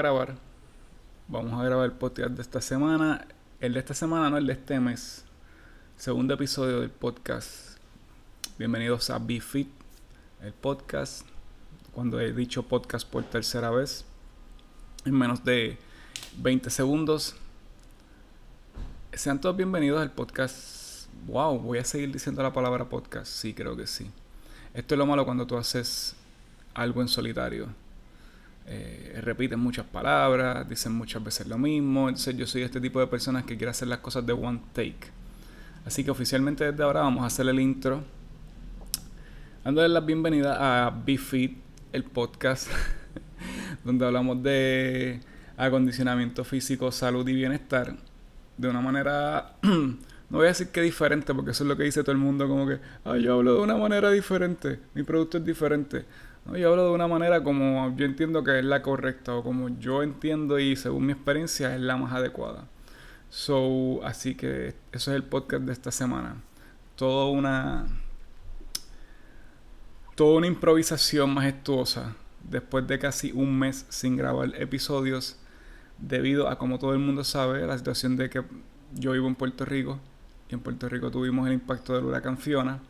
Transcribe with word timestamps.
grabar. 0.00 0.34
Vamos 1.28 1.60
a 1.60 1.62
grabar 1.62 1.84
el 1.84 1.92
podcast 1.92 2.30
de 2.30 2.40
esta 2.40 2.62
semana. 2.62 3.26
El 3.60 3.74
de 3.74 3.80
esta 3.80 3.92
semana, 3.92 4.30
no 4.30 4.38
el 4.38 4.46
de 4.46 4.54
este 4.54 4.80
mes. 4.80 5.26
Segundo 5.98 6.32
episodio 6.32 6.80
del 6.80 6.88
podcast. 6.88 7.76
Bienvenidos 8.56 9.10
a 9.10 9.18
BeFit, 9.18 9.68
el 10.40 10.54
podcast. 10.54 11.26
Cuando 11.92 12.18
he 12.18 12.32
dicho 12.32 12.62
podcast 12.62 13.06
por 13.06 13.24
tercera 13.24 13.68
vez. 13.68 14.06
En 15.04 15.12
menos 15.12 15.44
de 15.44 15.76
20 16.38 16.70
segundos. 16.70 17.36
Sean 19.12 19.38
todos 19.38 19.54
bienvenidos 19.54 20.00
al 20.00 20.12
podcast. 20.12 21.10
Wow, 21.26 21.58
voy 21.58 21.76
a 21.76 21.84
seguir 21.84 22.10
diciendo 22.10 22.42
la 22.42 22.54
palabra 22.54 22.86
podcast. 22.88 23.30
Sí, 23.30 23.52
creo 23.52 23.76
que 23.76 23.86
sí. 23.86 24.10
Esto 24.72 24.94
es 24.94 24.98
lo 24.98 25.04
malo 25.04 25.26
cuando 25.26 25.46
tú 25.46 25.58
haces 25.58 26.16
algo 26.72 27.02
en 27.02 27.08
solitario 27.08 27.68
eh, 28.66 29.18
repiten 29.22 29.58
muchas 29.58 29.86
palabras, 29.86 30.68
dicen 30.68 30.92
muchas 30.92 31.22
veces 31.22 31.46
lo 31.46 31.58
mismo. 31.58 32.08
Entonces 32.08 32.36
yo 32.36 32.46
soy 32.46 32.62
este 32.62 32.80
tipo 32.80 33.00
de 33.00 33.06
personas 33.06 33.44
que 33.44 33.56
quiere 33.56 33.70
hacer 33.70 33.88
las 33.88 33.98
cosas 33.98 34.24
de 34.26 34.32
one 34.32 34.60
take. 34.72 35.08
Así 35.84 36.04
que 36.04 36.10
oficialmente 36.10 36.70
desde 36.70 36.82
ahora 36.82 37.00
vamos 37.00 37.22
a 37.22 37.26
hacer 37.26 37.48
el 37.48 37.58
intro. 37.58 38.02
Dándole 39.64 39.88
la 39.88 40.00
bienvenida 40.00 40.86
a 40.86 40.90
BeFit, 40.90 41.58
el 41.92 42.04
podcast, 42.04 42.68
donde 43.84 44.06
hablamos 44.06 44.42
de 44.42 45.20
acondicionamiento 45.56 46.44
físico, 46.44 46.90
salud 46.90 47.26
y 47.28 47.34
bienestar 47.34 47.96
de 48.56 48.68
una 48.68 48.80
manera, 48.80 49.56
no 49.62 49.98
voy 50.30 50.46
a 50.46 50.48
decir 50.48 50.68
que 50.68 50.82
diferente, 50.82 51.34
porque 51.34 51.50
eso 51.50 51.64
es 51.64 51.68
lo 51.68 51.76
que 51.76 51.84
dice 51.84 52.02
todo 52.02 52.12
el 52.12 52.18
mundo, 52.18 52.48
como 52.48 52.66
que, 52.66 52.78
yo 53.20 53.34
hablo 53.34 53.56
de 53.56 53.60
una 53.60 53.76
manera 53.76 54.10
diferente, 54.10 54.80
mi 54.94 55.02
producto 55.02 55.38
es 55.38 55.44
diferente. 55.44 56.04
Yo 56.56 56.70
hablo 56.70 56.86
de 56.86 56.90
una 56.90 57.06
manera 57.06 57.44
como 57.44 57.94
yo 57.96 58.04
entiendo 58.04 58.42
que 58.42 58.58
es 58.58 58.64
la 58.64 58.82
correcta 58.82 59.34
o 59.36 59.44
como 59.44 59.68
yo 59.78 60.02
entiendo 60.02 60.58
y 60.58 60.74
según 60.74 61.06
mi 61.06 61.12
experiencia 61.12 61.74
es 61.74 61.80
la 61.80 61.96
más 61.96 62.12
adecuada. 62.12 62.66
So, 63.28 64.04
así 64.04 64.34
que 64.34 64.74
eso 64.90 65.10
es 65.12 65.16
el 65.16 65.22
podcast 65.22 65.62
de 65.62 65.72
esta 65.72 65.92
semana. 65.92 66.36
Toda 66.96 67.26
una 67.26 67.86
toda 70.16 70.38
una 70.38 70.48
improvisación 70.48 71.32
majestuosa 71.32 72.16
después 72.42 72.86
de 72.86 72.98
casi 72.98 73.30
un 73.32 73.58
mes 73.58 73.86
sin 73.88 74.16
grabar 74.16 74.52
episodios 74.60 75.38
debido 75.98 76.48
a 76.48 76.58
como 76.58 76.78
todo 76.78 76.92
el 76.92 76.98
mundo 76.98 77.22
sabe 77.22 77.64
la 77.66 77.78
situación 77.78 78.16
de 78.16 78.28
que 78.28 78.42
yo 78.94 79.12
vivo 79.12 79.28
en 79.28 79.36
Puerto 79.36 79.64
Rico 79.64 80.00
y 80.48 80.54
en 80.54 80.60
Puerto 80.60 80.88
Rico 80.88 81.10
tuvimos 81.10 81.46
el 81.46 81.54
impacto 81.54 81.94
del 81.94 82.04
huracán 82.04 82.38
Fiona 82.38 82.80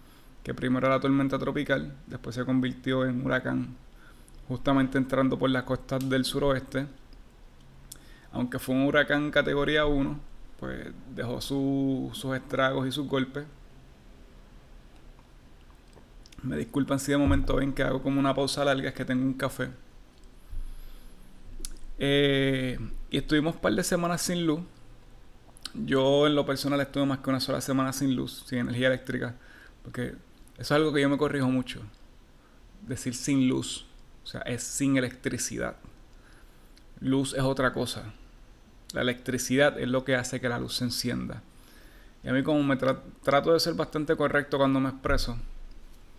que 0.43 0.55
primero 0.55 0.87
era 0.87 1.01
tormenta 1.01 1.39
tropical, 1.39 1.95
después 2.07 2.35
se 2.35 2.45
convirtió 2.45 3.05
en 3.05 3.25
huracán, 3.25 3.77
justamente 4.49 4.99
entrando 4.99 5.39
por 5.39 5.51
las 5.51 5.65
costas 5.65 6.09
del 6.09 6.25
suroeste. 6.25 6.87
Aunque 8.33 8.59
fue 8.59 8.75
un 8.75 8.87
huracán 8.87 9.31
categoría 9.31 9.87
1, 9.87 10.19
pues 10.59 10.93
dejó 11.15 11.41
sus 11.41 12.35
estragos 12.35 12.87
y 12.87 12.93
sus 12.93 13.07
golpes. 13.07 13.45
Me 16.43 16.57
disculpan 16.57 16.99
si 16.99 17.13
de 17.13 17.19
momento 17.19 17.57
ven 17.57 17.73
que 17.73 17.83
hago 17.83 18.03
como 18.03 18.19
una 18.19 18.35
pausa 18.35 18.65
larga, 18.65 18.89
es 18.89 18.95
que 18.95 19.05
tengo 19.05 19.23
un 19.23 19.35
café. 19.35 19.69
Eh, 21.99 22.79
y 23.11 23.19
estuvimos 23.19 23.57
un 23.57 23.61
par 23.61 23.75
de 23.75 23.85
semanas 23.85 24.23
sin 24.23 24.47
luz. 24.47 24.61
Yo 25.75 26.27
en 26.27 26.35
lo 26.35 26.47
personal 26.47 26.81
estuve 26.81 27.05
más 27.05 27.19
que 27.19 27.31
una 27.31 27.41
sola 27.41 27.61
semana 27.61 27.93
sin 27.93 28.17
luz, 28.17 28.45
sin 28.47 28.59
energía 28.59 28.89
eléctrica, 28.89 29.35
porque 29.85 30.15
eso 30.61 30.75
es 30.75 30.79
algo 30.79 30.93
que 30.93 31.01
yo 31.01 31.09
me 31.09 31.17
corrijo 31.17 31.49
mucho. 31.49 31.81
Decir 32.87 33.15
sin 33.15 33.49
luz. 33.49 33.87
O 34.23 34.27
sea, 34.27 34.43
es 34.43 34.63
sin 34.63 34.99
electricidad. 34.99 35.77
Luz 37.01 37.33
es 37.33 37.41
otra 37.41 37.73
cosa. 37.73 38.13
La 38.93 39.01
electricidad 39.01 39.81
es 39.81 39.89
lo 39.89 40.05
que 40.05 40.17
hace 40.17 40.39
que 40.39 40.51
la 40.51 40.59
luz 40.59 40.77
se 40.77 40.85
encienda. 40.85 41.43
Y 42.23 42.29
a 42.29 42.35
mí 42.35 42.43
como 42.43 42.63
me 42.63 42.77
trato 42.77 43.55
de 43.55 43.59
ser 43.59 43.73
bastante 43.73 44.15
correcto 44.17 44.59
cuando 44.59 44.81
me 44.81 44.91
expreso, 44.91 45.39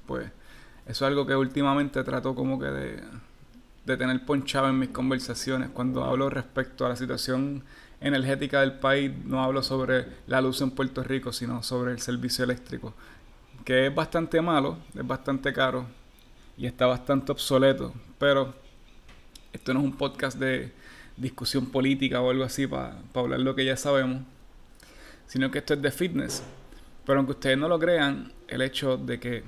pues 0.07 0.25
eso 0.87 1.05
es 1.05 1.09
algo 1.09 1.27
que 1.27 1.35
últimamente 1.35 2.03
trato 2.03 2.33
como 2.33 2.59
que 2.59 2.65
de, 2.65 3.03
de 3.85 3.97
tener 3.97 4.25
ponchado 4.25 4.69
en 4.69 4.79
mis 4.79 4.89
conversaciones. 4.89 5.69
Cuando 5.69 6.03
hablo 6.03 6.31
respecto 6.31 6.83
a 6.83 6.89
la 6.89 6.95
situación 6.95 7.63
energética 7.99 8.61
del 8.61 8.73
país, 8.73 9.11
no 9.23 9.43
hablo 9.43 9.61
sobre 9.61 10.07
la 10.25 10.41
luz 10.41 10.61
en 10.61 10.71
Puerto 10.71 11.03
Rico, 11.03 11.31
sino 11.31 11.61
sobre 11.61 11.91
el 11.91 11.99
servicio 11.99 12.43
eléctrico 12.43 12.95
que 13.63 13.87
es 13.87 13.95
bastante 13.95 14.41
malo, 14.41 14.77
es 14.95 15.05
bastante 15.05 15.53
caro 15.53 15.85
y 16.57 16.65
está 16.65 16.85
bastante 16.85 17.31
obsoleto. 17.31 17.93
Pero 18.17 18.53
esto 19.53 19.73
no 19.73 19.79
es 19.79 19.85
un 19.85 19.97
podcast 19.97 20.37
de 20.37 20.71
discusión 21.17 21.67
política 21.67 22.21
o 22.21 22.29
algo 22.29 22.43
así 22.43 22.67
para 22.67 22.97
hablar 23.13 23.39
lo 23.39 23.55
que 23.55 23.65
ya 23.65 23.77
sabemos, 23.77 24.23
sino 25.27 25.51
que 25.51 25.59
esto 25.59 25.73
es 25.73 25.81
de 25.81 25.91
fitness. 25.91 26.43
Pero 27.05 27.19
aunque 27.19 27.33
ustedes 27.33 27.57
no 27.57 27.67
lo 27.67 27.79
crean, 27.79 28.31
el 28.47 28.61
hecho 28.61 28.97
de 28.97 29.19
que 29.19 29.43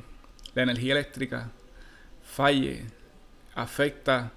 la 0.56 0.64
energía 0.64 0.94
eléctrica 0.94 1.52
falle 2.24 2.86
afecta 3.56 4.32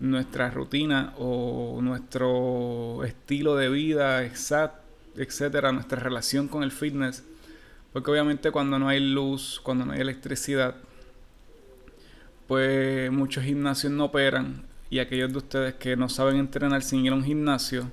nuestra 0.00 0.50
rutina 0.50 1.14
o 1.18 1.78
nuestro 1.80 3.04
estilo 3.04 3.56
de 3.56 3.68
vida, 3.68 4.22
etcétera, 4.24 5.72
nuestra 5.72 6.00
relación 6.00 6.48
con 6.48 6.62
el 6.62 6.72
fitness 6.72 7.24
porque 7.92 8.10
obviamente 8.10 8.50
cuando 8.50 8.78
no 8.78 8.88
hay 8.88 9.00
luz, 9.00 9.60
cuando 9.62 9.84
no 9.84 9.92
hay 9.92 10.00
electricidad, 10.00 10.76
pues 12.46 13.10
muchos 13.10 13.44
gimnasios 13.44 13.92
no 13.92 14.06
operan. 14.06 14.64
Y 14.90 14.98
aquellos 14.98 15.32
de 15.32 15.38
ustedes 15.38 15.74
que 15.74 15.96
no 15.96 16.08
saben 16.08 16.36
entrenar 16.36 16.82
sin 16.82 17.04
ir 17.04 17.12
a 17.12 17.14
un 17.14 17.24
gimnasio, 17.24 17.90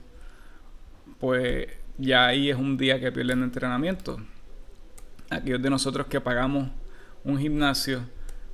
pues 1.20 1.68
ya 1.98 2.28
ahí 2.28 2.50
es 2.50 2.58
un 2.58 2.78
día 2.78 3.00
que 3.00 3.12
pierden 3.12 3.44
entrenamiento. 3.44 4.20
Aquellos 5.30 5.62
de 5.62 5.70
nosotros 5.70 6.08
que 6.08 6.20
pagamos 6.20 6.70
un 7.24 7.38
gimnasio, 7.38 8.02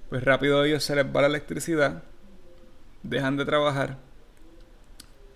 pues 0.10 0.24
rápido 0.24 0.62
a 0.62 0.68
ellos 0.68 0.84
se 0.84 0.96
les 0.96 1.06
va 1.06 1.22
la 1.22 1.28
electricidad, 1.28 2.04
dejan 3.04 3.38
de 3.38 3.46
trabajar 3.46 3.98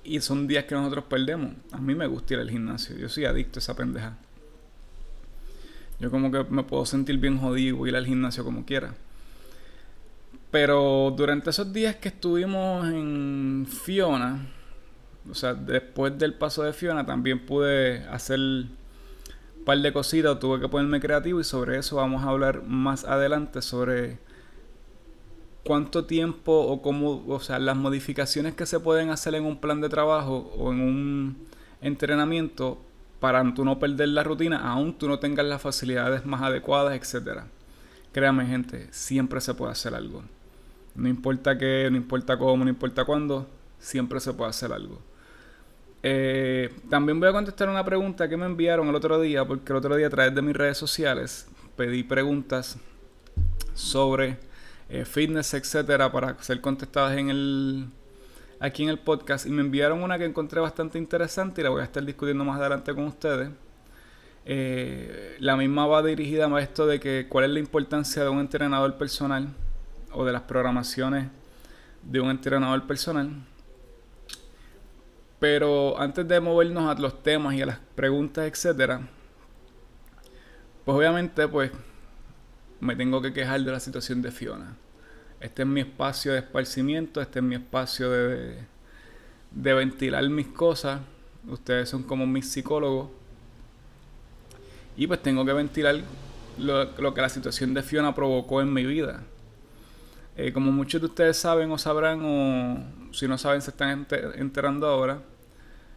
y 0.03 0.21
son 0.21 0.47
días 0.47 0.65
que 0.65 0.75
nosotros 0.75 1.05
perdemos. 1.05 1.53
A 1.71 1.77
mí 1.77 1.93
me 1.95 2.07
gusta 2.07 2.33
ir 2.33 2.39
al 2.39 2.49
gimnasio, 2.49 2.95
yo 2.97 3.09
soy 3.09 3.25
adicto 3.25 3.59
a 3.59 3.61
esa 3.61 3.75
pendeja. 3.75 4.17
Yo 5.99 6.09
como 6.09 6.31
que 6.31 6.45
me 6.49 6.63
puedo 6.63 6.85
sentir 6.85 7.17
bien 7.17 7.37
jodido 7.37 7.85
y 7.85 7.89
ir 7.89 7.95
al 7.95 8.05
gimnasio 8.05 8.43
como 8.43 8.65
quiera. 8.65 8.95
Pero 10.51 11.13
durante 11.15 11.49
esos 11.51 11.71
días 11.71 11.97
que 11.97 12.07
estuvimos 12.07 12.87
en 12.87 13.67
Fiona, 13.69 14.47
o 15.29 15.35
sea, 15.35 15.53
después 15.53 16.17
del 16.17 16.33
paso 16.33 16.63
de 16.63 16.73
Fiona, 16.73 17.05
también 17.05 17.45
pude 17.45 18.03
hacer 18.07 18.39
un 18.39 18.69
par 19.65 19.77
de 19.77 19.93
cositas, 19.93 20.39
tuve 20.39 20.59
que 20.59 20.67
ponerme 20.67 20.99
creativo 20.99 21.39
y 21.39 21.43
sobre 21.43 21.77
eso 21.77 21.97
vamos 21.97 22.23
a 22.23 22.29
hablar 22.29 22.63
más 22.63 23.03
adelante 23.03 23.61
sobre 23.61 24.17
cuánto 25.63 26.05
tiempo 26.05 26.51
o 26.51 26.81
cómo, 26.81 27.23
o 27.27 27.39
sea, 27.39 27.59
las 27.59 27.75
modificaciones 27.75 28.55
que 28.55 28.65
se 28.65 28.79
pueden 28.79 29.11
hacer 29.11 29.35
en 29.35 29.45
un 29.45 29.59
plan 29.59 29.81
de 29.81 29.89
trabajo 29.89 30.51
o 30.57 30.71
en 30.73 30.81
un 30.81 31.47
entrenamiento 31.81 32.79
para 33.19 33.53
tú 33.53 33.65
no 33.65 33.79
perder 33.79 34.09
la 34.09 34.23
rutina, 34.23 34.57
aún 34.57 34.97
tú 34.97 35.07
no 35.07 35.19
tengas 35.19 35.45
las 35.45 35.61
facilidades 35.61 36.25
más 36.25 36.41
adecuadas, 36.41 36.93
etc. 36.95 37.41
Créame 38.11 38.45
gente, 38.45 38.87
siempre 38.91 39.41
se 39.41 39.53
puede 39.53 39.71
hacer 39.71 39.93
algo. 39.93 40.23
No 40.95 41.07
importa 41.07 41.57
qué, 41.57 41.87
no 41.91 41.97
importa 41.97 42.37
cómo, 42.37 42.63
no 42.63 42.69
importa 42.69 43.05
cuándo, 43.05 43.47
siempre 43.79 44.19
se 44.19 44.33
puede 44.33 44.49
hacer 44.49 44.71
algo. 44.71 45.01
Eh, 46.01 46.73
también 46.89 47.19
voy 47.19 47.29
a 47.29 47.33
contestar 47.33 47.67
una 47.67 47.83
pregunta 47.83 48.29
que 48.29 48.37
me 48.37 48.45
enviaron 48.45 48.87
el 48.87 48.95
otro 48.95 49.19
día, 49.19 49.45
porque 49.45 49.73
el 49.73 49.77
otro 49.77 49.95
día 49.95 50.07
a 50.07 50.09
través 50.09 50.33
de 50.33 50.41
mis 50.41 50.55
redes 50.55 50.77
sociales 50.77 51.47
pedí 51.75 52.03
preguntas 52.03 52.77
sobre 53.73 54.37
eh, 54.89 55.03
fitness, 55.05 55.53
etcétera, 55.53 56.11
para 56.11 56.41
ser 56.41 56.61
contestadas 56.61 57.17
en 57.17 57.29
el, 57.29 57.87
aquí 58.59 58.83
en 58.83 58.89
el 58.89 58.99
podcast 58.99 59.45
y 59.45 59.49
me 59.49 59.61
enviaron 59.61 60.03
una 60.03 60.17
que 60.17 60.25
encontré 60.25 60.59
bastante 60.59 60.97
interesante 60.97 61.61
y 61.61 61.63
la 61.63 61.69
voy 61.69 61.81
a 61.81 61.85
estar 61.85 62.03
discutiendo 62.03 62.43
más 62.43 62.59
adelante 62.59 62.93
con 62.93 63.05
ustedes. 63.05 63.49
Eh, 64.45 65.37
la 65.39 65.55
misma 65.55 65.85
va 65.87 66.01
dirigida 66.01 66.47
a 66.47 66.61
esto 66.61 66.87
de 66.87 66.99
que 66.99 67.27
cuál 67.29 67.45
es 67.45 67.51
la 67.51 67.59
importancia 67.59 68.23
de 68.23 68.29
un 68.29 68.39
entrenador 68.39 68.97
personal 68.97 69.49
o 70.11 70.25
de 70.25 70.31
las 70.31 70.43
programaciones 70.43 71.27
de 72.03 72.19
un 72.19 72.29
entrenador 72.29 72.85
personal. 72.87 73.29
Pero 75.39 75.99
antes 75.99 76.27
de 76.27 76.39
movernos 76.39 76.89
a 76.89 76.99
los 76.99 77.23
temas 77.23 77.53
y 77.55 77.61
a 77.61 77.65
las 77.65 77.79
preguntas, 77.95 78.45
etcétera, 78.45 79.01
pues 80.83 80.97
obviamente 80.97 81.47
pues 81.47 81.71
me 82.79 82.95
tengo 82.95 83.21
que 83.21 83.31
quejar 83.31 83.61
de 83.61 83.71
la 83.71 83.79
situación 83.79 84.21
de 84.21 84.31
Fiona. 84.31 84.75
Este 85.39 85.61
es 85.61 85.67
mi 85.67 85.79
espacio 85.79 86.33
de 86.33 86.39
esparcimiento, 86.39 87.21
este 87.21 87.39
es 87.39 87.45
mi 87.45 87.55
espacio 87.55 88.11
de, 88.11 88.57
de 89.51 89.73
ventilar 89.73 90.27
mis 90.29 90.47
cosas. 90.47 91.01
Ustedes 91.47 91.89
son 91.89 92.03
como 92.03 92.27
mis 92.27 92.49
psicólogos. 92.49 93.09
Y 94.97 95.07
pues 95.07 95.21
tengo 95.21 95.45
que 95.45 95.53
ventilar 95.53 96.01
lo, 96.57 97.13
que 97.13 97.21
la 97.21 97.29
situación 97.29 97.73
de 97.73 97.83
Fiona 97.83 98.13
provocó 98.13 98.61
en 98.61 98.73
mi 98.73 98.85
vida. 98.85 99.23
Eh, 100.35 100.51
como 100.51 100.71
muchos 100.71 101.01
de 101.01 101.07
ustedes 101.07 101.37
saben 101.37 101.71
o 101.71 101.77
sabrán 101.77 102.21
o 102.23 103.13
si 103.13 103.27
no 103.27 103.37
saben, 103.37 103.61
se 103.61 103.71
están 103.71 104.07
enterando 104.35 104.87
ahora. 104.87 105.21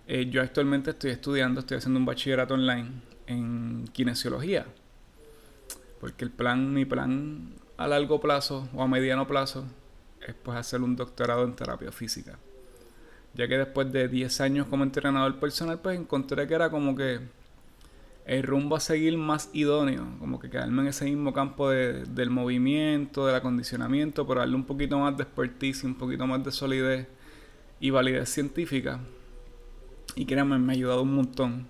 Eh, 0.07 0.29
yo 0.31 0.41
actualmente 0.41 0.91
estoy 0.91 1.11
estudiando, 1.11 1.61
estoy 1.61 1.79
haciendo 1.79 1.99
un 1.99 2.07
bachillerato 2.07 2.55
online 2.55 2.91
en 3.27 3.89
kinesiología. 3.93 4.67
Porque 6.01 6.25
el 6.25 6.31
plan, 6.31 6.73
mi 6.73 6.85
plan 6.85 7.55
a 7.83 7.89
largo 7.89 8.21
plazo 8.21 8.69
o 8.75 8.83
a 8.83 8.87
mediano 8.87 9.27
plazo 9.27 9.65
es 10.21 10.35
pues 10.35 10.57
hacer 10.57 10.81
un 10.83 10.95
doctorado 10.95 11.45
en 11.45 11.57
terapia 11.57 11.91
física. 11.91 12.39
Ya 13.35 13.49
que 13.49 13.59
después 13.59 13.91
de 13.91 14.09
10 14.09 14.41
años 14.41 14.67
como 14.69 14.85
entrenador 14.85 15.41
personal, 15.41 15.81
pues 15.81 15.99
encontré 15.99 16.47
que 16.47 16.55
era 16.55 16.71
como 16.71 16.95
que 16.95 17.21
el 18.25 18.43
rumbo 18.45 18.77
a 18.77 18.81
seguir 18.81 19.19
más 19.19 19.51
idóneo, 19.53 20.07
como 20.21 20.39
que 20.39 20.49
quedarme 20.49 20.83
en 20.83 20.89
ese 20.89 21.07
mismo 21.07 21.33
campo 21.33 21.71
del 21.71 22.31
movimiento, 22.31 23.27
del 23.27 23.35
acondicionamiento, 23.35 24.27
pero 24.29 24.41
darle 24.41 24.55
un 24.55 24.65
poquito 24.65 24.99
más 24.99 25.17
de 25.17 25.25
expertise, 25.25 25.83
un 25.83 25.97
poquito 25.97 26.25
más 26.27 26.45
de 26.45 26.53
solidez 26.53 27.09
y 27.81 27.91
validez 27.91 28.29
científica. 28.29 29.01
Y 30.15 30.25
créanme, 30.25 30.59
me 30.59 30.73
ha 30.73 30.77
ayudado 30.77 31.03
un 31.03 31.17
montón. 31.17 31.67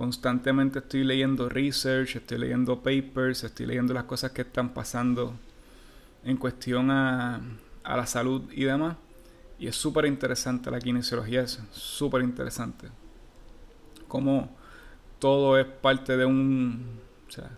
Constantemente 0.00 0.78
estoy 0.78 1.04
leyendo 1.04 1.50
research, 1.50 2.16
estoy 2.16 2.38
leyendo 2.38 2.82
papers, 2.82 3.44
estoy 3.44 3.66
leyendo 3.66 3.92
las 3.92 4.04
cosas 4.04 4.30
que 4.30 4.40
están 4.40 4.70
pasando 4.72 5.34
en 6.24 6.38
cuestión 6.38 6.90
a, 6.90 7.42
la 7.84 8.06
salud 8.06 8.50
y 8.50 8.64
demás. 8.64 8.96
Y 9.58 9.66
es 9.66 9.76
súper 9.76 10.06
interesante 10.06 10.70
la 10.70 10.78
kinesiología, 10.78 11.42
es 11.42 11.60
súper 11.70 12.22
interesante. 12.22 12.88
Como 14.08 14.56
todo 15.18 15.58
es 15.58 15.66
parte 15.66 16.16
de 16.16 16.24
un... 16.24 16.98
O 17.28 17.30
sea, 17.30 17.50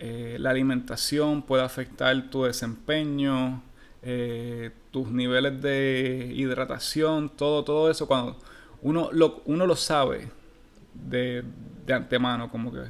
eh, 0.00 0.36
la 0.40 0.50
alimentación 0.50 1.42
puede 1.42 1.62
afectar 1.62 2.28
tu 2.28 2.42
desempeño, 2.42 3.62
eh, 4.02 4.72
tus 4.90 5.12
niveles 5.12 5.62
de 5.62 6.32
hidratación, 6.34 7.28
todo, 7.28 7.62
todo 7.62 7.88
eso. 7.88 8.08
Cuando 8.08 8.36
uno 8.82 9.10
lo, 9.12 9.42
uno 9.44 9.64
lo 9.64 9.76
sabe 9.76 10.37
de, 11.06 11.44
de 11.86 11.92
antemano, 11.92 12.50
como 12.50 12.72
que... 12.72 12.80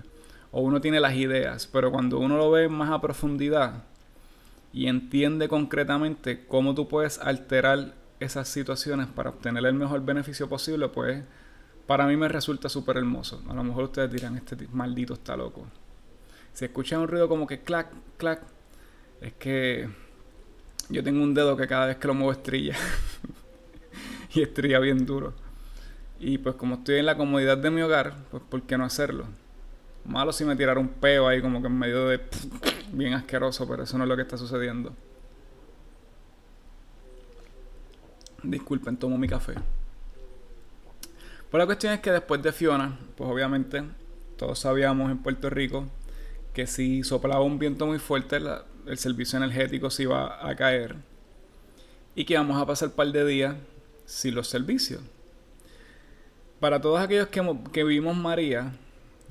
O 0.50 0.62
uno 0.62 0.80
tiene 0.80 0.98
las 0.98 1.14
ideas, 1.14 1.66
pero 1.66 1.90
cuando 1.90 2.18
uno 2.18 2.36
lo 2.38 2.50
ve 2.50 2.68
más 2.68 2.90
a 2.90 3.00
profundidad 3.00 3.84
y 4.72 4.86
entiende 4.86 5.48
concretamente 5.48 6.46
cómo 6.46 6.74
tú 6.74 6.88
puedes 6.88 7.18
alterar 7.18 7.94
esas 8.20 8.48
situaciones 8.48 9.06
para 9.06 9.30
obtener 9.30 9.64
el 9.66 9.74
mejor 9.74 10.04
beneficio 10.04 10.48
posible, 10.48 10.88
pues 10.88 11.22
para 11.86 12.06
mí 12.06 12.16
me 12.16 12.28
resulta 12.28 12.68
súper 12.68 12.96
hermoso. 12.96 13.42
A 13.48 13.54
lo 13.54 13.64
mejor 13.64 13.84
ustedes 13.84 14.10
dirán, 14.10 14.36
este 14.36 14.56
maldito 14.72 15.14
está 15.14 15.36
loco. 15.36 15.66
Si 16.52 16.64
escuchan 16.64 17.00
un 17.00 17.08
ruido 17.08 17.28
como 17.28 17.46
que 17.46 17.60
clac, 17.60 17.88
clac, 18.16 18.42
es 19.20 19.32
que 19.34 19.88
yo 20.90 21.02
tengo 21.02 21.22
un 21.22 21.34
dedo 21.34 21.56
que 21.56 21.66
cada 21.66 21.86
vez 21.86 21.96
que 21.96 22.08
lo 22.08 22.14
muevo 22.14 22.32
estrella. 22.32 22.76
y 24.34 24.42
estrella 24.42 24.78
bien 24.80 25.06
duro. 25.06 25.32
Y 26.20 26.38
pues 26.38 26.56
como 26.56 26.76
estoy 26.76 26.96
en 26.96 27.06
la 27.06 27.16
comodidad 27.16 27.58
de 27.58 27.70
mi 27.70 27.82
hogar, 27.82 28.14
pues 28.30 28.42
¿por 28.48 28.62
qué 28.62 28.76
no 28.76 28.84
hacerlo? 28.84 29.26
Malo 30.04 30.32
si 30.32 30.44
me 30.44 30.56
tirara 30.56 30.80
un 30.80 30.88
peo 30.88 31.28
ahí 31.28 31.40
como 31.40 31.60
que 31.60 31.68
en 31.68 31.78
medio 31.78 32.08
de... 32.08 32.20
bien 32.92 33.14
asqueroso, 33.14 33.68
pero 33.68 33.82
eso 33.82 33.98
no 33.98 34.04
es 34.04 34.08
lo 34.08 34.16
que 34.16 34.22
está 34.22 34.36
sucediendo. 34.36 34.94
Disculpen, 38.42 38.96
tomo 38.96 39.18
mi 39.18 39.28
café. 39.28 39.54
Pues 41.50 41.58
la 41.58 41.66
cuestión 41.66 41.92
es 41.92 42.00
que 42.00 42.12
después 42.12 42.42
de 42.42 42.52
Fiona, 42.52 42.98
pues 43.16 43.30
obviamente 43.30 43.82
todos 44.36 44.58
sabíamos 44.58 45.10
en 45.10 45.18
Puerto 45.18 45.50
Rico 45.50 45.86
que 46.52 46.66
si 46.66 47.02
soplaba 47.04 47.42
un 47.42 47.58
viento 47.58 47.86
muy 47.86 47.98
fuerte 47.98 48.38
el 48.86 48.98
servicio 48.98 49.36
energético 49.36 49.90
se 49.90 50.04
iba 50.04 50.46
a 50.46 50.56
caer 50.56 50.96
y 52.14 52.24
que 52.24 52.34
íbamos 52.34 52.60
a 52.60 52.66
pasar 52.66 52.88
un 52.88 52.94
par 52.94 53.12
de 53.12 53.24
días 53.24 53.56
sin 54.06 54.34
los 54.34 54.48
servicios. 54.48 55.00
Para 56.60 56.80
todos 56.80 57.00
aquellos 57.00 57.28
que, 57.28 57.42
que 57.72 57.84
vimos 57.84 58.16
María, 58.16 58.72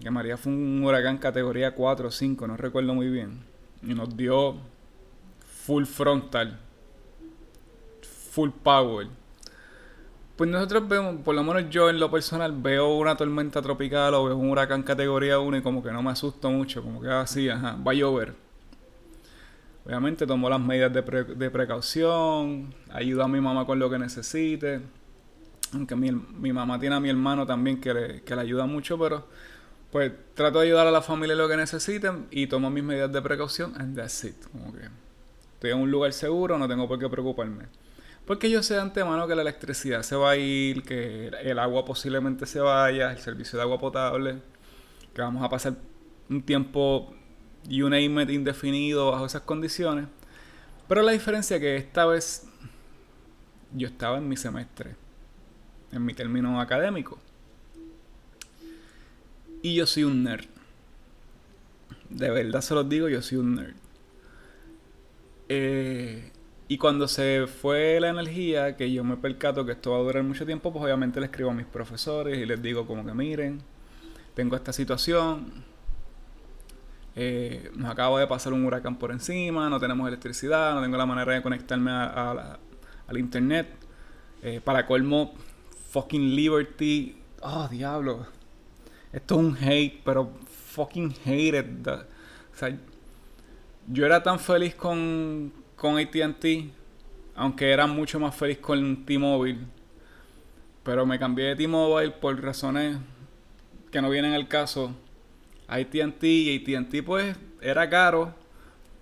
que 0.01 0.09
María 0.12 0.38
fue 0.38 0.53
un 0.53 0.83
huracán 0.83 1.18
categoría 1.18 1.75
4 1.75 2.07
o 2.07 2.12
5, 2.12 2.47
no 2.47 2.57
recuerdo 2.57 2.94
muy 2.94 3.09
bien, 3.09 3.44
y 3.83 3.94
nos 3.94 4.15
dio 4.15 4.56
full 5.65 5.85
frontal 5.85 6.59
full 8.38 8.51
power. 8.51 9.07
Pues 10.35 10.47
nosotros 10.47 10.88
vemos, 10.88 11.15
por 11.25 11.33
lo 11.33 11.44
menos 11.44 11.71
yo 11.71 11.89
en 11.89 12.00
lo 12.00 12.12
personal, 12.12 12.53
veo 12.56 12.95
una 12.95 13.18
tormenta 13.18 13.63
tropical 13.63 14.13
o 14.13 14.25
veo 14.25 14.38
un 14.38 14.51
huracán 14.51 14.83
categoría 14.83 15.39
1 15.39 15.57
y 15.57 15.62
como 15.63 15.81
que 15.81 15.91
no 15.91 16.03
me 16.03 16.12
asusto 16.12 16.51
mucho, 16.51 16.83
como 16.83 17.01
que 17.01 17.09
así, 17.09 17.50
ajá, 17.50 17.75
va 17.75 17.94
a 17.94 17.95
llover. 17.95 18.35
Obviamente 19.88 20.27
tomo 20.27 20.47
las 20.51 20.59
medidas 20.59 20.94
de, 20.94 21.50
precaución, 21.50 22.75
ayudo 22.91 23.23
a 23.23 23.27
mi 23.27 23.41
mamá 23.41 23.65
con 23.65 23.80
lo 23.80 23.89
que 23.89 23.97
necesite. 23.97 24.81
Aunque 25.73 25.95
mi, 25.95 26.11
mi 26.11 26.53
mamá 26.53 26.79
tiene 26.79 26.95
a 26.95 26.99
mi 26.99 27.09
hermano 27.09 27.45
también 27.45 27.81
que 27.81 27.93
le, 27.93 28.21
que 28.23 28.35
le 28.35 28.41
ayuda 28.41 28.65
mucho, 28.65 28.97
pero 28.97 29.27
pues 29.91 30.11
trato 30.33 30.59
de 30.59 30.67
ayudar 30.67 30.87
a 30.87 30.91
la 30.91 31.01
familia 31.01 31.35
lo 31.35 31.47
que 31.47 31.57
necesiten 31.57 32.27
y 32.31 32.47
tomo 32.47 32.69
mis 32.69 32.83
medidas 32.83 33.11
de 33.11 33.21
precaución 33.21 33.73
and 33.79 33.95
that's 33.95 34.23
it. 34.23 34.35
Como 34.51 34.73
que 34.73 34.89
estoy 35.53 35.71
en 35.71 35.79
un 35.79 35.91
lugar 35.91 36.13
seguro, 36.13 36.57
no 36.57 36.67
tengo 36.67 36.87
por 36.87 36.99
qué 36.99 37.09
preocuparme. 37.09 37.65
Porque 38.25 38.49
yo 38.49 38.61
sé 38.61 38.73
de 38.73 38.81
antemano 38.81 39.25
que 39.25 39.35
la 39.35 39.41
electricidad 39.41 40.03
se 40.03 40.15
va 40.17 40.31
a 40.31 40.35
ir, 40.37 40.83
que 40.83 41.27
el 41.27 41.59
agua 41.59 41.85
posiblemente 41.85 42.45
se 42.45 42.59
vaya, 42.59 43.11
el 43.11 43.19
servicio 43.19 43.57
de 43.57 43.63
agua 43.63 43.79
potable, 43.79 44.41
que 45.13 45.21
vamos 45.21 45.41
a 45.43 45.49
pasar 45.49 45.75
un 46.29 46.41
tiempo 46.43 47.15
y 47.69 47.81
un 47.81 47.91
name 47.91 48.23
indefinido 48.33 49.11
bajo 49.11 49.25
esas 49.25 49.43
condiciones. 49.43 50.07
Pero 50.89 51.01
la 51.03 51.13
diferencia 51.13 51.55
es 51.55 51.61
que 51.61 51.77
esta 51.77 52.05
vez 52.05 52.45
yo 53.73 53.87
estaba 53.87 54.17
en 54.17 54.27
mi 54.27 54.35
semestre, 54.35 54.95
en 55.91 56.05
mi 56.05 56.13
término 56.13 56.59
académico. 56.59 57.19
Y 59.61 59.75
yo 59.75 59.85
soy 59.85 60.03
un 60.03 60.23
nerd. 60.23 60.45
De 62.09 62.29
verdad 62.29 62.61
se 62.61 62.73
los 62.73 62.87
digo, 62.87 63.09
yo 63.09 63.21
soy 63.21 63.37
un 63.37 63.55
nerd. 63.55 63.75
Eh, 65.49 66.31
y 66.67 66.77
cuando 66.77 67.07
se 67.07 67.47
fue 67.47 67.99
la 67.99 68.09
energía, 68.09 68.75
que 68.75 68.91
yo 68.91 69.03
me 69.03 69.17
percato 69.17 69.65
que 69.65 69.71
esto 69.73 69.91
va 69.91 69.97
a 69.97 70.01
durar 70.01 70.23
mucho 70.23 70.45
tiempo, 70.45 70.71
pues 70.71 70.83
obviamente 70.83 71.19
le 71.19 71.27
escribo 71.27 71.51
a 71.51 71.53
mis 71.53 71.65
profesores 71.65 72.37
y 72.37 72.45
les 72.45 72.61
digo 72.61 72.85
como 72.85 73.05
que 73.05 73.13
miren, 73.13 73.61
tengo 74.35 74.55
esta 74.55 74.73
situación, 74.73 75.63
eh, 77.15 77.71
nos 77.75 77.89
acaba 77.89 78.19
de 78.19 78.27
pasar 78.27 78.53
un 78.53 78.65
huracán 78.65 78.97
por 78.99 79.11
encima, 79.11 79.69
no 79.69 79.79
tenemos 79.79 80.07
electricidad, 80.07 80.75
no 80.75 80.81
tengo 80.81 80.97
la 80.97 81.06
manera 81.06 81.33
de 81.33 81.41
conectarme 81.41 81.89
al 81.91 83.17
internet. 83.17 83.67
Eh, 84.44 84.61
para 84.63 84.85
colmo, 84.85 85.33
fucking 85.97 86.35
Liberty. 86.35 87.16
Oh, 87.42 87.68
diablo. 87.68 88.27
Esto 89.11 89.33
es 89.33 89.45
un 89.45 89.57
hate, 89.59 89.99
pero 90.06 90.30
fucking 90.45 91.11
hated. 91.25 91.87
O 91.87 92.06
sea, 92.54 92.77
yo 93.87 94.06
era 94.06 94.21
tan 94.21 94.39
feliz 94.39 94.75
con, 94.75 95.51
con 95.75 95.97
ATT, 95.97 96.45
aunque 97.35 97.71
era 97.71 97.87
mucho 97.87 98.19
más 98.19 98.35
feliz 98.35 98.59
con 98.59 99.06
T-Mobile. 99.07 99.57
Pero 100.83 101.04
me 101.07 101.18
cambié 101.18 101.47
de 101.47 101.56
T-Mobile 101.56 102.11
por 102.11 102.39
razones 102.44 102.97
que 103.92 103.99
no 103.99 104.11
vienen 104.11 104.33
al 104.33 104.47
caso. 104.47 104.94
ATT 105.68 106.23
y 106.23 106.75
ATT 106.75 107.04
pues 107.04 107.35
era 107.59 107.89
caro, 107.89 108.35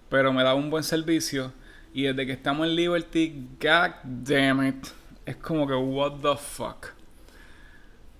pero 0.07 0.31
me 0.31 0.43
daba 0.43 0.55
un 0.55 0.69
buen 0.69 0.85
servicio. 0.85 1.51
Y 1.93 2.03
desde 2.03 2.25
que 2.25 2.31
estamos 2.31 2.65
en 2.67 2.75
Liberty, 2.77 3.47
god 3.59 3.91
damn 4.03 4.65
it, 4.65 4.87
es 5.25 5.35
como 5.37 5.67
que 5.67 5.73
what 5.73 6.19
the 6.21 6.37
fuck. 6.37 6.87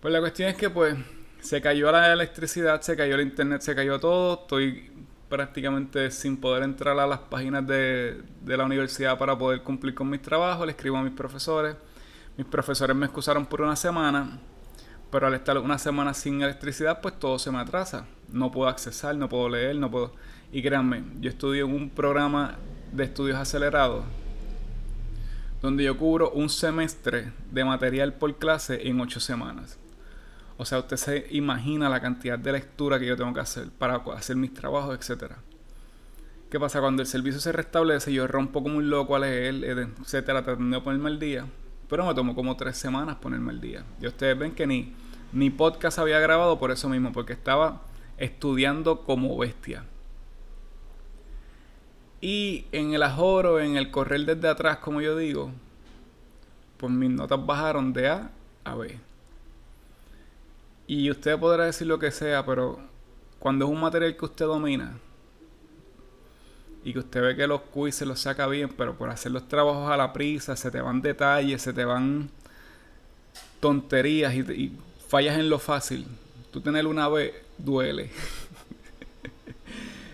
Pues 0.02 0.14
la 0.14 0.20
cuestión 0.20 0.50
es 0.50 0.56
que 0.56 0.70
pues 0.70 0.96
se 1.40 1.62
cayó 1.62 1.92
la 1.92 2.12
electricidad, 2.12 2.82
se 2.82 2.96
cayó 2.96 3.16
el 3.16 3.22
internet, 3.22 3.62
se 3.62 3.76
cayó 3.76 4.00
todo. 4.00 4.42
Estoy 4.42 4.92
prácticamente 5.30 6.12
sin 6.12 6.38
poder 6.38 6.64
entrar 6.64 6.98
a 7.00 7.08
las 7.08 7.20
páginas 7.20 7.66
de, 7.68 8.22
de, 8.42 8.58
la 8.58 8.66
universidad 8.66 9.18
para 9.18 9.38
poder 9.38 9.62
cumplir 9.62 9.94
con 9.94 10.10
mis 10.10 10.22
trabajos. 10.22 10.66
Le 10.66 10.72
escribo 10.72 10.98
a 10.98 11.04
mis 11.04 11.14
profesores. 11.14 11.76
Mis 12.38 12.48
profesores 12.48 12.96
me 12.96 13.06
excusaron 13.06 13.46
por 13.46 13.62
una 13.62 13.76
semana, 13.76 14.40
pero 15.10 15.28
al 15.28 15.36
estar 15.36 15.58
una 15.58 15.78
semana 15.78 16.14
sin 16.14 16.42
electricidad, 16.42 17.00
pues 17.02 17.18
todo 17.18 17.40
se 17.40 17.52
me 17.52 17.60
atrasa. 17.60 18.06
No 18.30 18.52
puedo 18.52 18.68
accesar, 18.68 19.16
no 19.16 19.30
puedo 19.30 19.48
leer, 19.50 19.76
no 19.76 19.90
puedo... 19.90 20.14
Y 20.52 20.62
créanme, 20.62 21.04
yo 21.20 21.30
estudio 21.30 21.66
en 21.66 21.74
un 21.74 21.90
programa 21.90 22.56
de 22.92 23.06
estudios 23.06 23.38
acelerados 23.38 24.04
donde 25.66 25.84
yo 25.84 25.98
cubro 25.98 26.30
un 26.30 26.48
semestre 26.48 27.34
de 27.52 27.66
material 27.66 28.14
por 28.14 28.36
clase 28.38 28.88
en 28.88 29.02
ocho 29.02 29.20
semanas. 29.20 29.80
O 30.58 30.64
sea, 30.64 30.78
usted 30.78 30.96
se 30.96 31.28
imagina 31.32 31.90
la 31.90 32.00
cantidad 32.00 32.38
de 32.38 32.52
lectura 32.52 33.00
que 33.00 33.08
yo 33.08 33.18
tengo 33.18 33.34
que 33.34 33.40
hacer 33.40 33.70
para 33.72 33.96
hacer 34.16 34.36
mis 34.36 34.54
trabajos, 34.54 34.96
etcétera. 34.96 35.38
¿Qué 36.52 36.60
pasa? 36.60 36.80
Cuando 36.82 37.02
el 37.02 37.08
servicio 37.08 37.42
se 37.42 37.52
restablece, 37.52 38.14
yo 38.14 38.28
rompo 38.28 38.62
como 38.62 38.78
un 38.78 38.92
loco 38.92 39.16
a 39.16 39.20
leer, 39.20 39.56
etcétera, 40.00 40.44
tratando 40.44 40.78
de 40.78 40.84
ponerme 40.84 41.10
al 41.10 41.20
día. 41.20 41.48
Pero 41.90 42.06
me 42.06 42.14
tomó 42.14 42.36
como 42.36 42.56
tres 42.56 42.78
semanas 42.78 43.16
ponerme 43.16 43.52
al 43.52 43.60
día. 43.60 43.84
Y 44.00 44.06
ustedes 44.06 44.38
ven 44.38 44.54
que 44.54 44.68
ni, 44.68 44.94
ni 45.34 45.50
podcast 45.50 45.98
había 45.98 46.20
grabado 46.20 46.60
por 46.60 46.70
eso 46.70 46.88
mismo, 46.90 47.12
porque 47.12 47.34
estaba 47.34 47.82
estudiando 48.18 49.02
como 49.02 49.36
bestia. 49.36 49.84
Y 52.22 52.66
en 52.72 52.94
el 52.94 53.04
ajoro, 53.04 53.60
en 53.60 53.76
el 53.78 53.92
correr 53.92 54.26
desde 54.26 54.48
atrás, 54.48 54.78
como 54.78 55.02
yo 55.02 55.18
digo, 55.18 55.52
pues 56.78 56.92
mis 56.92 57.10
notas 57.10 57.46
bajaron 57.46 57.94
de 57.94 58.08
A 58.10 58.32
a 58.64 58.76
B. 58.76 59.00
Y 60.88 61.10
usted 61.10 61.40
podrá 61.40 61.66
decir 61.66 61.88
lo 61.88 62.00
que 62.00 62.12
sea, 62.12 62.46
pero 62.46 62.80
cuando 63.40 63.66
es 63.66 63.72
un 63.72 63.80
material 63.80 64.16
que 64.16 64.26
usted 64.26 64.46
domina 64.46 64.98
y 66.84 66.94
que 66.94 67.00
usted 67.00 67.22
ve 67.22 67.36
que 67.36 67.48
los 67.48 67.62
quiz 67.62 67.96
se 67.96 68.06
los 68.06 68.20
saca 68.20 68.48
bien, 68.48 68.70
pero 68.70 68.96
por 68.96 69.10
hacer 69.10 69.32
los 69.32 69.48
trabajos 69.48 69.90
a 69.90 69.98
la 69.98 70.14
prisa, 70.14 70.56
se 70.56 70.70
te 70.70 70.82
van 70.82 71.02
detalles, 71.02 71.62
se 71.62 71.74
te 71.74 71.86
van 71.86 72.30
tonterías 73.60 74.34
y, 74.36 74.72
fallas 75.08 75.38
en 75.38 75.50
lo 75.50 75.58
fácil. 75.58 76.06
Tú 76.52 76.62
tener 76.62 76.86
una 76.86 77.08
B 77.08 77.34
duele. 77.58 78.12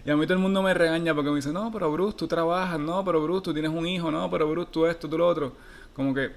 y 0.03 0.09
a 0.09 0.15
mí 0.15 0.25
todo 0.25 0.33
el 0.33 0.39
mundo 0.39 0.63
me 0.63 0.73
regaña 0.73 1.13
porque 1.13 1.29
me 1.29 1.35
dice, 1.35 1.53
no, 1.53 1.71
pero 1.71 1.91
Bruce, 1.91 2.17
tú 2.17 2.27
trabajas, 2.27 2.79
no, 2.79 3.05
pero 3.05 3.21
Bruce, 3.21 3.43
tú 3.43 3.53
tienes 3.53 3.71
un 3.71 3.85
hijo, 3.85 4.09
no, 4.09 4.29
pero 4.31 4.49
Bruce, 4.49 4.69
tú 4.71 4.85
esto, 4.85 5.07
tú 5.07 5.17
lo 5.17 5.27
otro. 5.27 5.53
Como 5.93 6.13
que 6.13 6.31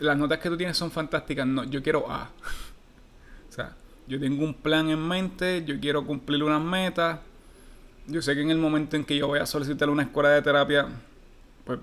las 0.00 0.16
notas 0.16 0.38
que 0.38 0.48
tú 0.48 0.56
tienes 0.56 0.76
son 0.76 0.90
fantásticas. 0.90 1.46
No, 1.46 1.64
yo 1.64 1.82
quiero 1.82 2.10
A. 2.10 2.24
o 3.48 3.52
sea, 3.52 3.76
yo 4.08 4.18
tengo 4.18 4.44
un 4.44 4.54
plan 4.54 4.88
en 4.90 4.98
mente, 4.98 5.64
yo 5.64 5.78
quiero 5.78 6.04
cumplir 6.04 6.42
unas 6.42 6.60
metas. 6.60 7.20
Yo 8.08 8.20
sé 8.20 8.34
que 8.34 8.42
en 8.42 8.50
el 8.50 8.58
momento 8.58 8.96
en 8.96 9.04
que 9.04 9.16
yo 9.16 9.28
voy 9.28 9.38
a 9.38 9.46
solicitar 9.46 9.88
una 9.88 10.02
escuela 10.02 10.30
de 10.30 10.42
terapia, 10.42 10.88
pues 11.64 11.78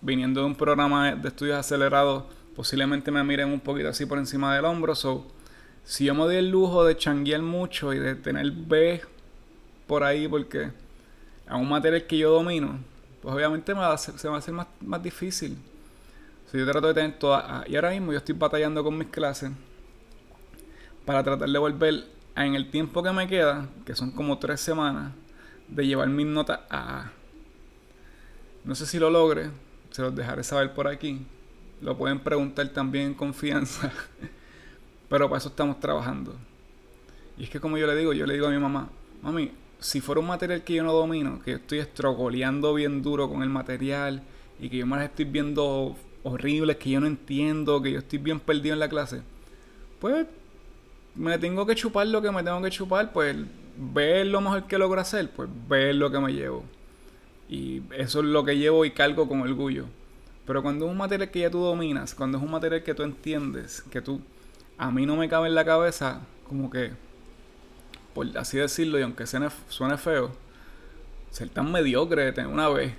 viniendo 0.00 0.40
de 0.40 0.46
un 0.46 0.54
programa 0.54 1.14
de 1.14 1.28
estudios 1.28 1.58
acelerados, 1.58 2.24
posiblemente 2.56 3.10
me 3.10 3.22
miren 3.22 3.48
un 3.48 3.60
poquito 3.60 3.88
así 3.88 4.06
por 4.06 4.18
encima 4.18 4.54
del 4.54 4.64
hombro. 4.64 4.94
So, 4.94 5.26
si 5.84 6.06
yo 6.06 6.14
me 6.14 6.20
doy 6.22 6.36
el 6.36 6.50
lujo 6.50 6.84
de 6.84 6.96
changuear 6.96 7.42
mucho 7.42 7.92
y 7.92 7.98
de 7.98 8.14
tener 8.14 8.50
B 8.50 9.02
por 9.86 10.04
ahí, 10.04 10.28
porque 10.28 10.70
a 11.46 11.56
un 11.56 11.68
material 11.68 12.06
que 12.06 12.18
yo 12.18 12.30
domino, 12.30 12.78
pues 13.20 13.34
obviamente 13.34 13.74
me 13.74 13.80
va 13.80 13.92
a 13.92 13.98
se 13.98 14.12
me 14.12 14.30
va 14.30 14.36
a 14.36 14.38
hacer 14.38 14.54
más, 14.54 14.66
más 14.80 15.02
difícil 15.02 15.56
yo 16.58 16.66
trato 16.66 16.88
de 16.88 16.94
tener 16.94 17.18
todas. 17.18 17.44
Ah, 17.46 17.64
y 17.66 17.76
ahora 17.76 17.90
mismo 17.90 18.12
yo 18.12 18.18
estoy 18.18 18.34
batallando 18.34 18.84
con 18.84 18.96
mis 18.96 19.08
clases 19.08 19.50
para 21.04 21.22
tratar 21.22 21.48
de 21.48 21.58
volver 21.58 22.04
en 22.36 22.54
el 22.54 22.70
tiempo 22.70 23.02
que 23.02 23.12
me 23.12 23.26
queda, 23.26 23.68
que 23.84 23.94
son 23.94 24.10
como 24.12 24.38
tres 24.38 24.60
semanas, 24.60 25.12
de 25.68 25.86
llevar 25.86 26.08
mis 26.08 26.26
notas 26.26 26.60
a 26.70 27.10
No 28.64 28.74
sé 28.74 28.86
si 28.86 28.98
lo 28.98 29.10
logre, 29.10 29.50
se 29.90 30.02
los 30.02 30.14
dejaré 30.14 30.44
saber 30.44 30.74
por 30.74 30.86
aquí. 30.88 31.26
Lo 31.80 31.96
pueden 31.96 32.20
preguntar 32.20 32.68
también 32.68 33.08
en 33.08 33.14
confianza. 33.14 33.90
Pero 35.08 35.28
para 35.28 35.38
eso 35.38 35.48
estamos 35.48 35.80
trabajando. 35.80 36.36
Y 37.36 37.44
es 37.44 37.50
que 37.50 37.60
como 37.60 37.76
yo 37.76 37.86
le 37.86 37.96
digo, 37.96 38.12
yo 38.12 38.26
le 38.26 38.34
digo 38.34 38.46
a 38.46 38.50
mi 38.50 38.58
mamá, 38.58 38.88
mami, 39.22 39.52
si 39.82 40.00
fuera 40.00 40.20
un 40.20 40.28
material 40.28 40.62
que 40.62 40.74
yo 40.74 40.84
no 40.84 40.92
domino, 40.92 41.40
que 41.44 41.52
estoy 41.52 41.80
estrogoleando 41.80 42.72
bien 42.74 43.02
duro 43.02 43.28
con 43.28 43.42
el 43.42 43.48
material 43.48 44.22
y 44.60 44.68
que 44.68 44.78
yo 44.78 44.86
me 44.86 44.96
las 44.96 45.06
estoy 45.06 45.24
viendo 45.24 45.96
horribles 46.22 46.76
que 46.76 46.90
yo 46.90 47.00
no 47.00 47.06
entiendo, 47.06 47.82
que 47.82 47.92
yo 47.92 47.98
estoy 47.98 48.18
bien 48.18 48.38
perdido 48.38 48.74
en 48.74 48.80
la 48.80 48.88
clase, 48.88 49.22
pues 50.00 50.26
me 51.14 51.36
tengo 51.38 51.66
que 51.66 51.74
chupar 51.74 52.06
lo 52.06 52.22
que 52.22 52.30
me 52.30 52.42
tengo 52.42 52.62
que 52.62 52.70
chupar, 52.70 53.12
pues 53.12 53.36
ver 53.76 54.26
lo 54.26 54.40
mejor 54.40 54.66
que 54.66 54.78
logro 54.78 55.00
hacer, 55.00 55.30
pues 55.30 55.48
ver 55.68 55.96
lo 55.96 56.10
que 56.10 56.20
me 56.20 56.32
llevo. 56.32 56.64
Y 57.48 57.82
eso 57.98 58.20
es 58.20 58.26
lo 58.26 58.44
que 58.44 58.56
llevo 58.56 58.84
y 58.84 58.92
cargo 58.92 59.28
con 59.28 59.40
orgullo. 59.40 59.86
Pero 60.46 60.62
cuando 60.62 60.86
es 60.86 60.90
un 60.90 60.96
material 60.96 61.30
que 61.30 61.40
ya 61.40 61.50
tú 61.50 61.58
dominas, 61.58 62.14
cuando 62.14 62.38
es 62.38 62.44
un 62.44 62.50
material 62.50 62.82
que 62.82 62.94
tú 62.94 63.02
entiendes, 63.02 63.82
que 63.90 64.00
tú, 64.00 64.20
a 64.78 64.90
mí 64.90 65.06
no 65.06 65.16
me 65.16 65.28
cabe 65.28 65.48
en 65.48 65.54
la 65.54 65.64
cabeza, 65.64 66.22
como 66.48 66.70
que, 66.70 66.92
por 68.14 68.26
así 68.38 68.58
decirlo, 68.58 68.98
y 68.98 69.02
aunque 69.02 69.26
suene, 69.26 69.50
feo, 69.96 70.32
ser 71.30 71.48
tan 71.48 71.70
mediocre 71.72 72.24
de 72.24 72.32
tener 72.32 72.50
una 72.50 72.68
vez. 72.68 72.92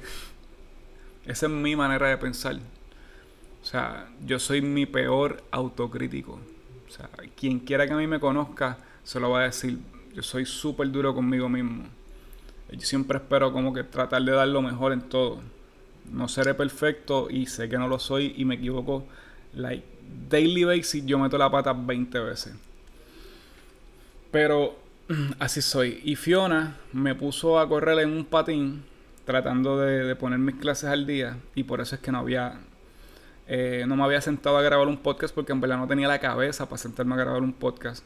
Esa 1.26 1.46
es 1.46 1.52
mi 1.52 1.76
manera 1.76 2.08
de 2.10 2.18
pensar. 2.18 2.56
O 2.56 3.66
sea, 3.66 4.10
yo 4.26 4.40
soy 4.40 4.62
mi 4.62 4.86
peor 4.86 5.44
autocrítico. 5.52 6.40
O 6.88 6.92
sea, 6.92 7.10
quien 7.36 7.60
quiera 7.60 7.88
que 7.88 7.94
a 7.94 7.98
mí 7.98 8.08
me 8.08 8.20
conozca, 8.20 8.78
se 9.04 9.20
lo 9.20 9.30
va 9.30 9.42
a 9.42 9.44
decir. 9.44 9.80
Yo 10.14 10.22
soy 10.22 10.46
súper 10.46 10.92
duro 10.92 11.16
conmigo 11.16 11.48
mismo. 11.48 11.86
Yo 12.72 12.82
siempre 12.82 13.18
espero 13.18 13.54
como 13.54 13.74
que 13.74 13.84
tratar 13.84 14.22
de 14.24 14.32
dar 14.32 14.48
lo 14.48 14.62
mejor 14.62 14.94
en 14.94 15.02
todo. 15.02 15.42
No 16.12 16.28
seré 16.28 16.54
perfecto 16.54 17.30
y 17.30 17.46
sé 17.46 17.70
que 17.70 17.78
no 17.78 17.88
lo 17.88 18.00
soy 18.00 18.34
y 18.36 18.46
me 18.46 18.56
equivoco. 18.56 19.06
Like, 19.54 19.86
daily 20.30 20.64
basis 20.64 21.06
yo 21.06 21.18
meto 21.20 21.38
la 21.38 21.50
pata 21.50 21.74
20 21.74 22.20
veces. 22.20 22.54
Pero 24.32 24.83
así 25.40 25.62
soy. 25.62 26.02
Y 26.04 26.16
Fiona 26.16 26.78
me 26.92 27.16
puso 27.16 27.60
a 27.60 27.68
correr 27.68 28.00
en 28.00 28.12
un 28.12 28.26
patín 28.26 28.84
tratando 29.26 29.80
de, 29.80 30.16
poner 30.16 30.40
mis 30.40 30.56
clases 30.56 30.90
al 30.90 31.06
día 31.06 31.38
y 31.56 31.64
por 31.64 31.82
eso 31.82 31.96
es 31.96 32.02
que 32.02 32.12
no 32.12 32.20
había 32.20 32.60
eh, 33.48 33.86
no 33.88 33.96
me 33.96 34.04
había 34.04 34.22
sentado 34.22 34.58
a 34.58 34.62
grabar 34.62 34.88
un 34.88 34.98
podcast 34.98 35.34
porque 35.36 35.52
en 35.52 35.62
verdad 35.62 35.78
no 35.78 35.88
tenía 35.88 36.08
la 36.08 36.20
cabeza 36.20 36.68
para 36.68 36.78
sentarme 36.78 37.16
a 37.16 37.18
grabar 37.18 37.42
un 37.42 37.54
podcast. 37.54 38.04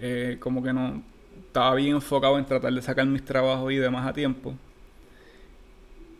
Eh, 0.00 0.36
como 0.38 0.62
que 0.62 0.72
no 0.72 1.02
estaba 1.46 1.74
bien 1.74 1.96
enfocado 1.96 2.38
en 2.38 2.44
tratar 2.44 2.72
de 2.72 2.82
sacar 2.82 3.06
mis 3.06 3.24
trabajos 3.24 3.72
y 3.72 3.76
demás 3.76 4.06
a 4.06 4.12
tiempo. 4.12 4.54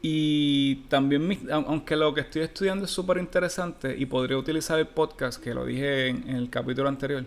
Y 0.00 0.76
también, 0.88 1.48
aunque 1.50 1.96
lo 1.96 2.14
que 2.14 2.20
estoy 2.20 2.42
estudiando 2.42 2.84
es 2.84 2.90
súper 2.90 3.18
interesante 3.18 3.96
y 3.96 4.06
podría 4.06 4.38
utilizar 4.38 4.78
el 4.78 4.86
podcast, 4.86 5.42
que 5.42 5.52
lo 5.54 5.66
dije 5.66 6.08
en, 6.08 6.28
el 6.28 6.50
capítulo 6.50 6.88
anterior, 6.88 7.24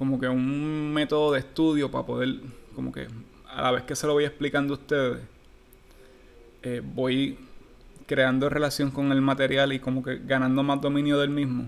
como 0.00 0.18
que 0.18 0.26
un 0.26 0.94
método 0.94 1.32
de 1.32 1.40
estudio 1.40 1.90
para 1.90 2.06
poder, 2.06 2.40
como 2.74 2.90
que 2.90 3.06
a 3.54 3.60
la 3.60 3.70
vez 3.70 3.82
que 3.82 3.94
se 3.94 4.06
lo 4.06 4.14
voy 4.14 4.24
explicando 4.24 4.72
a 4.72 4.78
ustedes, 4.78 5.20
eh, 6.62 6.80
voy 6.82 7.36
creando 8.06 8.48
relación 8.48 8.90
con 8.92 9.12
el 9.12 9.20
material 9.20 9.74
y 9.74 9.78
como 9.78 10.02
que 10.02 10.16
ganando 10.24 10.62
más 10.62 10.80
dominio 10.80 11.18
del 11.18 11.28
mismo. 11.28 11.66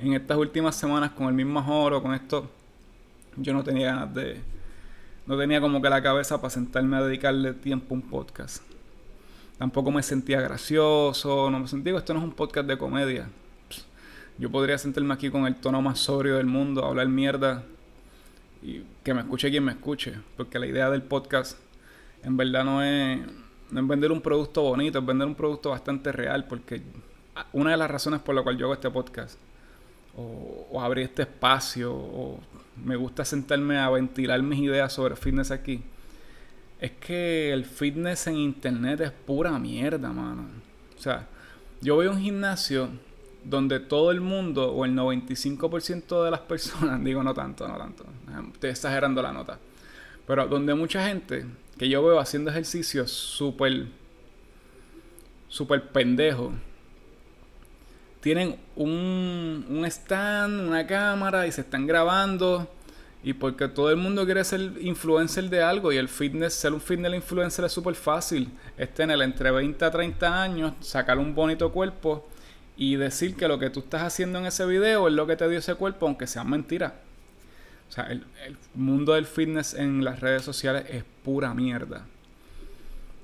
En 0.00 0.14
estas 0.14 0.36
últimas 0.36 0.74
semanas 0.74 1.12
con 1.12 1.28
el 1.28 1.34
mismo 1.34 1.64
oro, 1.64 2.02
con 2.02 2.12
esto, 2.12 2.50
yo 3.36 3.52
no 3.52 3.62
tenía 3.62 3.94
ganas 3.94 4.12
de... 4.12 4.40
No 5.28 5.38
tenía 5.38 5.60
como 5.60 5.80
que 5.80 5.88
la 5.88 6.02
cabeza 6.02 6.40
para 6.40 6.50
sentarme 6.50 6.96
a 6.96 7.02
dedicarle 7.02 7.52
tiempo 7.52 7.94
a 7.94 7.98
un 7.98 8.02
podcast. 8.02 8.64
Tampoco 9.58 9.92
me 9.92 10.02
sentía 10.02 10.40
gracioso, 10.40 11.52
no 11.52 11.60
me 11.60 11.68
sentía, 11.68 11.96
esto 11.96 12.14
no 12.14 12.18
es 12.18 12.24
un 12.24 12.32
podcast 12.32 12.66
de 12.66 12.76
comedia. 12.76 13.28
Yo 14.38 14.50
podría 14.50 14.76
sentarme 14.76 15.14
aquí 15.14 15.30
con 15.30 15.46
el 15.46 15.56
tono 15.56 15.80
más 15.80 15.98
sobrio 15.98 16.36
del 16.36 16.46
mundo, 16.46 16.84
hablar 16.84 17.08
mierda 17.08 17.64
y 18.62 18.82
que 19.02 19.14
me 19.14 19.20
escuche 19.20 19.50
quien 19.50 19.64
me 19.64 19.72
escuche, 19.72 20.14
porque 20.36 20.58
la 20.58 20.66
idea 20.66 20.90
del 20.90 21.02
podcast 21.02 21.58
en 22.22 22.36
verdad 22.36 22.64
no 22.64 22.82
es 22.82 23.20
no 23.70 23.86
vender 23.86 24.12
un 24.12 24.20
producto 24.20 24.62
bonito, 24.62 24.98
es 24.98 25.06
vender 25.06 25.26
un 25.26 25.34
producto 25.34 25.70
bastante 25.70 26.12
real, 26.12 26.46
porque 26.46 26.82
una 27.52 27.70
de 27.70 27.76
las 27.78 27.90
razones 27.90 28.20
por 28.20 28.34
la 28.34 28.42
cual 28.42 28.58
yo 28.58 28.66
hago 28.66 28.74
este 28.74 28.90
podcast, 28.90 29.38
o, 30.14 30.68
o 30.70 30.82
abrir 30.82 31.06
este 31.06 31.22
espacio, 31.22 31.94
o 31.94 32.38
me 32.84 32.96
gusta 32.96 33.24
sentarme 33.24 33.78
a 33.78 33.88
ventilar 33.88 34.42
mis 34.42 34.60
ideas 34.60 34.92
sobre 34.92 35.16
fitness 35.16 35.50
aquí, 35.50 35.82
es 36.78 36.90
que 36.92 37.52
el 37.54 37.64
fitness 37.64 38.26
en 38.26 38.36
internet 38.36 39.00
es 39.00 39.10
pura 39.10 39.58
mierda, 39.58 40.12
mano. 40.12 40.46
O 40.96 41.00
sea, 41.00 41.26
yo 41.80 41.94
voy 41.94 42.06
a 42.06 42.10
un 42.10 42.20
gimnasio 42.20 42.90
donde 43.48 43.78
todo 43.78 44.10
el 44.10 44.20
mundo, 44.20 44.72
o 44.72 44.84
el 44.84 44.92
95% 44.92 46.24
de 46.24 46.30
las 46.30 46.40
personas, 46.40 47.02
digo 47.04 47.22
no 47.22 47.32
tanto, 47.32 47.66
no 47.68 47.76
tanto, 47.78 48.04
estoy 48.52 48.70
exagerando 48.70 49.22
la 49.22 49.32
nota, 49.32 49.58
pero 50.26 50.46
donde 50.48 50.74
mucha 50.74 51.06
gente 51.06 51.46
que 51.78 51.88
yo 51.88 52.02
veo 52.02 52.18
haciendo 52.18 52.50
ejercicios 52.50 53.10
súper, 53.10 53.86
súper 55.48 55.88
pendejo. 55.88 56.52
Tienen 58.20 58.56
un, 58.74 59.64
un 59.68 59.84
stand, 59.84 60.66
una 60.66 60.86
cámara 60.86 61.46
y 61.46 61.52
se 61.52 61.60
están 61.60 61.86
grabando. 61.86 62.68
Y 63.22 63.34
porque 63.34 63.68
todo 63.68 63.90
el 63.90 63.96
mundo 63.96 64.24
quiere 64.24 64.42
ser 64.44 64.72
influencer 64.80 65.50
de 65.50 65.62
algo 65.62 65.92
y 65.92 65.96
el 65.96 66.08
fitness, 66.08 66.54
ser 66.54 66.72
un 66.72 66.80
fitness 66.80 67.14
influencer 67.14 67.64
es 67.64 67.72
súper 67.72 67.94
fácil. 67.94 68.50
Es 68.76 68.92
tener 68.94 69.20
entre 69.20 69.50
20 69.50 69.84
a 69.84 69.90
30 69.90 70.42
años, 70.42 70.72
sacar 70.80 71.18
un 71.18 71.34
bonito 71.34 71.70
cuerpo 71.70 72.26
y 72.76 72.96
decir 72.96 73.36
que 73.36 73.48
lo 73.48 73.58
que 73.58 73.70
tú 73.70 73.80
estás 73.80 74.02
haciendo 74.02 74.38
en 74.38 74.46
ese 74.46 74.66
video 74.66 75.08
es 75.08 75.14
lo 75.14 75.26
que 75.26 75.36
te 75.36 75.48
dio 75.48 75.58
ese 75.58 75.74
cuerpo, 75.74 76.06
aunque 76.06 76.26
sea 76.26 76.44
mentira. 76.44 77.00
O 77.88 77.92
sea, 77.92 78.04
el, 78.04 78.24
mundo 78.74 79.14
del 79.14 79.26
fitness 79.26 79.74
en 79.74 80.04
las 80.04 80.20
redes 80.20 80.42
sociales 80.42 80.84
es 80.90 81.04
pura 81.24 81.54
mierda. 81.54 82.04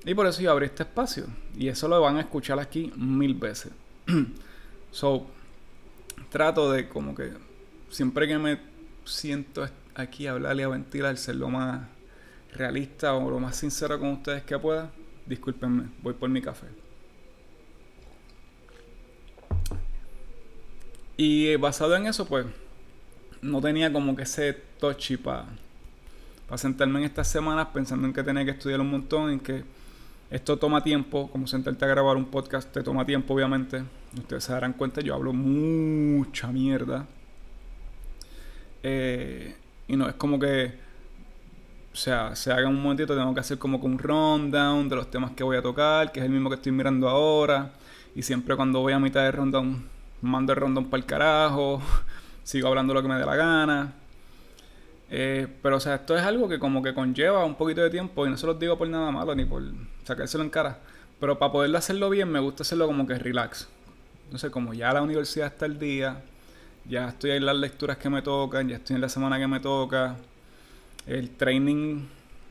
Y 0.05 0.13
por 0.15 0.25
eso 0.25 0.41
yo 0.41 0.51
abrí 0.51 0.65
este 0.65 0.83
espacio. 0.83 1.25
Y 1.55 1.67
eso 1.67 1.87
lo 1.87 2.01
van 2.01 2.17
a 2.17 2.21
escuchar 2.21 2.59
aquí 2.59 2.91
mil 2.95 3.35
veces. 3.35 3.71
so, 4.91 5.27
trato 6.29 6.71
de 6.71 6.89
como 6.89 7.13
que 7.13 7.31
siempre 7.89 8.27
que 8.27 8.37
me 8.37 8.59
siento 9.05 9.67
aquí 9.95 10.27
a 10.27 10.31
hablar 10.31 10.57
y 10.57 10.63
a 10.63 10.67
ventilar, 10.67 11.15
ser 11.17 11.35
lo 11.35 11.49
más 11.49 11.87
realista 12.53 13.13
o 13.13 13.29
lo 13.29 13.39
más 13.39 13.55
sincero 13.55 13.99
con 13.99 14.09
ustedes 14.09 14.43
que 14.43 14.57
pueda. 14.57 14.91
Discúlpenme, 15.25 15.89
voy 16.01 16.13
por 16.13 16.29
mi 16.29 16.41
café. 16.41 16.67
Y 21.17 21.55
basado 21.57 21.95
en 21.95 22.07
eso, 22.07 22.25
pues 22.25 22.45
no 23.41 23.61
tenía 23.61 23.91
como 23.91 24.15
que 24.15 24.23
ese 24.23 24.53
touchy 24.79 25.17
para 25.17 25.45
sentarme 26.55 26.99
en 26.99 27.05
estas 27.05 27.27
semanas 27.27 27.67
pensando 27.73 28.07
en 28.07 28.13
que 28.13 28.23
tenía 28.23 28.45
que 28.45 28.51
estudiar 28.51 28.79
un 28.79 28.89
montón, 28.91 29.31
en 29.31 29.39
que 29.39 29.63
Esto 30.33 30.57
toma 30.57 30.83
tiempo, 30.83 31.29
como 31.29 31.45
sentarte 31.45 31.85
a 31.85 31.87
grabar 31.87 32.17
un 32.17 32.25
podcast 32.25 32.71
te 32.71 32.81
toma 32.81 33.05
tiempo, 33.05 33.35
obviamente. 33.35 33.83
Ustedes 34.17 34.43
se 34.43 34.51
darán 34.53 34.73
cuenta, 34.73 34.99
yo 35.01 35.13
hablo 35.13 35.31
mucha 35.31 36.47
mierda. 36.51 37.05
Eh, 38.81 39.55
y 39.87 39.95
no 39.95 40.09
es 40.09 40.15
como 40.15 40.39
que, 40.39 40.73
o 41.93 41.95
sea, 41.95 42.35
se 42.35 42.51
haga 42.51 42.67
un 42.67 42.81
momentito, 42.81 43.15
tengo 43.15 43.31
que 43.33 43.41
hacer 43.41 43.59
como 43.59 43.79
que 43.79 43.85
un 43.85 43.99
rundown 43.99 44.89
de 44.89 44.95
los 44.95 45.11
temas 45.11 45.31
que 45.31 45.43
voy 45.43 45.57
a 45.57 45.61
tocar, 45.61 46.11
que 46.11 46.19
es 46.19 46.25
el 46.25 46.31
mismo 46.31 46.49
que 46.49 46.55
estoy 46.55 46.71
mirando 46.71 47.07
ahora. 47.09 47.73
Y 48.15 48.23
siempre 48.23 48.55
cuando 48.55 48.79
voy 48.79 48.93
a 48.93 48.99
mitad 48.99 49.21
de 49.21 49.31
rundown, 49.31 49.87
mando 50.23 50.53
el 50.53 50.59
rundown 50.59 50.89
para 50.89 51.01
el 51.01 51.05
carajo, 51.05 51.81
sigo 52.43 52.67
hablando 52.67 52.93
lo 52.93 53.01
que 53.01 53.07
me 53.07 53.15
dé 53.15 53.25
la 53.25 53.35
gana. 53.35 53.93
Eh, 55.09 55.47
pero, 55.61 55.77
o 55.77 55.79
sea, 55.79 55.95
esto 55.95 56.17
es 56.17 56.23
algo 56.23 56.49
que 56.49 56.57
como 56.57 56.81
que 56.81 56.93
conlleva 56.93 57.45
un 57.45 57.55
poquito 57.55 57.81
de 57.81 57.89
tiempo 57.89 58.25
y 58.25 58.29
no 58.29 58.37
se 58.37 58.47
los 58.47 58.57
digo 58.57 58.77
por 58.77 58.87
nada 58.87 59.11
malo 59.11 59.35
ni 59.35 59.45
por 59.45 59.61
sacárselo 60.05 60.43
en 60.43 60.49
cara. 60.49 60.79
Pero 61.19 61.37
para 61.37 61.51
poderlo 61.51 61.77
hacerlo 61.77 62.09
bien 62.09 62.29
me 62.29 62.39
gusta 62.39 62.63
hacerlo 62.63 62.87
como 62.87 63.05
que 63.05 63.19
relax. 63.19 63.67
No 64.31 64.39
sé, 64.39 64.49
como 64.49 64.73
ya 64.73 64.91
la 64.91 65.01
universidad 65.03 65.47
está 65.47 65.67
el 65.67 65.77
día, 65.77 66.23
ya 66.85 67.09
estoy 67.09 67.31
en 67.31 67.45
las 67.45 67.55
lecturas 67.55 67.97
que 67.97 68.09
me 68.09 68.21
tocan, 68.21 68.67
ya 68.67 68.77
estoy 68.77 68.95
en 68.95 69.01
la 69.01 69.09
semana 69.09 69.37
que 69.37 69.47
me 69.47 69.59
toca, 69.59 70.15
el 71.05 71.29
training 71.31 72.07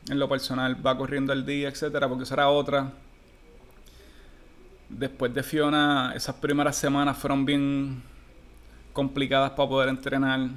en 0.09 0.19
lo 0.19 0.29
personal 0.29 0.85
va 0.85 0.97
corriendo 0.97 1.33
al 1.33 1.45
día, 1.45 1.69
etcétera, 1.69 2.07
porque 2.07 2.25
será 2.25 2.49
otra. 2.49 2.91
Después 4.97 5.33
de 5.33 5.41
Fiona, 5.41 6.13
esas 6.15 6.35
primeras 6.35 6.75
semanas 6.75 7.17
fueron 7.17 7.45
bien 7.45 8.03
complicadas 8.93 9.51
para 9.51 9.67
poder 9.67 9.89
entrenar 9.89 10.49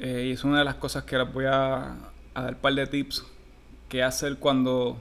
eh, 0.00 0.26
y 0.28 0.32
es 0.32 0.42
una 0.42 0.58
de 0.58 0.64
las 0.64 0.74
cosas 0.74 1.04
que 1.04 1.16
les 1.16 1.32
voy 1.32 1.44
a, 1.44 1.94
dar 2.34 2.54
un 2.54 2.60
par 2.60 2.74
de 2.74 2.88
tips 2.88 3.24
que 3.88 4.02
hacer 4.02 4.36
cuando 4.38 5.00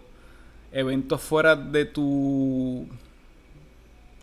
eventos 0.71 1.21
fuera 1.21 1.55
de 1.55 1.85
tu 1.85 2.88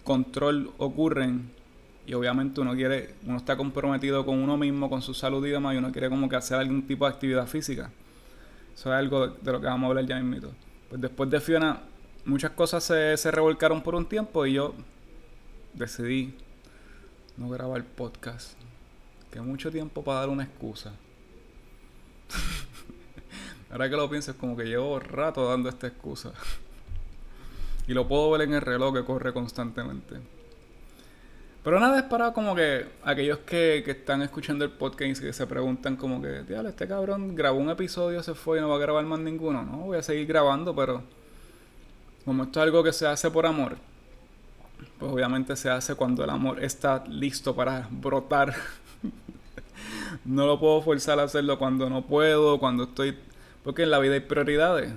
control 0.05 0.71
ocurren 0.79 1.51
y 2.07 2.15
obviamente 2.15 2.61
uno 2.61 2.75
quiere, 2.75 3.17
uno 3.27 3.39
está 3.39 3.57
comprometido 3.57 4.25
con 4.25 4.39
uno 4.39 4.57
mismo, 4.57 4.89
con 4.89 5.03
su 5.03 5.15
salud 5.15 5.45
y 5.45 5.51
demás, 5.51 5.75
y 5.75 5.79
uno 5.79 5.91
quiere 5.91 6.09
como 6.09 6.29
que 6.29 6.37
hacer 6.37 6.59
algún 6.59 6.87
tipo 6.87 7.07
de 7.07 7.13
actividad 7.13 7.47
física. 7.49 7.91
Eso 8.73 8.93
es 8.93 8.99
algo 8.99 9.27
de, 9.27 9.53
lo 9.53 9.61
que 9.61 9.67
vamos 9.67 9.89
a 9.89 9.89
hablar 9.89 10.07
ya 10.07 10.21
mismo. 10.21 10.51
Pues 10.89 11.01
después 11.01 11.29
de 11.29 11.41
Fiona, 11.41 11.81
muchas 12.29 12.51
cosas 12.53 12.85
se, 12.85 13.17
se 13.17 13.31
revolcaron 13.31 13.83
por 13.83 13.95
un 13.95 14.07
tiempo 14.07 14.45
y 14.45 14.53
yo 14.53 14.75
decidí 15.73 16.35
no 17.39 17.49
grabar 17.49 17.83
podcast 17.85 18.53
que 19.33 19.41
mucho 19.41 19.71
tiempo 19.71 20.03
para 20.05 20.21
dar 20.21 20.29
una 20.29 20.45
excusa. 20.45 20.93
Ahora 23.71 23.89
que 23.89 23.97
lo 23.97 24.09
pienso, 24.09 24.31
es 24.31 24.37
como 24.37 24.57
que 24.57 24.65
llevo 24.65 24.99
rato 25.01 25.49
dando 25.49 25.69
esta 25.69 25.87
excusa. 25.87 26.33
y 27.87 27.95
lo 27.95 28.07
puedo 28.07 28.31
ver 28.31 28.43
en 28.43 28.55
el 28.55 28.61
reloj 28.61 28.95
que 28.95 29.05
corre 29.05 29.33
constantemente. 29.33 30.17
Pero 31.65 31.81
nada 31.81 31.99
es 31.99 32.05
para 32.05 32.33
como 32.33 32.55
que 32.55 32.87
aquellos 33.05 33.39
que, 33.41 33.83
que 33.85 33.91
están 33.93 34.23
escuchando 34.23 34.65
el 34.65 34.71
podcast 34.71 35.21
y 35.21 35.25
que 35.27 35.33
se 35.33 35.47
preguntan 35.47 35.97
como 35.97 36.23
que, 36.23 36.43
diablo, 36.45 36.69
este 36.69 36.87
cabrón 36.87 37.35
grabó 37.35 37.59
un 37.59 37.71
episodio, 37.71 38.23
se 38.23 38.35
fue 38.35 38.59
y 38.59 38.61
no 38.61 38.69
va 38.69 38.77
a 38.77 38.79
grabar 38.79 39.05
más 39.05 39.19
ninguno. 39.19 39.63
No, 39.63 39.79
voy 39.79 39.99
a 39.99 40.03
seguir 40.03 40.27
grabando, 40.27 40.75
pero 40.75 41.03
como 42.29 42.45
esto 42.45 42.61
es 42.61 42.65
algo 42.65 42.85
que 42.85 42.93
se 42.93 43.07
hace 43.07 43.31
por 43.31 43.47
amor, 43.47 43.77
pues 44.99 45.13
obviamente 45.13 45.57
se 45.57 45.71
hace 45.71 45.95
cuando 45.95 46.23
el 46.23 46.31
amor 46.31 46.63
está 46.63 47.03
listo 47.09 47.57
para 47.57 47.89
brotar 47.91 48.55
no 50.25 50.47
lo 50.47 50.61
puedo 50.61 50.83
forzar 50.83 51.19
a 51.19 51.25
hacerlo 51.25 51.59
cuando 51.59 51.89
no 51.89 52.07
puedo, 52.07 52.59
cuando 52.59 52.85
estoy... 52.85 53.17
Porque 53.65 53.83
en 53.83 53.91
la 53.91 53.99
vida 53.99 54.15
hay 54.15 54.21
prioridades. 54.21 54.93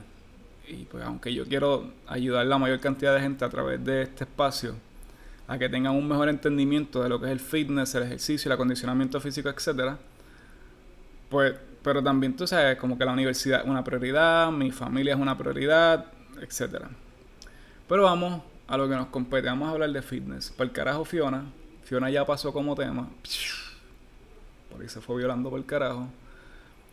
Y 0.67 0.83
pues 0.85 1.03
aunque 1.03 1.33
yo 1.33 1.45
quiero 1.45 1.91
ayudar 2.07 2.41
a 2.41 2.45
la 2.45 2.57
mayor 2.57 2.79
cantidad 2.79 3.13
de 3.15 3.21
gente 3.21 3.43
a 3.43 3.49
través 3.49 3.83
de 3.83 4.03
este 4.03 4.25
espacio 4.25 4.75
a 5.47 5.57
que 5.57 5.67
tengan 5.67 5.95
un 5.95 6.07
mejor 6.07 6.29
entendimiento 6.29 7.01
de 7.01 7.09
lo 7.09 7.19
que 7.19 7.25
es 7.27 7.31
el 7.31 7.39
fitness, 7.39 7.95
el 7.95 8.03
ejercicio, 8.03 8.47
el 8.47 8.53
acondicionamiento 8.53 9.19
físico, 9.19 9.49
etcétera, 9.49 9.97
pues, 11.29 11.55
pero 11.83 12.01
también 12.01 12.35
tú 12.37 12.47
sabes, 12.47 12.77
como 12.77 12.97
que 12.97 13.03
la 13.03 13.11
universidad 13.11 13.61
es 13.61 13.67
una 13.67 13.83
prioridad, 13.83 14.49
mi 14.51 14.71
familia 14.71 15.13
es 15.13 15.19
una 15.19 15.37
prioridad, 15.37 16.05
etcétera. 16.41 16.89
Pero 17.91 18.03
vamos 18.03 18.41
a 18.69 18.77
lo 18.77 18.87
que 18.87 18.95
nos 18.95 19.07
compete, 19.07 19.47
vamos 19.47 19.67
a 19.67 19.71
hablar 19.71 19.91
de 19.91 20.01
fitness. 20.01 20.49
Para 20.51 20.69
el 20.69 20.71
carajo 20.71 21.03
Fiona, 21.03 21.43
Fiona 21.83 22.09
ya 22.09 22.25
pasó 22.25 22.53
como 22.53 22.73
tema 22.73 23.09
por 24.71 24.81
ahí 24.81 24.87
se 24.87 25.01
fue 25.01 25.17
violando 25.17 25.49
por 25.49 25.59
el 25.59 25.65
carajo. 25.65 26.07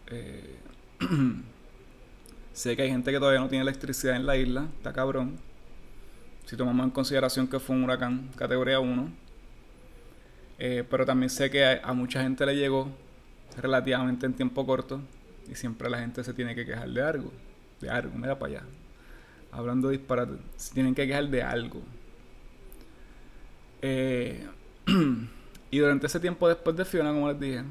Eh, 0.08 0.56
sé 2.52 2.74
que 2.74 2.82
hay 2.82 2.90
gente 2.90 3.12
que 3.12 3.18
todavía 3.20 3.38
no 3.38 3.48
tiene 3.48 3.62
electricidad 3.62 4.16
en 4.16 4.26
la 4.26 4.36
isla, 4.36 4.66
está 4.76 4.92
cabrón. 4.92 5.36
Si 6.46 6.56
tomamos 6.56 6.82
en 6.84 6.90
consideración 6.90 7.46
que 7.46 7.60
fue 7.60 7.76
un 7.76 7.84
huracán 7.84 8.30
categoría 8.34 8.80
1. 8.80 9.08
Eh, 10.58 10.82
pero 10.90 11.06
también 11.06 11.30
sé 11.30 11.48
que 11.48 11.80
a, 11.80 11.92
mucha 11.92 12.22
gente 12.22 12.44
le 12.44 12.56
llegó 12.56 12.88
relativamente 13.56 14.26
en 14.26 14.34
tiempo 14.34 14.66
corto 14.66 15.00
y 15.48 15.54
siempre 15.54 15.88
la 15.88 16.00
gente 16.00 16.24
se 16.24 16.34
tiene 16.34 16.56
que 16.56 16.66
quejar 16.66 16.88
de 16.88 17.02
algo. 17.02 17.32
De 17.80 17.88
algo, 17.88 18.18
mira 18.18 18.36
para 18.36 18.54
allá. 18.54 18.87
Hablando 19.50 19.88
disparate, 19.88 20.34
se 20.56 20.74
tienen 20.74 20.94
que 20.94 21.06
quejar 21.06 21.28
de 21.28 21.42
algo. 21.42 21.82
Eh, 23.82 24.46
Y 25.70 25.78
durante 25.78 26.06
ese 26.06 26.18
tiempo 26.18 26.48
después 26.48 26.76
de 26.76 26.84
Fiona, 26.84 27.12
como 27.12 27.28
les 27.28 27.40
dije, 27.40 27.62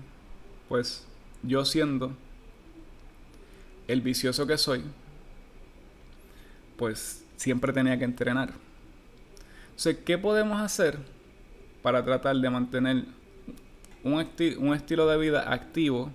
pues 0.69 1.05
yo 1.41 1.65
siendo 1.65 2.11
el 3.87 4.01
vicioso 4.01 4.45
que 4.45 4.57
soy, 4.57 4.83
pues 6.77 7.23
siempre 7.37 7.73
tenía 7.73 7.97
que 7.97 8.03
entrenar. 8.03 8.51
Entonces, 9.65 9.97
¿qué 10.05 10.17
podemos 10.17 10.61
hacer 10.61 10.99
para 11.81 12.03
tratar 12.03 12.35
de 12.35 12.49
mantener 12.49 13.05
un, 14.03 14.13
un 14.13 14.73
estilo 14.75 15.07
de 15.07 15.17
vida 15.17 15.51
activo 15.51 16.11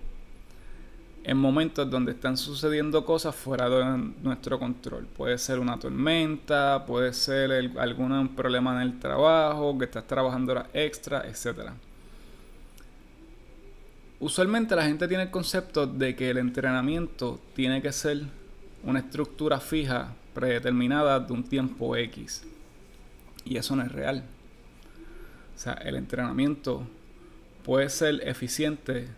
en 1.25 1.37
momentos 1.37 1.89
donde 1.89 2.13
están 2.13 2.37
sucediendo 2.37 3.05
cosas 3.05 3.35
fuera 3.35 3.69
de 3.69 4.13
nuestro 4.23 4.59
control. 4.59 5.07
Puede 5.07 5.39
ser 5.39 5.61
una 5.61 5.79
tormenta, 5.79 6.85
puede 6.85 7.13
ser 7.13 7.53
algún 7.79 8.29
problema 8.35 8.75
en 8.75 8.89
el 8.89 8.99
trabajo, 8.99 9.79
que 9.79 9.85
estás 9.85 10.07
trabajando 10.07 10.53
horas 10.53 10.67
extra, 10.75 11.25
etc. 11.29 11.71
Usualmente 14.19 14.75
la 14.75 14.85
gente 14.85 15.07
tiene 15.07 15.25
el 15.25 15.31
concepto 15.31 15.87
de 15.87 16.17
que 16.17 16.31
el 16.31 16.39
entrenamiento 16.39 17.41
tiene 17.55 17.81
que 17.81 17.93
ser 17.93 18.23
una 18.83 18.99
estructura 18.99 19.61
fija, 19.61 20.15
predeterminada 20.35 21.21
de 21.21 21.33
un 21.33 21.45
tiempo 21.45 21.95
X. 21.95 22.43
Y 23.45 23.57
eso 23.57 23.77
no 23.77 23.83
es 23.83 23.93
real. 23.93 24.25
O 25.55 25.59
sea, 25.59 25.75
el 25.75 25.95
entrenamiento 25.95 26.83
puede 27.65 27.89
ser 27.91 28.27
eficiente 28.27 29.09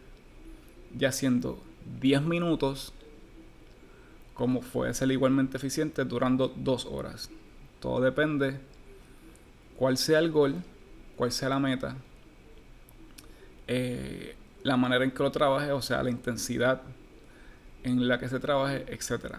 ya 0.97 1.13
siendo 1.13 1.63
10 2.01 2.23
minutos, 2.23 2.93
como 4.35 4.61
puede 4.61 4.95
ser 4.95 5.11
igualmente 5.11 5.57
eficiente 5.57 6.05
durando 6.05 6.49
2 6.49 6.87
horas. 6.87 7.31
Todo 7.81 8.01
depende 8.01 8.59
cuál 9.77 9.97
sea 9.97 10.19
el 10.19 10.31
gol, 10.31 10.57
cuál 11.17 11.33
sea 11.33 11.49
la 11.49 11.59
meta, 11.59 11.97
eh, 13.67 14.37
la 14.63 14.77
manera 14.77 15.05
en 15.05 15.11
que 15.11 15.23
lo 15.23 15.31
trabaje, 15.31 15.73
o 15.73 15.83
sea, 15.83 16.03
la 16.03 16.11
intensidad 16.11 16.83
en 17.83 18.09
la 18.09 18.19
que 18.19 18.29
se 18.29 18.41
trabaje, 18.41 18.87
etc. 18.89 19.37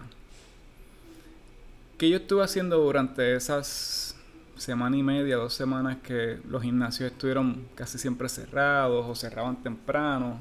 ¿Qué 1.98 2.08
yo 2.08 2.18
estuve 2.18 2.44
haciendo 2.44 2.78
durante 2.78 3.34
esas 3.34 4.16
semana 4.56 4.96
y 4.96 5.02
media, 5.02 5.36
dos 5.36 5.54
semanas 5.54 5.98
que 6.02 6.38
los 6.48 6.62
gimnasios 6.62 7.10
estuvieron 7.10 7.66
casi 7.74 7.98
siempre 7.98 8.28
cerrados 8.28 9.06
o 9.06 9.14
cerraban 9.14 9.62
temprano? 9.62 10.40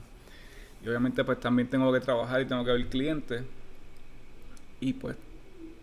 Y 0.86 0.88
obviamente 0.88 1.24
pues 1.24 1.40
también 1.40 1.68
tengo 1.68 1.92
que 1.92 2.00
trabajar 2.00 2.42
y 2.42 2.46
tengo 2.46 2.64
que 2.64 2.72
ver 2.72 2.86
clientes. 2.88 3.44
Y 4.80 4.94
pues 4.94 5.16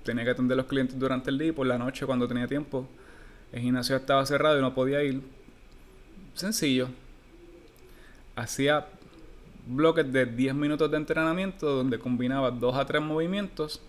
tenía 0.05 0.25
que 0.25 0.31
atender 0.31 0.57
los 0.57 0.67
clientes 0.67 0.97
durante 0.97 1.31
el 1.31 1.39
día 1.39 1.49
y 1.49 1.53
por 1.53 1.67
la 1.67 1.77
noche 1.77 2.07
cuando 2.07 2.29
tenía 2.29 2.47
tiempo. 2.47 2.87
El 3.51 3.63
gimnasio 3.63 3.97
estaba 3.97 4.25
cerrado 4.25 4.59
y 4.59 4.61
no 4.61 4.73
podía 4.75 5.03
ir. 5.03 5.21
Sencillo. 6.35 6.89
Hacía 8.37 8.87
bloques 9.67 10.11
de 10.13 10.25
10 10.25 10.55
minutos 10.55 10.89
de 10.89 10.97
entrenamiento 10.99 11.69
donde 11.69 11.99
combinaba 11.99 12.53
2 12.53 12.77
a 12.77 12.87
3 12.87 13.03
movimientos 13.03 13.83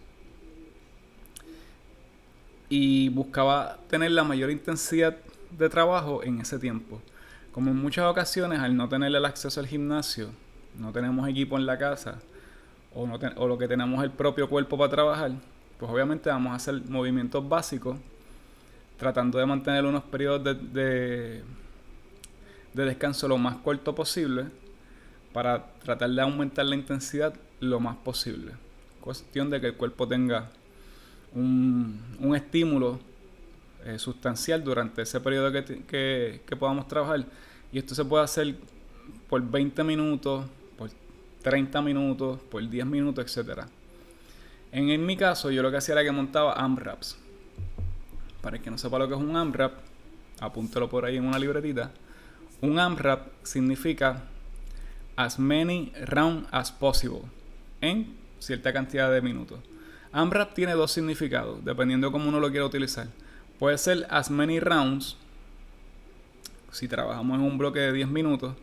y 2.70 3.10
buscaba 3.10 3.78
tener 3.88 4.12
la 4.12 4.24
mayor 4.24 4.50
intensidad 4.50 5.16
de 5.52 5.70
trabajo 5.70 6.24
en 6.24 6.42
ese 6.42 6.58
tiempo. 6.58 7.04
Como 7.52 7.70
en 7.70 7.78
muchas 7.78 8.06
ocasiones, 8.06 8.60
al 8.60 8.76
no 8.76 8.90
tener 8.90 9.16
el 9.16 9.26
acceso 9.26 9.60
al 9.60 9.68
gimnasio, 9.68 10.32
no 10.78 10.92
tenemos 10.92 11.28
equipo 11.28 11.58
en 11.58 11.66
la 11.66 11.78
casa 11.78 12.20
o, 12.94 13.08
no 13.08 13.20
o 13.38 13.48
lo 13.48 13.58
que 13.58 13.68
tenemos 13.68 14.04
el 14.04 14.12
propio 14.12 14.50
cuerpo 14.50 14.78
para 14.78 14.90
trabajar, 14.90 15.32
pues 15.80 15.92
obviamente 15.92 16.30
vamos 16.30 16.54
a 16.54 16.56
hacer 16.56 16.82
movimientos 16.88 17.48
básicos 17.48 17.98
tratando 18.98 19.40
de 19.40 19.46
mantener 19.46 19.86
unos 19.86 20.04
periodos 20.04 20.44
de, 20.44 20.54
de, 20.54 21.44
de 22.74 22.86
descanso 22.86 23.28
lo 23.28 23.38
más 23.38 23.58
corto 23.58 23.94
posible 23.94 24.46
para 25.34 25.66
tratar 25.84 26.10
de 26.10 26.22
aumentar 26.22 26.66
la 26.66 26.76
intensidad 26.76 27.34
lo 27.60 27.80
más 27.80 27.96
posible. 27.98 28.52
Cuestión 29.02 29.50
de 29.50 29.60
que 29.60 29.68
el 29.68 29.76
cuerpo 29.76 30.08
tenga 30.08 30.50
un, 31.34 32.00
un 32.20 32.36
estímulo 32.36 33.00
eh, 33.86 34.00
sustancial 34.00 34.64
durante 34.64 35.02
ese 35.02 35.20
periodo 35.20 35.52
que, 35.52 36.40
que, 36.46 36.56
podamos 36.56 36.88
trabajar. 36.88 37.26
Y 37.72 37.80
esto 37.80 37.96
se 37.96 38.06
puede 38.06 38.24
hacer 38.24 38.56
por 39.28 39.42
20 39.42 39.84
minutos, 39.84 40.46
30 41.44 41.82
minutos, 41.82 42.40
por 42.50 42.68
10 42.68 42.86
minutos, 42.86 43.38
etc. 43.38 43.66
En, 44.72 45.06
mi 45.06 45.16
caso, 45.16 45.52
yo 45.52 45.62
lo 45.62 45.70
que 45.70 45.78
hacía 45.78 45.94
era 45.94 46.04
que 46.04 46.12
montaba 46.12 46.54
AMRAPs. 46.54 47.18
Para 48.42 48.58
el 48.58 48.64
que 48.64 48.72
no 48.72 48.78
sepa 48.78 48.98
lo 48.98 49.08
que 49.08 49.14
es 49.14 49.20
un 49.20 49.36
AMRAP, 49.36 49.74
apúntelo 50.40 50.90
por 50.90 51.06
ahí 51.06 51.18
en 51.18 51.26
una 51.26 51.38
libretita. 51.38 51.92
Un 52.62 52.80
AMRAP 52.80 53.28
significa 53.44 54.24
as 55.16 55.38
many 55.38 55.92
rounds 56.06 56.48
as 56.52 56.72
possible 56.72 57.22
en 57.82 58.16
cierta 58.40 58.74
cantidad 58.74 59.12
de 59.12 59.22
minutos. 59.22 59.60
AMRAP 60.12 60.54
tiene 60.54 60.74
dos 60.74 60.92
significados, 60.92 61.64
dependiendo 61.64 62.08
de 62.08 62.12
cómo 62.12 62.30
uno 62.30 62.40
lo 62.40 62.50
quiera 62.50 62.66
utilizar. 62.66 63.08
Puede 63.60 63.78
ser 63.78 64.08
as 64.10 64.32
many 64.32 64.60
rounds, 64.60 65.18
si 66.72 66.88
trabajamos 66.88 67.38
en 67.38 67.46
un 67.46 67.58
bloque 67.58 67.80
de 67.80 67.94
10 67.94 68.08
minutos, 68.08 68.56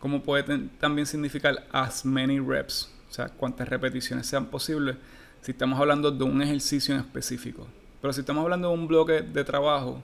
como 0.00 0.22
puede 0.22 0.58
también 0.80 1.06
significar 1.06 1.66
as 1.70 2.04
many 2.04 2.40
reps, 2.40 2.90
o 3.08 3.12
sea, 3.12 3.28
cuántas 3.28 3.68
repeticiones 3.68 4.26
sean 4.26 4.46
posibles 4.46 4.96
si 5.42 5.52
estamos 5.52 5.78
hablando 5.78 6.10
de 6.10 6.24
un 6.24 6.42
ejercicio 6.42 6.94
en 6.94 7.00
específico. 7.00 7.66
Pero 8.00 8.12
si 8.12 8.20
estamos 8.20 8.42
hablando 8.42 8.68
de 8.68 8.74
un 8.74 8.88
bloque 8.88 9.22
de 9.22 9.44
trabajo, 9.44 10.02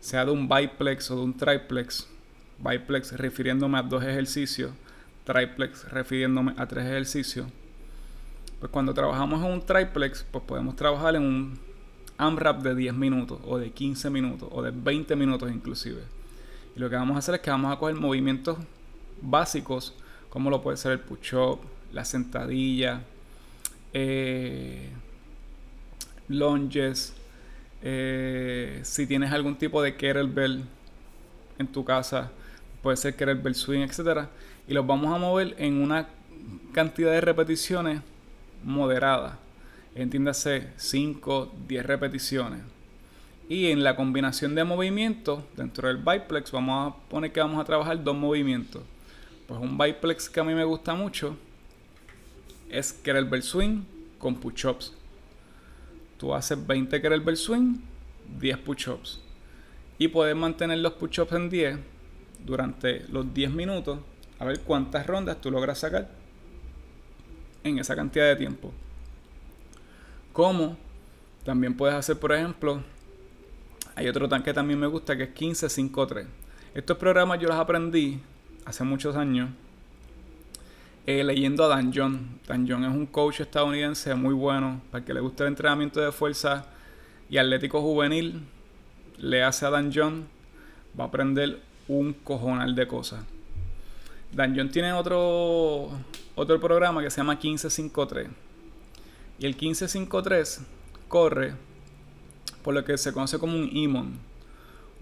sea 0.00 0.24
de 0.24 0.32
un 0.32 0.48
biplex 0.48 1.10
o 1.10 1.16
de 1.16 1.22
un 1.22 1.36
triplex, 1.36 2.06
biplex 2.58 3.12
refiriéndome 3.12 3.78
a 3.78 3.82
dos 3.82 4.02
ejercicios, 4.02 4.72
triplex 5.24 5.90
refiriéndome 5.90 6.54
a 6.56 6.66
tres 6.66 6.84
ejercicios, 6.84 7.46
pues 8.58 8.70
cuando 8.70 8.94
trabajamos 8.94 9.44
en 9.44 9.52
un 9.52 9.64
triplex, 9.64 10.24
pues 10.30 10.44
podemos 10.44 10.76
trabajar 10.76 11.14
en 11.16 11.22
un 11.22 11.58
AMRAP 12.18 12.62
de 12.62 12.74
10 12.74 12.94
minutos 12.94 13.38
o 13.44 13.58
de 13.58 13.70
15 13.70 14.08
minutos 14.10 14.48
o 14.50 14.62
de 14.62 14.70
20 14.70 15.14
minutos 15.16 15.50
inclusive. 15.52 16.02
Y 16.74 16.80
lo 16.80 16.88
que 16.88 16.96
vamos 16.96 17.16
a 17.16 17.18
hacer 17.18 17.34
es 17.36 17.40
que 17.40 17.50
vamos 17.50 17.72
a 17.72 17.78
coger 17.78 17.96
movimientos 17.96 18.58
básicos 19.20 19.94
como 20.28 20.50
lo 20.50 20.62
puede 20.62 20.76
ser 20.76 20.92
el 20.92 21.00
push-up, 21.00 21.60
la 21.92 22.04
sentadilla, 22.04 23.02
eh, 23.92 24.90
lunges, 26.28 27.14
eh, 27.82 28.80
si 28.82 29.06
tienes 29.06 29.32
algún 29.32 29.56
tipo 29.56 29.82
de 29.82 29.96
kettlebell 29.96 30.64
en 31.58 31.66
tu 31.68 31.84
casa, 31.84 32.30
puede 32.82 32.96
ser 32.98 33.16
kettlebell 33.16 33.54
swing, 33.54 33.80
etc. 33.80 34.26
Y 34.68 34.74
los 34.74 34.86
vamos 34.86 35.14
a 35.14 35.18
mover 35.18 35.54
en 35.58 35.80
una 35.80 36.08
cantidad 36.72 37.12
de 37.12 37.20
repeticiones 37.22 38.02
moderada 38.62 39.38
entiéndase 39.96 40.68
5, 40.76 41.52
10 41.66 41.86
repeticiones. 41.86 42.60
Y 43.48 43.70
en 43.70 43.82
la 43.82 43.96
combinación 43.96 44.54
de 44.54 44.64
movimientos, 44.64 45.42
dentro 45.56 45.88
del 45.88 45.98
biplex, 45.98 46.52
vamos 46.52 46.92
a 46.92 47.08
poner 47.08 47.32
que 47.32 47.40
vamos 47.40 47.60
a 47.60 47.64
trabajar 47.64 48.02
dos 48.02 48.16
movimientos. 48.16 48.82
Pues 49.46 49.60
un 49.60 49.78
biplex 49.78 50.28
que 50.28 50.40
a 50.40 50.44
mí 50.44 50.54
me 50.54 50.64
gusta 50.64 50.94
mucho 50.94 51.36
es 52.68 52.92
kettlebell 52.92 53.42
swing 53.42 53.84
con 54.18 54.36
push-ups. 54.36 54.92
Tú 56.18 56.34
haces 56.34 56.66
20 56.66 57.00
kettlebell 57.00 57.36
swing, 57.36 57.78
10 58.40 58.58
push-ups. 58.58 59.20
Y 59.98 60.08
puedes 60.08 60.34
mantener 60.34 60.78
los 60.78 60.94
push-ups 60.94 61.32
en 61.32 61.48
10 61.48 61.78
durante 62.44 63.06
los 63.08 63.32
10 63.32 63.52
minutos. 63.52 64.00
A 64.38 64.44
ver 64.44 64.60
cuántas 64.60 65.06
rondas 65.06 65.40
tú 65.40 65.50
logras 65.50 65.78
sacar 65.78 66.10
en 67.62 67.78
esa 67.78 67.94
cantidad 67.94 68.26
de 68.26 68.36
tiempo. 68.36 68.72
Como 70.32 70.76
también 71.44 71.76
puedes 71.76 71.94
hacer, 71.94 72.18
por 72.18 72.32
ejemplo, 72.32 72.82
hay 73.94 74.08
otro 74.08 74.28
tanque 74.28 74.46
que 74.46 74.54
también 74.54 74.78
me 74.78 74.86
gusta 74.86 75.16
que 75.16 75.22
es 75.22 75.28
1553. 75.30 76.26
Estos 76.74 76.98
programas 76.98 77.40
yo 77.40 77.48
los 77.48 77.56
aprendí 77.56 78.20
hace 78.66 78.84
muchos 78.84 79.16
años 79.16 79.48
eh, 81.06 81.24
leyendo 81.24 81.64
a 81.64 81.68
Dan 81.68 81.92
John. 81.94 82.40
Dan 82.46 82.66
John 82.68 82.84
es 82.84 82.90
un 82.90 83.06
coach 83.06 83.40
estadounidense 83.40 84.14
muy 84.14 84.34
bueno. 84.34 84.82
Para 84.90 85.04
que 85.04 85.14
le 85.14 85.20
guste 85.20 85.44
el 85.44 85.48
entrenamiento 85.48 86.00
de 86.00 86.12
fuerza 86.12 86.66
y 87.30 87.38
atlético 87.38 87.80
juvenil, 87.80 88.42
le 89.18 89.42
hace 89.42 89.64
a 89.64 89.70
Dan 89.70 89.92
John, 89.94 90.26
va 90.98 91.04
a 91.04 91.06
aprender 91.06 91.60
un 91.88 92.12
cojonal 92.12 92.74
de 92.74 92.86
cosas. 92.86 93.24
Dan 94.32 94.54
John 94.56 94.68
tiene 94.68 94.92
otro, 94.92 95.90
otro 96.34 96.60
programa 96.60 97.00
que 97.02 97.10
se 97.10 97.18
llama 97.18 97.34
1553 97.34 98.28
y 99.38 99.46
el 99.46 99.52
1553 99.52 100.60
corre 101.08 101.54
por 102.62 102.74
lo 102.74 102.84
que 102.84 102.98
se 102.98 103.12
conoce 103.12 103.38
como 103.38 103.56
un 103.56 103.68
IMON. 103.70 104.18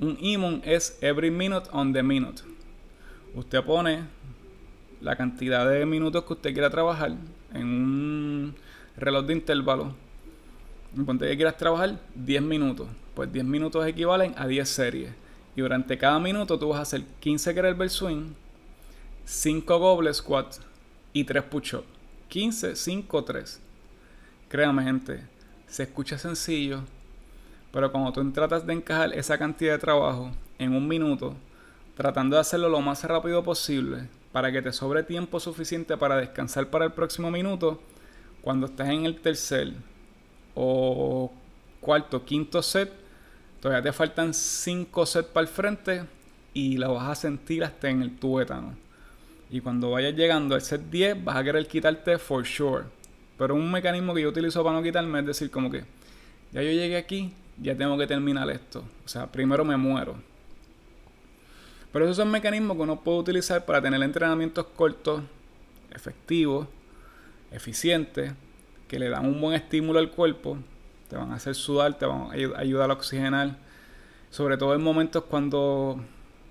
Un 0.00 0.18
IMON 0.20 0.60
es 0.64 0.98
every 1.00 1.30
minute 1.30 1.68
on 1.72 1.92
the 1.92 2.02
minute. 2.02 2.42
Usted 3.34 3.64
pone 3.64 4.04
la 5.00 5.16
cantidad 5.16 5.68
de 5.68 5.84
minutos 5.84 6.24
que 6.24 6.34
usted 6.34 6.52
quiera 6.52 6.70
trabajar 6.70 7.16
en 7.52 7.66
un 7.66 8.54
reloj 8.96 9.26
de 9.26 9.32
intervalo. 9.32 9.94
Ponte 11.04 11.26
que 11.26 11.36
quieras 11.36 11.56
trabajar 11.56 11.98
10 12.14 12.42
minutos. 12.42 12.86
Pues 13.14 13.32
10 13.32 13.44
minutos 13.44 13.84
equivalen 13.86 14.34
a 14.36 14.46
10 14.46 14.68
series. 14.68 15.10
Y 15.56 15.60
durante 15.60 15.98
cada 15.98 16.20
minuto 16.20 16.58
tú 16.58 16.68
vas 16.68 16.78
a 16.78 16.82
hacer 16.82 17.02
15 17.20 17.54
kettlebell 17.54 17.90
swing, 17.90 18.34
5 19.24 19.78
goblet 19.78 20.14
squats 20.14 20.60
y 21.12 21.24
3 21.24 21.42
push-ups. 21.44 21.86
15, 22.28 22.76
5, 22.76 23.24
3. 23.24 23.60
Créame, 24.48 24.84
gente, 24.84 25.22
se 25.66 25.82
escucha 25.84 26.18
sencillo, 26.18 26.82
pero 27.72 27.90
cuando 27.90 28.12
tú 28.12 28.30
tratas 28.32 28.64
de 28.66 28.72
encajar 28.72 29.12
esa 29.12 29.36
cantidad 29.38 29.72
de 29.72 29.78
trabajo 29.78 30.30
en 30.58 30.74
un 30.74 30.86
minuto, 30.86 31.34
tratando 31.96 32.36
de 32.36 32.40
hacerlo 32.40 32.68
lo 32.68 32.80
más 32.80 33.04
rápido 33.04 33.42
posible, 33.42 34.08
para 34.32 34.50
que 34.50 34.62
te 34.62 34.72
sobre 34.72 35.02
tiempo 35.02 35.38
suficiente 35.40 35.96
para 35.96 36.16
descansar 36.16 36.68
para 36.68 36.86
el 36.86 36.92
próximo 36.92 37.30
minuto, 37.30 37.80
cuando 38.40 38.66
estás 38.66 38.88
en 38.88 39.06
el 39.06 39.20
tercer 39.20 39.72
o 40.54 41.32
cuarto, 41.80 42.24
quinto 42.24 42.62
set, 42.62 42.92
todavía 43.60 43.82
te 43.82 43.92
faltan 43.92 44.34
cinco 44.34 45.06
sets 45.06 45.28
para 45.28 45.46
el 45.46 45.48
frente 45.48 46.04
y 46.52 46.76
la 46.76 46.88
vas 46.88 47.08
a 47.08 47.14
sentir 47.14 47.64
hasta 47.64 47.88
en 47.88 48.02
el 48.02 48.16
tuétano. 48.16 48.74
Y 49.50 49.60
cuando 49.60 49.90
vayas 49.90 50.14
llegando 50.14 50.54
al 50.54 50.62
set 50.62 50.82
10, 50.90 51.24
vas 51.24 51.36
a 51.36 51.44
querer 51.44 51.66
quitarte 51.68 52.18
for 52.18 52.44
sure. 52.44 52.84
Pero 53.38 53.54
un 53.54 53.70
mecanismo 53.70 54.14
que 54.14 54.22
yo 54.22 54.28
utilizo 54.28 54.64
para 54.64 54.76
no 54.76 54.82
quitarme 54.82 55.20
es 55.20 55.26
decir, 55.26 55.50
como 55.50 55.70
que 55.70 55.84
ya 56.52 56.62
yo 56.62 56.70
llegué 56.70 56.96
aquí, 56.96 57.32
ya 57.60 57.76
tengo 57.76 57.96
que 57.98 58.06
terminar 58.06 58.48
esto. 58.50 58.84
O 59.04 59.08
sea, 59.08 59.30
primero 59.30 59.64
me 59.64 59.76
muero. 59.76 60.16
Pero 61.94 62.06
esos 62.06 62.16
son 62.16 62.28
mecanismos 62.28 62.76
que 62.76 62.82
uno 62.82 63.00
puede 63.00 63.18
utilizar 63.18 63.64
para 63.64 63.80
tener 63.80 64.02
entrenamientos 64.02 64.66
cortos, 64.74 65.22
efectivos, 65.92 66.66
eficientes, 67.52 68.32
que 68.88 68.98
le 68.98 69.08
dan 69.08 69.24
un 69.24 69.40
buen 69.40 69.54
estímulo 69.54 70.00
al 70.00 70.10
cuerpo, 70.10 70.58
te 71.08 71.14
van 71.16 71.30
a 71.30 71.36
hacer 71.36 71.54
sudar, 71.54 71.96
te 71.96 72.04
van 72.04 72.30
a 72.32 72.58
ayudar 72.58 72.90
a 72.90 72.94
oxigenar. 72.94 73.58
Sobre 74.28 74.56
todo 74.56 74.74
en 74.74 74.82
momentos 74.82 75.22
cuando, 75.30 76.00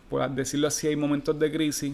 por 0.10 0.30
decirlo 0.30 0.70
así, 0.70 0.88
hay 0.88 0.96
momentos 0.96 1.38
de 1.38 1.52
crisis 1.52 1.94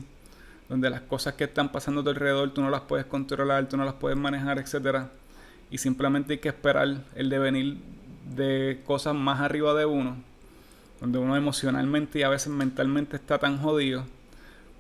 donde 0.70 0.92
las 0.92 1.02
cosas 1.02 1.34
que 1.34 1.46
están 1.46 1.72
pasando 1.72 2.02
a 2.02 2.04
tu 2.04 2.12
alrededor 2.12 2.54
tú 2.54 2.62
no 2.62 2.70
las 2.70 2.82
puedes 2.82 3.08
controlar, 3.08 3.68
tú 3.68 3.78
no 3.78 3.84
las 3.84 3.96
puedes 3.96 4.16
manejar, 4.16 4.60
etcétera, 4.60 5.10
y 5.72 5.80
simplemente 5.80 6.34
hay 6.34 6.40
que 6.40 6.50
esperar 6.50 7.04
el 7.16 7.30
devenir 7.32 7.78
de 8.36 8.84
cosas 8.86 9.16
más 9.16 9.40
arriba 9.40 9.74
de 9.74 9.88
uno, 9.88 10.29
donde 11.00 11.20
uno 11.20 11.36
emocionalmente 11.36 12.20
y 12.20 12.24
a 12.24 12.30
veces 12.30 12.52
mentalmente 12.52 13.16
está 13.16 13.38
tan 13.38 13.60
jodido, 13.60 14.06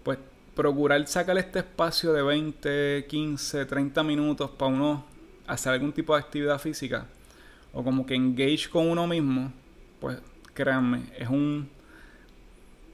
pues 0.04 0.18
procurar 0.56 1.06
sacar 1.08 1.38
este 1.38 1.60
espacio 1.60 2.14
de 2.14 2.22
20, 2.22 3.06
15, 3.08 3.66
30 3.66 4.04
minutos 4.04 4.50
para 4.52 4.72
uno 4.72 5.06
hacer 5.48 5.74
algún 5.74 5.94
tipo 5.94 6.14
de 6.14 6.22
actividad 6.22 6.60
física 6.60 7.06
o 7.74 7.84
como 7.84 8.06
que 8.06 8.16
engage 8.16 8.70
con 8.70 8.90
uno 8.90 9.08
mismo, 9.08 9.52
pues 10.00 10.18
créanme, 10.54 11.04
es 11.18 11.30
un 11.30 11.70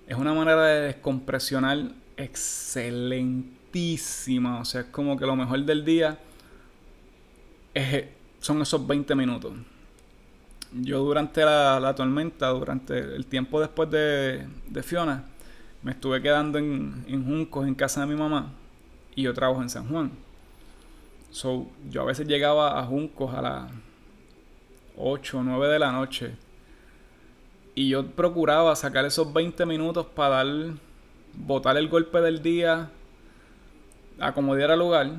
es 0.07 0.15
una 0.15 0.33
manera 0.33 0.63
de 0.65 0.81
descompresionar 0.81 1.91
excelentísima. 2.17 4.59
O 4.59 4.65
sea, 4.65 4.81
es 4.81 4.87
como 4.87 5.17
que 5.17 5.25
lo 5.25 5.35
mejor 5.35 5.65
del 5.65 5.83
día 5.83 6.19
son 8.39 8.61
esos 8.61 8.85
20 8.85 9.15
minutos. 9.15 9.53
Yo 10.81 10.99
durante 10.99 11.45
la, 11.45 11.93
tormenta, 11.95 12.49
durante 12.49 12.97
el 12.99 13.25
tiempo 13.27 13.61
después 13.61 13.89
de, 13.89 14.45
Fiona, 14.83 15.23
me 15.81 15.91
estuve 15.91 16.21
quedando 16.21 16.57
en, 16.57 17.25
Juncos, 17.25 17.65
en 17.65 17.75
casa 17.75 18.01
de 18.01 18.07
mi 18.07 18.15
mamá, 18.15 18.51
y 19.15 19.23
yo 19.23 19.33
trabajo 19.33 19.61
en 19.61 19.69
San 19.69 19.87
Juan. 19.87 20.11
So, 21.31 21.67
yo 21.89 22.01
a 22.01 22.05
veces 22.05 22.27
llegaba 22.27 22.77
a 22.77 22.83
Juncos 22.83 23.33
a 23.33 23.41
las 23.41 23.71
8 24.97 25.37
o 25.37 25.43
9 25.43 25.67
de 25.69 25.79
la 25.79 25.93
noche. 25.93 26.35
Y 27.73 27.89
yo 27.89 28.05
procuraba 28.07 28.75
sacar 28.75 29.05
esos 29.05 29.31
20 29.31 29.65
minutos 29.65 30.05
para 30.07 30.43
dar 30.43 30.73
botar 31.37 31.77
el 31.77 31.87
golpe 31.87 32.19
del 32.19 32.41
día, 32.41 32.89
acomodar 34.19 34.71
al 34.71 34.79
lugar 34.79 35.11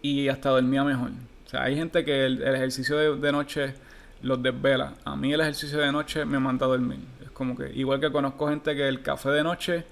y 0.00 0.28
hasta 0.28 0.50
dormía 0.50 0.84
mejor. 0.84 1.10
Sea, 1.52 1.64
hay 1.64 1.76
gente 1.76 2.02
que 2.02 2.24
el, 2.24 2.42
ejercicio 2.42 3.16
de, 3.16 3.30
noche 3.30 3.74
los 4.22 4.42
desvela. 4.42 4.94
A 5.04 5.14
mí 5.16 5.34
el 5.34 5.40
ejercicio 5.42 5.78
de 5.80 5.92
noche 5.92 6.24
me 6.24 6.38
manda 6.38 6.64
a 6.64 6.70
dormir. 6.70 7.00
Es 7.22 7.30
como 7.30 7.54
que, 7.54 7.70
igual 7.74 8.00
que 8.00 8.10
conozco 8.10 8.48
gente 8.48 8.74
que 8.74 8.88
el 8.88 9.02
café 9.02 9.28
de 9.28 9.42
noche 9.42 9.84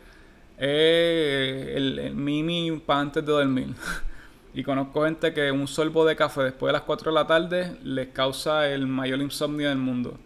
es 0.57 1.77
el, 1.77 2.15
mimi 2.15 2.79
para 2.79 3.01
antes 3.01 3.27
de 3.27 3.33
dormir. 3.33 3.75
y 4.55 4.63
conozco 4.63 5.05
gente 5.05 5.35
que 5.35 5.53
un 5.53 5.69
sorbo 5.69 6.07
de 6.07 6.17
café 6.17 6.45
después 6.45 6.71
de 6.71 6.73
las 6.73 6.83
4 6.83 7.11
de 7.11 7.15
la 7.15 7.27
tarde 7.27 7.77
les 7.85 8.09
causa 8.09 8.67
el 8.67 8.87
mayor 8.87 9.21
insomnio 9.21 9.69
del 9.69 9.77
mundo. 9.77 10.17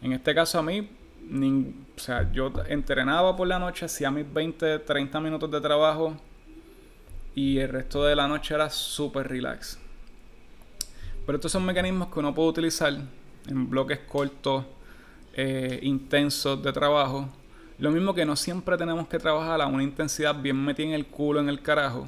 En 0.00 0.14
este 0.14 0.34
caso 0.34 0.60
a 0.60 0.62
mí, 0.62 0.88
o 1.30 2.00
sea, 2.00 2.32
yo 2.32 2.50
entrenaba 2.68 3.36
por 3.36 3.46
la 3.46 3.58
noche, 3.58 3.84
hacía 3.84 4.10
mis 4.10 4.32
20, 4.32 4.78
30 4.78 5.20
minutos 5.20 5.50
de 5.50 5.60
trabajo 5.60 6.16
y 7.34 7.58
el 7.58 7.68
resto 7.68 8.02
de 8.02 8.16
la 8.16 8.26
noche 8.26 8.54
era 8.54 8.70
súper 8.70 9.28
relax. 9.28 9.78
Pero 11.26 11.36
estos 11.36 11.52
son 11.52 11.64
mecanismos 11.64 12.08
que 12.12 12.18
uno 12.18 12.34
puede 12.34 12.48
utilizar 12.48 12.92
en 13.46 13.70
bloques 13.70 13.98
cortos, 14.00 14.64
eh, 15.34 15.78
intensos 15.82 16.62
de 16.62 16.72
trabajo. 16.72 17.28
Lo 17.78 17.90
mismo 17.90 18.14
que 18.14 18.24
no 18.24 18.36
siempre 18.36 18.76
tenemos 18.76 19.08
que 19.08 19.18
trabajar 19.18 19.60
a 19.60 19.66
una 19.66 19.82
intensidad 19.82 20.40
bien 20.40 20.62
metida 20.62 20.88
en 20.88 20.92
el 20.92 21.06
culo, 21.06 21.40
en 21.40 21.48
el 21.48 21.62
carajo. 21.62 22.06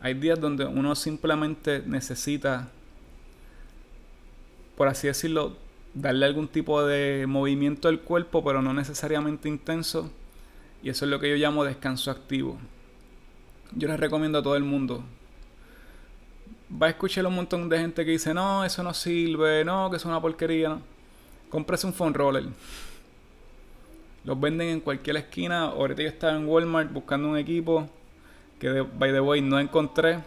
Hay 0.00 0.14
días 0.14 0.40
donde 0.40 0.64
uno 0.64 0.94
simplemente 0.94 1.82
necesita, 1.86 2.70
por 4.76 4.88
así 4.88 5.06
decirlo, 5.06 5.56
darle 5.94 6.26
algún 6.26 6.48
tipo 6.48 6.82
de 6.84 7.26
movimiento 7.28 7.88
al 7.88 8.00
cuerpo, 8.00 8.42
pero 8.42 8.62
no 8.62 8.72
necesariamente 8.72 9.48
intenso. 9.48 10.10
Y 10.82 10.88
eso 10.88 11.04
es 11.04 11.10
lo 11.10 11.20
que 11.20 11.28
yo 11.28 11.36
llamo 11.36 11.64
descanso 11.64 12.10
activo. 12.10 12.58
Yo 13.72 13.88
les 13.88 14.00
recomiendo 14.00 14.38
a 14.38 14.42
todo 14.42 14.56
el 14.56 14.64
mundo. 14.64 15.04
Va 16.70 16.86
a 16.86 16.90
escuchar 16.90 17.26
un 17.26 17.34
montón 17.34 17.68
de 17.68 17.78
gente 17.78 18.04
que 18.04 18.12
dice, 18.12 18.32
no, 18.32 18.64
eso 18.64 18.82
no 18.82 18.94
sirve, 18.94 19.64
no, 19.64 19.90
que 19.90 19.96
es 19.96 20.04
una 20.04 20.20
porquería. 20.20 20.68
No. 20.68 20.82
Cómprese 21.48 21.86
un 21.86 21.92
phone 21.92 22.14
roller. 22.14 22.44
Los 24.24 24.40
venden 24.40 24.68
en 24.68 24.80
cualquier 24.80 25.16
esquina. 25.16 25.64
Ahorita 25.64 26.02
yo 26.02 26.08
estaba 26.08 26.36
en 26.36 26.46
Walmart 26.46 26.92
buscando 26.92 27.28
un 27.28 27.36
equipo 27.36 27.88
que, 28.60 28.82
by 28.82 29.12
the 29.12 29.20
way, 29.20 29.40
no 29.40 29.58
encontré. 29.58 30.20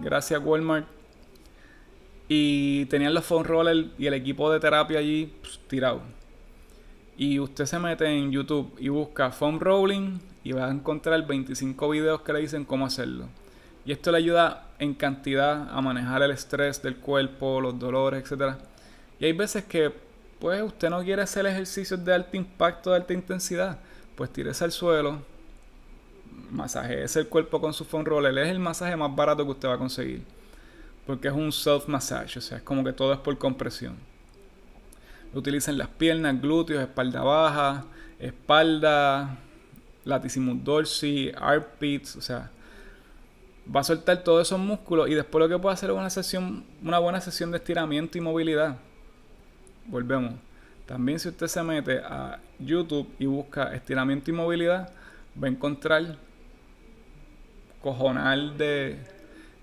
Gracias, 0.00 0.40
Walmart. 0.42 0.86
Y 2.28 2.86
tenían 2.86 3.12
los 3.12 3.24
phone 3.26 3.44
rollers 3.44 3.88
y 3.98 4.06
el 4.06 4.14
equipo 4.14 4.50
de 4.50 4.60
terapia 4.60 5.00
allí 5.00 5.34
pues, 5.42 5.60
tirado. 5.68 6.00
Y 7.16 7.38
usted 7.38 7.66
se 7.66 7.78
mete 7.78 8.06
en 8.06 8.32
YouTube 8.32 8.74
y 8.78 8.88
busca 8.88 9.30
foam 9.30 9.60
rolling 9.60 10.18
y 10.42 10.52
va 10.52 10.66
a 10.66 10.70
encontrar 10.70 11.26
25 11.26 11.88
videos 11.90 12.22
que 12.22 12.32
le 12.32 12.40
dicen 12.40 12.64
cómo 12.64 12.86
hacerlo. 12.86 13.28
Y 13.84 13.92
esto 13.92 14.10
le 14.12 14.18
ayuda 14.18 14.68
en 14.78 14.94
cantidad 14.94 15.68
a 15.70 15.80
manejar 15.80 16.22
el 16.22 16.30
estrés 16.30 16.82
del 16.82 16.96
cuerpo, 16.96 17.60
los 17.60 17.78
dolores, 17.78 18.30
etc. 18.30 18.56
Y 19.20 19.26
hay 19.26 19.32
veces 19.32 19.64
que 19.64 19.92
pues 20.38 20.62
usted 20.62 20.90
no 20.90 21.02
quiere 21.02 21.22
hacer 21.22 21.46
ejercicios 21.46 22.04
de 22.04 22.14
alto 22.14 22.36
impacto, 22.36 22.90
de 22.90 22.96
alta 22.96 23.12
intensidad. 23.12 23.78
Pues 24.14 24.32
tírese 24.32 24.64
al 24.64 24.72
suelo, 24.72 25.20
masaje 26.50 27.04
el 27.04 27.28
cuerpo 27.28 27.60
con 27.60 27.72
su 27.72 27.84
foam 27.84 28.04
roller. 28.04 28.36
Es 28.38 28.48
el 28.48 28.58
masaje 28.58 28.96
más 28.96 29.14
barato 29.14 29.44
que 29.44 29.50
usted 29.50 29.68
va 29.68 29.74
a 29.74 29.78
conseguir 29.78 30.22
porque 31.06 31.28
es 31.28 31.34
un 31.34 31.52
self 31.52 31.86
massage, 31.86 32.38
o 32.38 32.42
sea, 32.42 32.58
es 32.58 32.62
como 32.62 32.82
que 32.82 32.92
todo 32.92 33.12
es 33.12 33.18
por 33.18 33.36
compresión. 33.38 33.96
Lo 35.32 35.40
utilizan 35.40 35.76
las 35.76 35.88
piernas, 35.88 36.40
glúteos, 36.40 36.80
espalda 36.80 37.22
baja, 37.22 37.84
espalda, 38.18 39.38
latissimus 40.04 40.62
dorsi, 40.64 41.32
armpits, 41.36 42.16
o 42.16 42.20
sea, 42.20 42.50
va 43.74 43.80
a 43.80 43.84
soltar 43.84 44.22
todos 44.22 44.46
esos 44.46 44.58
músculos 44.58 45.08
y 45.08 45.14
después 45.14 45.40
lo 45.40 45.48
que 45.48 45.58
puede 45.58 45.74
hacer 45.74 45.90
es 45.90 45.96
una 45.96 46.10
sesión, 46.10 46.64
una 46.82 46.98
buena 46.98 47.20
sesión 47.20 47.50
de 47.50 47.58
estiramiento 47.58 48.18
y 48.18 48.20
movilidad. 48.20 48.76
Volvemos. 49.86 50.34
También 50.86 51.18
si 51.18 51.28
usted 51.28 51.46
se 51.46 51.62
mete 51.62 51.98
a 51.98 52.40
YouTube 52.58 53.08
y 53.18 53.26
busca 53.26 53.74
estiramiento 53.74 54.30
y 54.30 54.34
movilidad, 54.34 54.92
va 55.42 55.46
a 55.46 55.50
encontrar 55.50 56.16
cojonal 57.80 58.56
de 58.56 58.98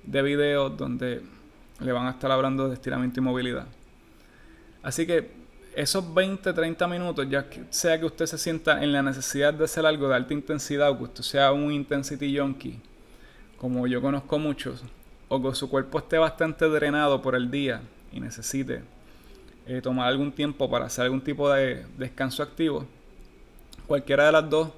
de 0.03 0.21
videos 0.21 0.75
donde 0.77 1.21
le 1.79 1.91
van 1.91 2.07
a 2.07 2.11
estar 2.11 2.31
hablando 2.31 2.67
de 2.67 2.75
estiramiento 2.75 3.19
y 3.19 3.23
movilidad. 3.23 3.67
Así 4.83 5.05
que 5.05 5.31
esos 5.75 6.13
20, 6.13 6.53
30 6.53 6.87
minutos, 6.87 7.27
ya 7.29 7.45
sea 7.69 7.99
que 7.99 8.05
usted 8.05 8.25
se 8.25 8.37
sienta 8.37 8.83
en 8.83 8.91
la 8.91 9.01
necesidad 9.01 9.53
de 9.53 9.65
hacer 9.65 9.85
algo 9.85 10.09
de 10.09 10.15
alta 10.15 10.33
intensidad 10.33 10.89
o 10.91 10.97
que 10.97 11.03
usted 11.03 11.23
sea 11.23 11.51
un 11.51 11.71
intensity 11.71 12.37
junkie, 12.37 12.79
como 13.61 13.85
yo 13.85 14.01
conozco 14.01 14.39
muchos, 14.39 14.81
o 15.29 15.39
que 15.39 15.53
su 15.53 15.69
cuerpo 15.69 15.99
esté 15.99 16.17
bastante 16.17 16.65
drenado 16.65 17.21
por 17.21 17.35
el 17.35 17.51
día 17.51 17.83
y 18.11 18.19
necesite 18.19 18.81
eh, 19.67 19.81
tomar 19.83 20.07
algún 20.07 20.31
tiempo 20.31 20.67
para 20.67 20.87
hacer 20.87 21.05
algún 21.05 21.21
tipo 21.21 21.47
de 21.51 21.85
descanso 21.95 22.41
activo, 22.41 22.87
cualquiera 23.85 24.25
de 24.25 24.31
las 24.31 24.49
dos 24.49 24.71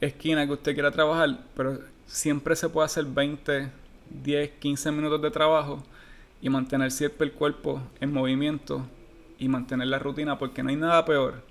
esquinas 0.00 0.48
que 0.48 0.54
usted 0.54 0.74
quiera 0.74 0.90
trabajar, 0.90 1.38
pero 1.54 1.78
siempre 2.04 2.56
se 2.56 2.68
puede 2.68 2.86
hacer 2.86 3.04
20, 3.04 3.70
10, 4.24 4.50
15 4.58 4.90
minutos 4.90 5.22
de 5.22 5.30
trabajo 5.30 5.80
y 6.42 6.48
mantener 6.48 6.90
siempre 6.90 7.28
el 7.28 7.32
cuerpo 7.32 7.80
en 8.00 8.12
movimiento 8.12 8.84
y 9.38 9.46
mantener 9.46 9.86
la 9.86 10.00
rutina 10.00 10.36
porque 10.36 10.64
no 10.64 10.70
hay 10.70 10.76
nada 10.76 11.04
peor 11.04 11.44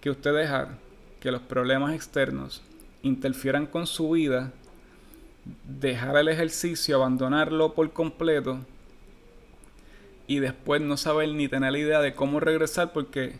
que 0.00 0.08
usted 0.08 0.34
dejar 0.34 0.78
que 1.20 1.30
los 1.30 1.42
problemas 1.42 1.94
externos 1.94 2.62
interfieran 3.02 3.66
con 3.66 3.86
su 3.86 4.08
vida, 4.08 4.54
dejar 5.64 6.16
el 6.16 6.28
ejercicio, 6.28 6.96
abandonarlo 6.96 7.74
por 7.74 7.92
completo 7.92 8.58
y 10.26 10.38
después 10.38 10.80
no 10.80 10.96
saber 10.96 11.28
ni 11.30 11.48
tener 11.48 11.72
la 11.72 11.78
idea 11.78 12.00
de 12.00 12.14
cómo 12.14 12.40
regresar 12.40 12.92
porque 12.92 13.34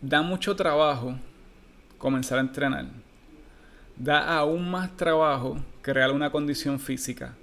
da 0.00 0.22
mucho 0.22 0.54
trabajo 0.56 1.16
comenzar 1.98 2.38
a 2.38 2.42
entrenar. 2.42 2.86
Da 3.96 4.36
aún 4.36 4.70
más 4.70 4.94
trabajo 4.96 5.58
crear 5.80 6.12
una 6.12 6.30
condición 6.30 6.78
física, 6.78 7.34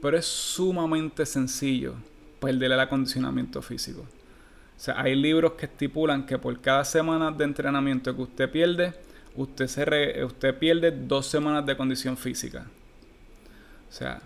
pero 0.00 0.18
es 0.18 0.26
sumamente 0.26 1.24
sencillo 1.24 1.94
perder 2.40 2.72
el 2.72 2.80
acondicionamiento 2.80 3.62
físico. 3.62 4.00
O 4.00 4.80
sea, 4.84 5.00
hay 5.00 5.14
libros 5.14 5.52
que 5.52 5.66
estipulan 5.66 6.26
que 6.26 6.38
por 6.38 6.60
cada 6.60 6.84
semana 6.84 7.30
de 7.30 7.44
entrenamiento 7.44 8.16
que 8.16 8.22
usted 8.22 8.50
pierde, 8.50 8.92
usted, 9.36 9.66
se 9.66 10.24
usted 10.24 10.58
pierde 10.58 10.90
dos 10.90 11.26
semanas 11.26 11.64
de 11.66 11.76
condición 11.76 12.16
física. 12.16 12.66
O 13.88 13.92
sea, 13.92 14.20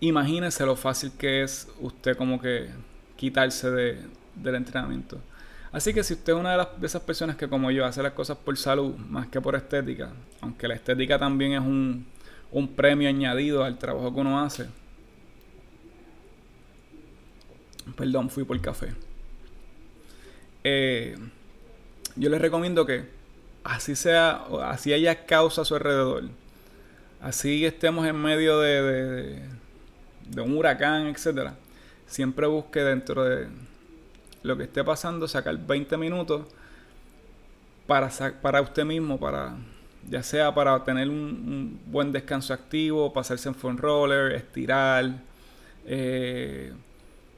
imagínese 0.00 0.64
lo 0.64 0.76
fácil 0.76 1.12
que 1.18 1.42
es 1.42 1.68
usted 1.80 2.16
como 2.16 2.40
que 2.40 2.68
quitarse 3.16 3.70
de, 3.70 3.98
del 4.34 4.54
entrenamiento. 4.54 5.20
Así 5.70 5.92
que 5.92 6.02
si 6.02 6.14
usted 6.14 6.32
es 6.32 6.38
una 6.38 6.56
de 6.56 6.86
esas 6.86 7.02
personas 7.02 7.36
que 7.36 7.48
como 7.48 7.70
yo 7.70 7.84
hace 7.84 8.02
las 8.02 8.12
cosas 8.12 8.38
por 8.38 8.56
salud 8.56 8.94
más 8.96 9.28
que 9.28 9.40
por 9.40 9.54
estética, 9.54 10.12
aunque 10.40 10.66
la 10.66 10.74
estética 10.74 11.18
también 11.18 11.52
es 11.52 11.60
un, 11.60 12.06
un 12.50 12.68
premio 12.68 13.08
añadido 13.08 13.64
al 13.64 13.78
trabajo 13.78 14.14
que 14.14 14.20
uno 14.20 14.40
hace. 14.40 14.66
Perdón, 17.96 18.30
fui 18.30 18.44
por 18.44 18.58
café. 18.60 18.94
Eh, 20.64 21.16
yo 22.16 22.30
les 22.30 22.40
recomiendo 22.40 22.86
que 22.86 23.17
así 23.68 23.94
sea, 23.94 24.44
así 24.64 24.92
haya 24.92 25.26
causa 25.26 25.62
a 25.62 25.64
su 25.64 25.74
alrededor, 25.74 26.24
así 27.20 27.64
estemos 27.64 28.06
en 28.06 28.16
medio 28.16 28.58
de, 28.60 29.42
de, 30.28 30.40
un 30.40 30.56
huracán, 30.56 31.06
etcétera, 31.06 31.54
siempre 32.06 32.46
busque 32.46 32.80
dentro 32.80 33.24
de 33.24 33.48
lo 34.42 34.56
que 34.56 34.64
esté 34.64 34.82
pasando 34.82 35.28
sacar 35.28 35.56
20 35.58 35.96
minutos 35.98 36.46
para, 37.86 38.10
para 38.40 38.60
usted 38.60 38.84
mismo, 38.84 39.18
para 39.18 39.56
ya 40.08 40.22
sea 40.22 40.54
para 40.54 40.82
tener 40.84 41.08
un, 41.08 41.80
buen 41.86 42.12
descanso 42.12 42.54
activo, 42.54 43.12
pasarse 43.12 43.48
en 43.48 43.54
foam 43.54 43.76
roller, 43.76 44.32
estirar. 44.32 45.22
Eh, 45.86 46.72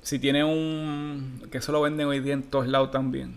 si 0.02 0.18
tiene 0.18 0.44
un. 0.44 1.42
que 1.50 1.58
eso 1.58 1.72
lo 1.72 1.82
venden 1.82 2.06
hoy 2.06 2.20
día 2.20 2.34
en 2.34 2.42
todos 2.42 2.66
lados 2.68 2.90
también. 2.90 3.34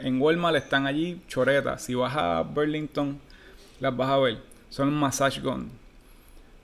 En 0.00 0.20
Walmart 0.20 0.56
están 0.56 0.86
allí 0.86 1.20
choretas. 1.28 1.82
Si 1.82 1.94
vas 1.94 2.16
a 2.16 2.42
Burlington, 2.42 3.18
las 3.80 3.96
vas 3.96 4.10
a 4.10 4.18
ver. 4.18 4.38
Son 4.70 4.92
massage 4.92 5.40
gun. 5.40 5.70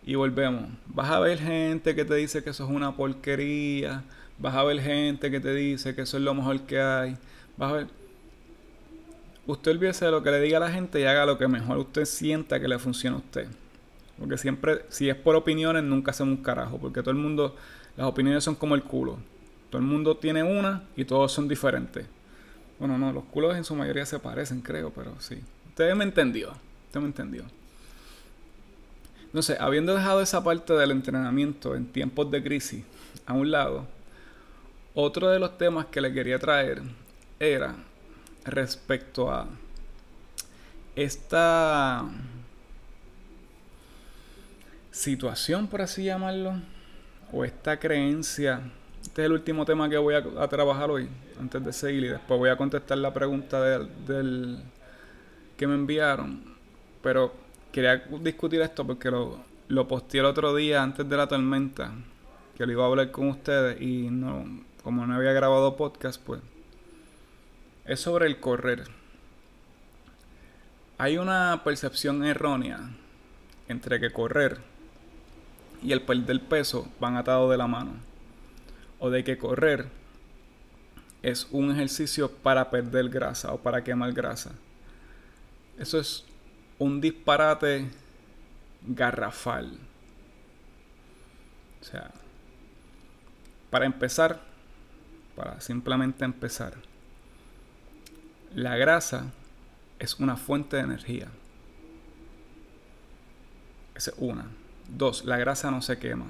Y 0.04 0.14
volvemos. 0.14 0.64
Vas 0.86 1.10
a 1.10 1.20
ver 1.20 1.38
gente 1.38 1.94
que 1.94 2.04
te 2.04 2.14
dice 2.14 2.42
que 2.42 2.50
eso 2.50 2.64
es 2.64 2.70
una 2.70 2.96
porquería. 2.96 4.02
Vas 4.38 4.54
a 4.54 4.64
ver 4.64 4.80
gente 4.80 5.30
que 5.30 5.40
te 5.40 5.54
dice 5.54 5.94
que 5.94 6.02
eso 6.02 6.16
es 6.16 6.22
lo 6.22 6.34
mejor 6.34 6.60
que 6.62 6.80
hay. 6.80 7.16
Vas 7.56 7.70
a 7.70 7.74
ver 7.74 8.02
usted 9.46 9.72
olvídese 9.72 10.04
de 10.04 10.10
lo 10.10 10.22
que 10.22 10.30
le 10.30 10.40
diga 10.40 10.58
a 10.58 10.60
la 10.60 10.70
gente 10.70 11.00
y 11.00 11.04
haga 11.04 11.26
lo 11.26 11.38
que 11.38 11.48
mejor 11.48 11.78
usted 11.78 12.04
sienta 12.04 12.60
que 12.60 12.68
le 12.68 12.78
funciona 12.78 13.16
a 13.16 13.20
usted. 13.20 13.48
Porque 14.18 14.38
siempre, 14.38 14.84
si 14.88 15.08
es 15.08 15.16
por 15.16 15.34
opiniones, 15.34 15.82
nunca 15.82 16.12
hacemos 16.12 16.36
un 16.36 16.44
carajo. 16.44 16.78
Porque 16.78 17.00
todo 17.00 17.10
el 17.10 17.16
mundo, 17.16 17.56
las 17.96 18.06
opiniones 18.06 18.44
son 18.44 18.54
como 18.54 18.74
el 18.74 18.82
culo. 18.82 19.18
Todo 19.70 19.80
el 19.80 19.88
mundo 19.88 20.16
tiene 20.16 20.42
una 20.42 20.84
y 20.96 21.04
todos 21.04 21.32
son 21.32 21.48
diferentes. 21.48 22.06
Bueno, 22.82 22.98
no, 22.98 23.12
los 23.12 23.22
culos 23.26 23.56
en 23.56 23.62
su 23.62 23.76
mayoría 23.76 24.04
se 24.04 24.18
parecen, 24.18 24.60
creo, 24.60 24.90
pero 24.90 25.14
sí. 25.20 25.40
Usted 25.68 25.94
me 25.94 26.02
entendió. 26.02 26.52
Usted 26.86 26.98
me 26.98 27.06
entendió. 27.06 27.44
No 29.32 29.40
sé, 29.40 29.56
habiendo 29.60 29.94
dejado 29.94 30.20
esa 30.20 30.42
parte 30.42 30.72
del 30.72 30.90
entrenamiento 30.90 31.76
en 31.76 31.86
tiempos 31.86 32.28
de 32.32 32.42
crisis 32.42 32.82
a 33.24 33.34
un 33.34 33.52
lado, 33.52 33.86
otro 34.94 35.28
de 35.28 35.38
los 35.38 35.56
temas 35.58 35.86
que 35.86 36.00
le 36.00 36.12
quería 36.12 36.40
traer 36.40 36.82
era 37.38 37.76
respecto 38.44 39.30
a 39.30 39.46
esta 40.96 42.04
situación, 44.90 45.68
por 45.68 45.82
así 45.82 46.02
llamarlo, 46.02 46.54
o 47.30 47.44
esta 47.44 47.78
creencia. 47.78 48.60
Este 49.02 49.22
es 49.22 49.26
el 49.26 49.32
último 49.34 49.64
tema 49.64 49.88
que 49.88 49.98
voy 49.98 50.16
a, 50.16 50.48
trabajar 50.48 50.90
hoy, 50.90 51.08
antes 51.42 51.64
de 51.64 51.72
seguir, 51.72 52.04
y 52.04 52.08
después 52.08 52.38
voy 52.38 52.50
a 52.50 52.56
contestar 52.56 52.98
la 52.98 53.12
pregunta 53.12 53.60
del, 53.60 54.62
que 55.56 55.66
me 55.66 55.74
enviaron. 55.74 56.42
Pero 57.02 57.34
quería 57.70 57.96
discutir 58.20 58.60
esto 58.62 58.86
porque 58.86 59.10
lo, 59.10 59.38
lo 59.68 59.88
posteé 59.88 60.20
el 60.20 60.26
otro 60.26 60.54
día 60.54 60.82
antes 60.82 61.08
de 61.08 61.16
la 61.16 61.26
tormenta, 61.26 61.92
que 62.56 62.66
lo 62.66 62.72
iba 62.72 62.84
a 62.84 62.86
hablar 62.86 63.10
con 63.10 63.28
ustedes 63.28 63.80
y 63.80 64.08
no, 64.10 64.44
como 64.82 65.06
no 65.06 65.14
había 65.14 65.32
grabado 65.32 65.76
podcast, 65.76 66.22
pues 66.22 66.40
es 67.84 68.00
sobre 68.00 68.26
el 68.26 68.38
correr. 68.38 68.84
Hay 70.98 71.18
una 71.18 71.62
percepción 71.64 72.24
errónea 72.24 72.90
entre 73.68 73.98
que 73.98 74.12
correr 74.12 74.58
y 75.82 75.92
el 75.92 76.02
perder 76.02 76.40
peso 76.40 76.88
van 77.00 77.16
atados 77.16 77.50
de 77.50 77.56
la 77.56 77.66
mano. 77.66 77.94
O 79.00 79.10
de 79.10 79.24
que 79.24 79.36
correr 79.36 79.86
es 81.22 81.46
un 81.50 81.70
ejercicio 81.70 82.30
para 82.30 82.70
perder 82.70 83.08
grasa 83.08 83.52
o 83.52 83.58
para 83.58 83.84
quemar 83.84 84.12
grasa. 84.12 84.52
Eso 85.78 85.98
es 85.98 86.24
un 86.78 87.00
disparate 87.00 87.88
garrafal. 88.86 89.78
O 91.80 91.84
sea, 91.84 92.10
para 93.70 93.86
empezar, 93.86 94.40
para 95.36 95.60
simplemente 95.60 96.24
empezar, 96.24 96.74
la 98.54 98.76
grasa 98.76 99.32
es 99.98 100.18
una 100.18 100.36
fuente 100.36 100.76
de 100.76 100.82
energía. 100.82 101.28
Esa 103.94 104.10
es 104.10 104.16
una. 104.18 104.46
Dos, 104.88 105.24
la 105.24 105.36
grasa 105.36 105.70
no 105.70 105.82
se 105.82 105.98
quema. 105.98 106.26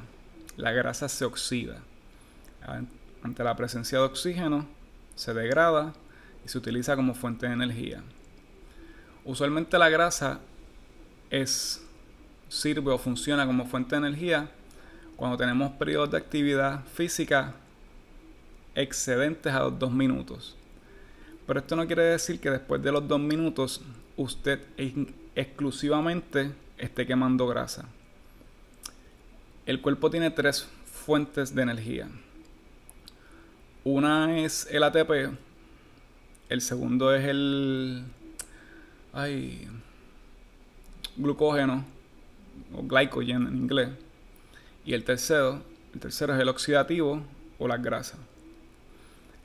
La 0.56 0.72
grasa 0.72 1.08
se 1.08 1.24
oxida. 1.24 1.78
Ante 3.22 3.42
la 3.42 3.56
presencia 3.56 3.98
de 3.98 4.04
oxígeno, 4.04 4.66
se 5.14 5.34
degrada 5.34 5.92
y 6.44 6.48
se 6.48 6.58
utiliza 6.58 6.96
como 6.96 7.14
fuente 7.14 7.46
de 7.46 7.52
energía. 7.52 8.02
Usualmente 9.24 9.78
la 9.78 9.88
grasa 9.88 10.40
es, 11.30 11.84
sirve 12.48 12.92
o 12.92 12.98
funciona 12.98 13.46
como 13.46 13.66
fuente 13.66 13.94
de 13.94 14.06
energía 14.06 14.50
cuando 15.16 15.36
tenemos 15.36 15.72
periodos 15.72 16.10
de 16.10 16.18
actividad 16.18 16.84
física 16.86 17.54
excedentes 18.74 19.52
a 19.52 19.60
los 19.60 19.78
dos 19.78 19.92
minutos. 19.92 20.56
Pero 21.46 21.60
esto 21.60 21.76
no 21.76 21.86
quiere 21.86 22.02
decir 22.02 22.40
que 22.40 22.50
después 22.50 22.82
de 22.82 22.92
los 22.92 23.06
dos 23.06 23.20
minutos 23.20 23.82
usted 24.16 24.60
exclusivamente 25.34 26.52
esté 26.78 27.06
quemando 27.06 27.46
grasa. 27.46 27.86
El 29.66 29.80
cuerpo 29.80 30.10
tiene 30.10 30.30
tres 30.30 30.66
fuentes 30.86 31.54
de 31.54 31.62
energía. 31.62 32.08
Una 33.84 34.38
es 34.38 34.68
el 34.70 34.82
ATP, 34.82 35.36
el 36.48 36.60
segundo 36.60 37.14
es 37.14 37.24
el 37.26 38.04
ay, 39.12 39.68
glucógeno 41.16 41.84
o 42.74 42.82
glycogen 42.82 43.46
en 43.48 43.56
inglés 43.56 43.88
y 44.84 44.94
el 44.94 45.04
tercero, 45.04 45.62
el 45.94 46.00
tercero 46.00 46.34
es 46.34 46.40
el 46.40 46.48
oxidativo 46.48 47.22
o 47.58 47.68
las 47.68 47.82
grasas. 47.82 48.18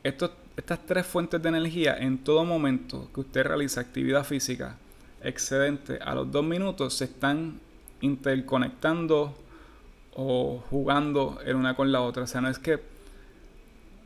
Estos 0.04 0.32
estas 0.58 0.84
tres 0.88 1.06
fuentes 1.06 1.41
de 1.41 1.50
energía 1.50 1.95
en 1.97 2.17
todo 2.17 2.43
momento 2.43 3.10
que 3.13 3.21
usted 3.21 3.43
realiza 3.45 3.80
actividad 3.80 4.23
física 4.23 4.76
excedente 5.21 6.00
a 6.04 6.15
los 6.15 6.32
dos 6.32 6.43
minutos 6.43 6.95
se 6.95 7.06
están 7.06 7.60
interconectando 8.02 9.36
o 10.15 10.63
jugando 10.69 11.39
en 11.45 11.58
una 11.58 11.76
con 11.76 11.91
la 11.91 12.02
otra. 12.02 12.23
O 12.23 12.28
sea, 12.28 12.41
no 12.41 12.50
es 12.50 12.58
que 12.58 12.80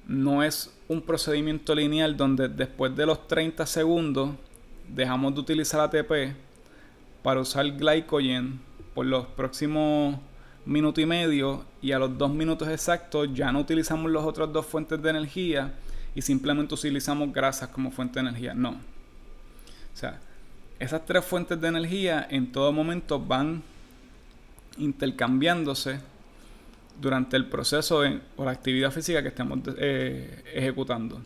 no 0.08 0.44
es 0.44 0.74
un 0.88 1.02
procedimiento 1.02 1.74
lineal 1.76 2.18
donde 2.18 2.48
después 2.48 2.96
de 2.96 3.06
los 3.06 3.28
30 3.28 3.66
segundos 3.66 4.32
dejamos 4.88 5.34
de 5.34 5.40
utilizar 5.40 5.82
ATP 5.82 6.36
para 7.24 7.40
usar 7.40 7.70
glycogen 7.72 8.60
por 8.94 9.06
los 9.06 9.26
próximos 9.28 10.18
minuto 10.66 11.02
y 11.02 11.06
medio 11.06 11.66
y 11.82 11.92
a 11.92 12.00
los 12.00 12.18
dos 12.18 12.32
minutos 12.32 12.68
exactos 12.68 13.30
ya 13.34 13.52
no 13.52 13.60
utilizamos 13.60 14.12
las 14.12 14.24
otras 14.24 14.52
dos 14.52 14.66
fuentes 14.66 15.02
de 15.02 15.10
energía 15.10 15.74
y 16.14 16.22
simplemente 16.22 16.74
utilizamos 16.74 17.32
grasas 17.34 17.70
como 17.70 17.92
fuente 17.92 18.20
de 18.20 18.28
energía. 18.28 18.54
No. 18.54 18.72
O 18.72 19.98
sea, 19.98 20.20
esas 20.80 21.06
tres 21.06 21.24
fuentes 21.24 21.60
de 21.60 21.68
energía 21.68 22.28
en 22.30 22.52
todo 22.52 22.72
momento 22.72 23.20
van 23.20 23.64
intercambiándose 24.78 26.00
durante 27.02 27.36
el 27.36 27.48
proceso 27.48 28.04
o 28.38 28.46
la 28.46 28.52
actividad 28.52 28.92
física 28.92 29.22
que 29.22 29.30
estemos 29.30 29.60
eh, 29.78 30.44
ejecutando. 30.54 31.20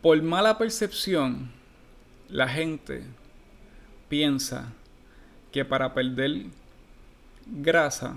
Por 0.00 0.22
mala 0.22 0.56
percepción, 0.56 1.50
la 2.28 2.48
gente 2.48 3.02
piensa 4.08 4.72
que 5.50 5.64
para 5.64 5.92
perder 5.92 6.44
grasa, 7.46 8.16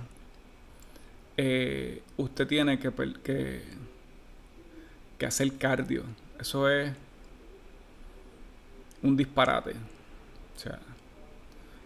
eh, 1.37 2.01
usted 2.17 2.47
tiene 2.47 2.79
que, 2.79 3.61
que 5.17 5.25
hacer 5.25 5.57
cardio. 5.57 6.03
Eso 6.39 6.69
es 6.69 6.93
un 9.01 9.17
disparate. 9.17 9.71
O 9.71 10.59
sea, 10.59 10.79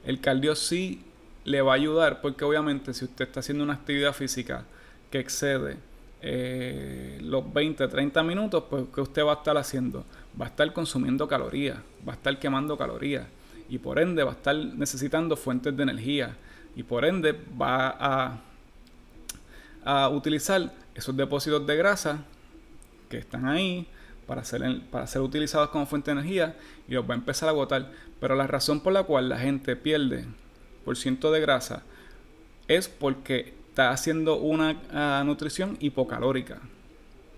el 0.06 0.20
cardio 0.20 0.56
sí 0.56 1.04
le 1.50 1.64
va 1.64 1.72
a 1.72 1.76
ayudar 1.76 2.22
porque 2.22 2.46
obviamente 2.46 2.94
si 2.94 3.06
usted 3.06 3.26
está 3.26 3.40
haciendo 3.40 3.64
una 3.64 3.74
actividad 3.74 4.14
física 4.14 4.66
que 5.10 5.18
excede 5.18 5.78
eh, 6.22 7.18
los 7.24 7.52
20, 7.52 7.88
30 7.88 8.22
minutos, 8.22 8.66
pues 8.70 8.84
¿qué 8.94 9.02
usted 9.02 9.26
va 9.26 9.32
a 9.32 9.36
estar 9.38 9.58
haciendo? 9.58 10.06
Va 10.40 10.46
a 10.46 10.50
estar 10.50 10.72
consumiendo 10.74 11.28
calorías, 11.28 11.78
va 12.08 12.14
a 12.14 12.16
estar 12.18 12.38
quemando 12.38 12.78
calorías 12.78 13.26
y 13.68 13.80
por 13.80 13.98
ende 13.98 14.24
va 14.24 14.34
a 14.34 14.36
estar 14.36 14.56
necesitando 14.56 15.36
fuentes 15.36 15.76
de 15.76 15.82
energía 15.82 16.36
y 16.76 16.84
por 16.84 17.04
ende 17.04 17.36
va 17.60 17.96
a, 18.00 18.42
a 19.84 20.10
utilizar 20.10 20.72
esos 20.94 21.18
depósitos 21.18 21.66
de 21.66 21.76
grasa 21.78 22.26
que 23.10 23.18
están 23.18 23.48
ahí 23.48 23.88
para 24.28 24.44
ser, 24.44 24.82
para 24.92 25.08
ser 25.08 25.24
utilizados 25.24 25.70
como 25.70 25.88
fuente 25.88 26.12
de 26.14 26.20
energía 26.20 26.56
y 26.88 26.94
los 26.94 27.10
va 27.10 27.16
a 27.16 27.18
empezar 27.18 27.50
a 27.50 27.54
agotar. 27.54 27.92
Pero 28.20 28.36
la 28.36 28.46
razón 28.46 28.82
por 28.82 28.94
la 28.94 29.02
cual 29.02 29.30
la 29.30 29.40
gente 29.40 29.76
pierde 29.76 30.28
por 30.90 30.98
ciento 30.98 31.32
de 31.32 31.40
grasa 31.40 31.84
es 32.68 32.88
porque 32.88 33.54
está 33.70 33.92
haciendo 33.92 34.38
una 34.38 34.82
ah, 34.92 35.22
nutrición 35.24 35.78
hipocalórica. 35.80 36.60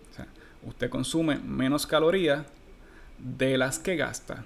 O 0.10 0.16
sea, 0.16 0.26
usted 0.64 0.90
consume 0.90 1.38
menos 1.38 1.86
calorías 1.86 2.46
de 3.18 3.58
las 3.58 3.78
que 3.78 3.98
gasta. 3.98 4.46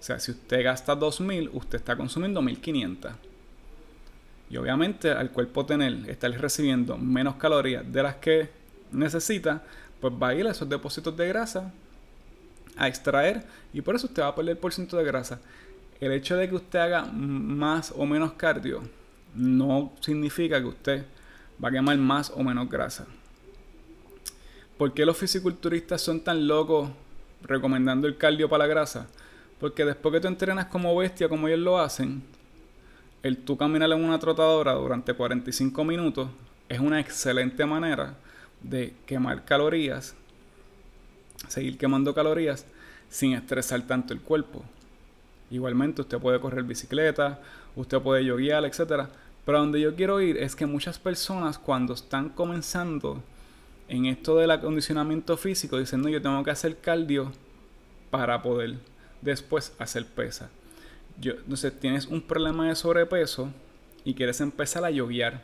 O 0.00 0.02
sea, 0.02 0.18
si 0.18 0.32
usted 0.32 0.64
gasta 0.64 0.96
2000, 0.96 1.50
usted 1.52 1.78
está 1.78 1.96
consumiendo 1.96 2.42
1500. 2.42 3.12
Y 4.50 4.56
obviamente 4.56 5.12
al 5.12 5.30
cuerpo 5.30 5.64
tener, 5.64 6.10
estar 6.10 6.32
recibiendo 6.32 6.98
menos 6.98 7.36
calorías 7.36 7.84
de 7.92 8.02
las 8.02 8.16
que 8.16 8.50
necesita, 8.90 9.62
pues 10.00 10.12
va 10.12 10.30
a 10.30 10.34
ir 10.34 10.44
a 10.48 10.50
esos 10.50 10.68
depósitos 10.68 11.16
de 11.16 11.28
grasa 11.28 11.72
a 12.76 12.88
extraer 12.88 13.44
y 13.72 13.80
por 13.80 13.94
eso 13.94 14.08
usted 14.08 14.22
va 14.22 14.26
a 14.26 14.34
perder 14.34 14.58
por 14.58 14.74
ciento 14.74 14.96
de 14.96 15.04
grasa. 15.04 15.40
El 16.00 16.12
hecho 16.12 16.36
de 16.36 16.48
que 16.48 16.54
usted 16.54 16.78
haga 16.78 17.04
más 17.04 17.92
o 17.96 18.04
menos 18.04 18.32
cardio 18.32 18.82
no 19.34 19.92
significa 20.00 20.60
que 20.60 20.66
usted 20.66 21.06
va 21.62 21.68
a 21.68 21.72
quemar 21.72 21.96
más 21.96 22.30
o 22.30 22.42
menos 22.42 22.68
grasa. 22.68 23.06
¿Por 24.76 24.92
qué 24.92 25.06
los 25.06 25.16
fisiculturistas 25.16 26.02
son 26.02 26.20
tan 26.20 26.46
locos 26.46 26.90
recomendando 27.42 28.06
el 28.06 28.18
cardio 28.18 28.48
para 28.48 28.64
la 28.64 28.68
grasa? 28.68 29.06
Porque 29.58 29.86
después 29.86 30.12
que 30.12 30.20
tú 30.20 30.28
entrenas 30.28 30.66
como 30.66 30.94
bestia, 30.94 31.30
como 31.30 31.48
ellos 31.48 31.60
lo 31.60 31.78
hacen, 31.78 32.22
el 33.22 33.38
tú 33.38 33.56
caminar 33.56 33.90
en 33.90 34.04
una 34.04 34.18
trotadora 34.18 34.72
durante 34.74 35.14
45 35.14 35.82
minutos 35.84 36.28
es 36.68 36.78
una 36.78 37.00
excelente 37.00 37.64
manera 37.64 38.16
de 38.62 38.94
quemar 39.06 39.44
calorías, 39.44 40.14
seguir 41.48 41.78
quemando 41.78 42.14
calorías 42.14 42.66
sin 43.08 43.32
estresar 43.32 43.82
tanto 43.86 44.12
el 44.12 44.20
cuerpo. 44.20 44.62
Igualmente 45.50 46.02
usted 46.02 46.18
puede 46.18 46.40
correr 46.40 46.64
bicicleta, 46.64 47.40
usted 47.76 48.00
puede 48.00 48.24
yoguear, 48.24 48.64
etc. 48.64 49.08
Pero 49.44 49.58
donde 49.58 49.80
yo 49.80 49.94
quiero 49.94 50.20
ir 50.20 50.36
es 50.38 50.56
que 50.56 50.66
muchas 50.66 50.98
personas 50.98 51.58
cuando 51.58 51.94
están 51.94 52.30
comenzando 52.30 53.22
en 53.88 54.06
esto 54.06 54.36
del 54.36 54.50
acondicionamiento 54.50 55.36
físico 55.36 55.78
dicen, 55.78 56.02
no, 56.02 56.08
yo 56.08 56.20
tengo 56.20 56.42
que 56.42 56.50
hacer 56.50 56.78
cardio 56.78 57.32
para 58.10 58.42
poder 58.42 58.76
después 59.22 59.72
hacer 59.78 60.06
pesa. 60.06 60.50
Yo, 61.20 61.32
entonces 61.34 61.78
tienes 61.78 62.06
un 62.06 62.20
problema 62.20 62.68
de 62.68 62.74
sobrepeso 62.74 63.50
y 64.04 64.14
quieres 64.14 64.40
empezar 64.40 64.84
a 64.84 64.90
yoguear 64.90 65.42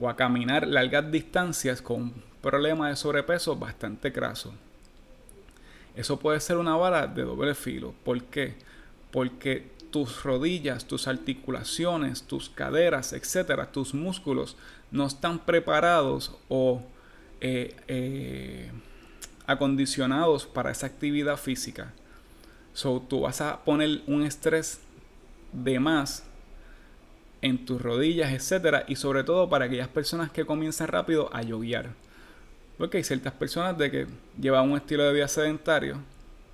o 0.00 0.08
a 0.08 0.16
caminar 0.16 0.66
largas 0.66 1.10
distancias 1.10 1.82
con 1.82 2.02
un 2.02 2.14
problema 2.40 2.88
de 2.88 2.96
sobrepeso 2.96 3.56
bastante 3.56 4.10
graso. 4.10 4.52
Eso 5.94 6.18
puede 6.18 6.40
ser 6.40 6.56
una 6.56 6.76
vara 6.76 7.06
de 7.06 7.22
doble 7.22 7.54
filo. 7.54 7.94
¿Por 8.04 8.22
qué? 8.24 8.54
Porque 9.10 9.70
tus 9.90 10.22
rodillas, 10.22 10.86
tus 10.86 11.06
articulaciones, 11.06 12.22
tus 12.22 12.48
caderas, 12.48 13.12
etcétera, 13.12 13.70
tus 13.70 13.92
músculos 13.94 14.56
no 14.90 15.06
están 15.06 15.38
preparados 15.38 16.34
o 16.48 16.82
eh, 17.40 17.76
eh, 17.88 18.70
acondicionados 19.46 20.46
para 20.46 20.70
esa 20.70 20.86
actividad 20.86 21.36
física. 21.36 21.92
So, 22.72 23.02
tú 23.06 23.20
vas 23.20 23.40
a 23.42 23.64
poner 23.64 24.00
un 24.06 24.22
estrés 24.22 24.80
de 25.52 25.78
más 25.78 26.24
en 27.42 27.66
tus 27.66 27.82
rodillas, 27.82 28.32
etcétera, 28.32 28.84
y 28.88 28.96
sobre 28.96 29.24
todo 29.24 29.50
para 29.50 29.66
aquellas 29.66 29.88
personas 29.88 30.30
que 30.30 30.46
comienzan 30.46 30.88
rápido 30.88 31.28
a 31.34 31.42
yoguear. 31.42 31.90
Porque 32.78 32.98
hay 32.98 33.04
ciertas 33.04 33.32
personas 33.32 33.76
de 33.78 33.90
que 33.90 34.06
llevan 34.40 34.70
un 34.70 34.76
estilo 34.76 35.04
de 35.04 35.12
vida 35.12 35.28
sedentario, 35.28 35.98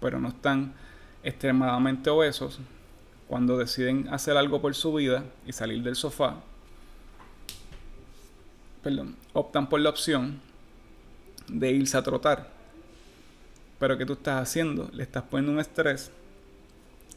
pero 0.01 0.21
no 0.21 0.29
están 0.29 0.75
extremadamente 1.23 2.11
obesos, 2.11 2.61
cuando 3.29 3.59
deciden 3.59 4.09
hacer 4.09 4.37
algo 4.37 4.61
por 4.61 4.75
su 4.75 4.95
vida 4.95 5.25
y 5.47 5.53
salir 5.53 5.83
del 5.83 5.97
sofá, 5.97 6.37
perdón, 8.83 9.17
optan 9.35 9.69
por 9.69 9.81
la 9.81 9.91
opción 9.91 10.41
de 11.47 11.71
irse 11.73 11.97
a 11.97 12.03
trotar. 12.03 12.49
Pero 13.79 13.99
¿qué 13.99 14.07
tú 14.07 14.15
estás 14.15 14.43
haciendo? 14.43 14.89
Le 14.93 15.03
estás 15.03 15.23
poniendo 15.25 15.53
un 15.53 15.61
estrés 15.61 16.11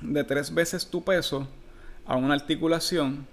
de 0.01 0.23
tres 0.23 0.53
veces 0.53 0.87
tu 0.87 1.03
peso 1.03 1.47
a 2.05 2.15
una 2.15 2.33
articulación 2.33 3.25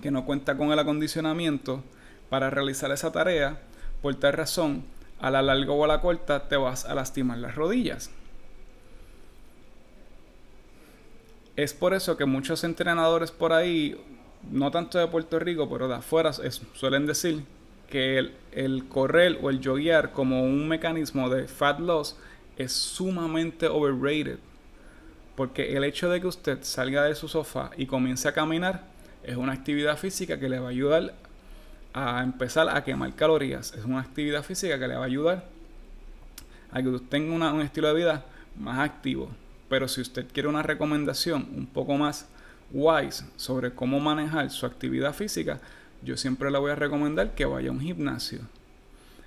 que 0.00 0.10
no 0.10 0.24
cuenta 0.24 0.56
con 0.56 0.72
el 0.72 0.78
acondicionamiento 0.78 1.82
para 2.30 2.50
realizar 2.50 2.90
esa 2.90 3.12
tarea. 3.12 3.60
Por 4.02 4.16
tal 4.16 4.32
razón, 4.32 4.84
a 5.20 5.30
la 5.30 5.40
larga 5.40 5.72
o 5.72 5.84
a 5.84 5.86
la 5.86 6.00
corta 6.00 6.48
te 6.48 6.56
vas 6.56 6.84
a 6.84 6.94
lastimar 6.94 7.38
las 7.38 7.54
rodillas. 7.54 8.10
Es 11.54 11.72
por 11.72 11.94
eso 11.94 12.16
que 12.16 12.24
muchos 12.24 12.64
entrenadores 12.64 13.30
por 13.30 13.52
ahí, 13.52 13.96
no 14.50 14.70
tanto 14.72 14.98
de 14.98 15.06
Puerto 15.06 15.38
Rico, 15.38 15.68
pero 15.70 15.86
de 15.86 15.94
afuera, 15.94 16.32
suelen 16.32 17.06
decir 17.06 17.44
que 17.88 18.18
el, 18.18 18.34
el, 18.50 18.88
correr 18.88 19.38
o 19.40 19.50
el 19.50 19.64
joguear 19.64 20.12
como 20.12 20.42
un 20.42 20.66
mecanismo 20.66 21.28
de 21.28 21.46
fat 21.46 21.78
loss 21.78 22.16
es 22.56 22.72
sumamente 22.72 23.68
overrated. 23.68 24.38
Porque 25.36 25.76
el 25.76 25.84
hecho 25.84 26.10
de 26.10 26.20
que 26.20 26.26
usted 26.26 26.58
salga 26.62 27.04
de 27.04 27.14
su 27.14 27.28
sofá 27.28 27.70
y 27.76 27.86
comience 27.86 28.26
a 28.28 28.32
caminar 28.32 28.84
es 29.22 29.36
una 29.36 29.52
actividad 29.52 29.96
física 29.98 30.40
que 30.40 30.48
le 30.48 30.58
va 30.58 30.68
a 30.68 30.70
ayudar 30.70 31.14
a 31.92 32.22
empezar 32.22 32.68
a 32.68 32.82
quemar 32.84 33.14
calorías. 33.14 33.72
Es 33.74 33.84
una 33.84 34.00
actividad 34.00 34.42
física 34.42 34.78
que 34.78 34.88
le 34.88 34.94
va 34.94 35.02
a 35.02 35.06
ayudar 35.06 35.44
a 36.70 36.82
que 36.82 36.88
usted 36.88 37.08
tenga 37.08 37.52
un 37.52 37.60
estilo 37.60 37.88
de 37.88 37.94
vida 37.94 38.24
más 38.58 38.78
activo. 38.78 39.30
Pero 39.68 39.88
si 39.88 40.00
usted 40.00 40.26
quiere 40.32 40.48
una 40.48 40.62
recomendación 40.62 41.48
un 41.54 41.66
poco 41.66 41.96
más 41.96 42.26
wise 42.70 43.24
sobre 43.36 43.72
cómo 43.72 44.00
manejar 44.00 44.50
su 44.50 44.66
actividad 44.66 45.14
física, 45.14 45.60
yo 46.02 46.16
siempre 46.16 46.50
le 46.50 46.58
voy 46.58 46.72
a 46.72 46.74
recomendar 46.74 47.34
que 47.34 47.44
vaya 47.44 47.68
a 47.68 47.72
un 47.72 47.80
gimnasio 47.80 48.40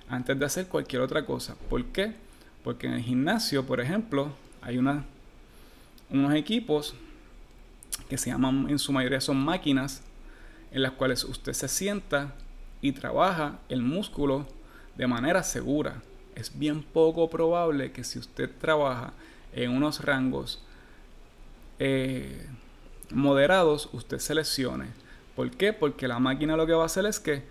antes 0.08 0.38
de 0.38 0.44
hacer 0.44 0.66
cualquier 0.66 1.02
otra 1.02 1.24
cosa. 1.24 1.56
¿Por 1.68 1.84
qué? 1.86 2.14
Porque 2.62 2.86
en 2.86 2.94
el 2.94 3.02
gimnasio, 3.02 3.64
por 3.64 3.80
ejemplo, 3.80 4.32
hay 4.62 4.78
una, 4.78 5.04
unos 6.10 6.34
equipos 6.34 6.94
que 8.08 8.18
se 8.18 8.30
llaman, 8.30 8.66
en 8.68 8.78
su 8.78 8.92
mayoría 8.92 9.20
son 9.20 9.36
máquinas, 9.38 10.02
en 10.70 10.82
las 10.82 10.92
cuales 10.92 11.24
usted 11.24 11.52
se 11.52 11.68
sienta 11.68 12.34
y 12.80 12.92
trabaja 12.92 13.58
el 13.68 13.82
músculo 13.82 14.46
de 14.96 15.06
manera 15.06 15.42
segura. 15.42 16.02
Es 16.34 16.58
bien 16.58 16.82
poco 16.82 17.30
probable 17.30 17.92
que 17.92 18.04
si 18.04 18.18
usted 18.18 18.50
trabaja 18.60 19.12
en 19.52 19.70
unos 19.70 20.04
rangos 20.04 20.62
eh, 21.78 22.46
moderados, 23.10 23.88
usted 23.92 24.18
se 24.18 24.34
lesione. 24.34 24.86
¿Por 25.34 25.50
qué? 25.50 25.72
Porque 25.72 26.08
la 26.08 26.18
máquina 26.18 26.56
lo 26.56 26.66
que 26.66 26.72
va 26.72 26.82
a 26.82 26.86
hacer 26.86 27.06
es 27.06 27.20
que 27.20 27.42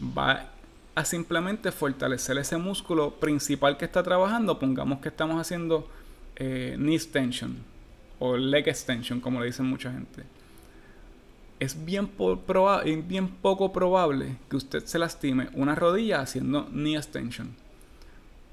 va 0.00 0.50
a 0.94 1.04
simplemente 1.04 1.72
fortalecer 1.72 2.38
ese 2.38 2.56
músculo 2.56 3.14
principal 3.16 3.76
que 3.76 3.84
está 3.84 4.02
trabajando. 4.02 4.58
Pongamos 4.58 5.00
que 5.00 5.08
estamos 5.08 5.40
haciendo 5.40 5.88
eh, 6.36 6.74
knee 6.78 6.94
extension 6.94 7.56
o 8.18 8.36
leg 8.36 8.68
extension, 8.68 9.20
como 9.20 9.40
le 9.40 9.46
dicen 9.46 9.66
mucha 9.66 9.90
gente. 9.92 10.24
Es 11.64 11.82
bien, 11.86 12.08
poco 12.08 13.72
probable 13.72 14.36
que 14.50 14.56
usted 14.56 14.84
se 14.84 14.98
lastime 14.98 15.48
una 15.54 15.74
rodilla 15.74 16.20
haciendo 16.20 16.66
knee 16.66 16.94
extension. 16.94 17.56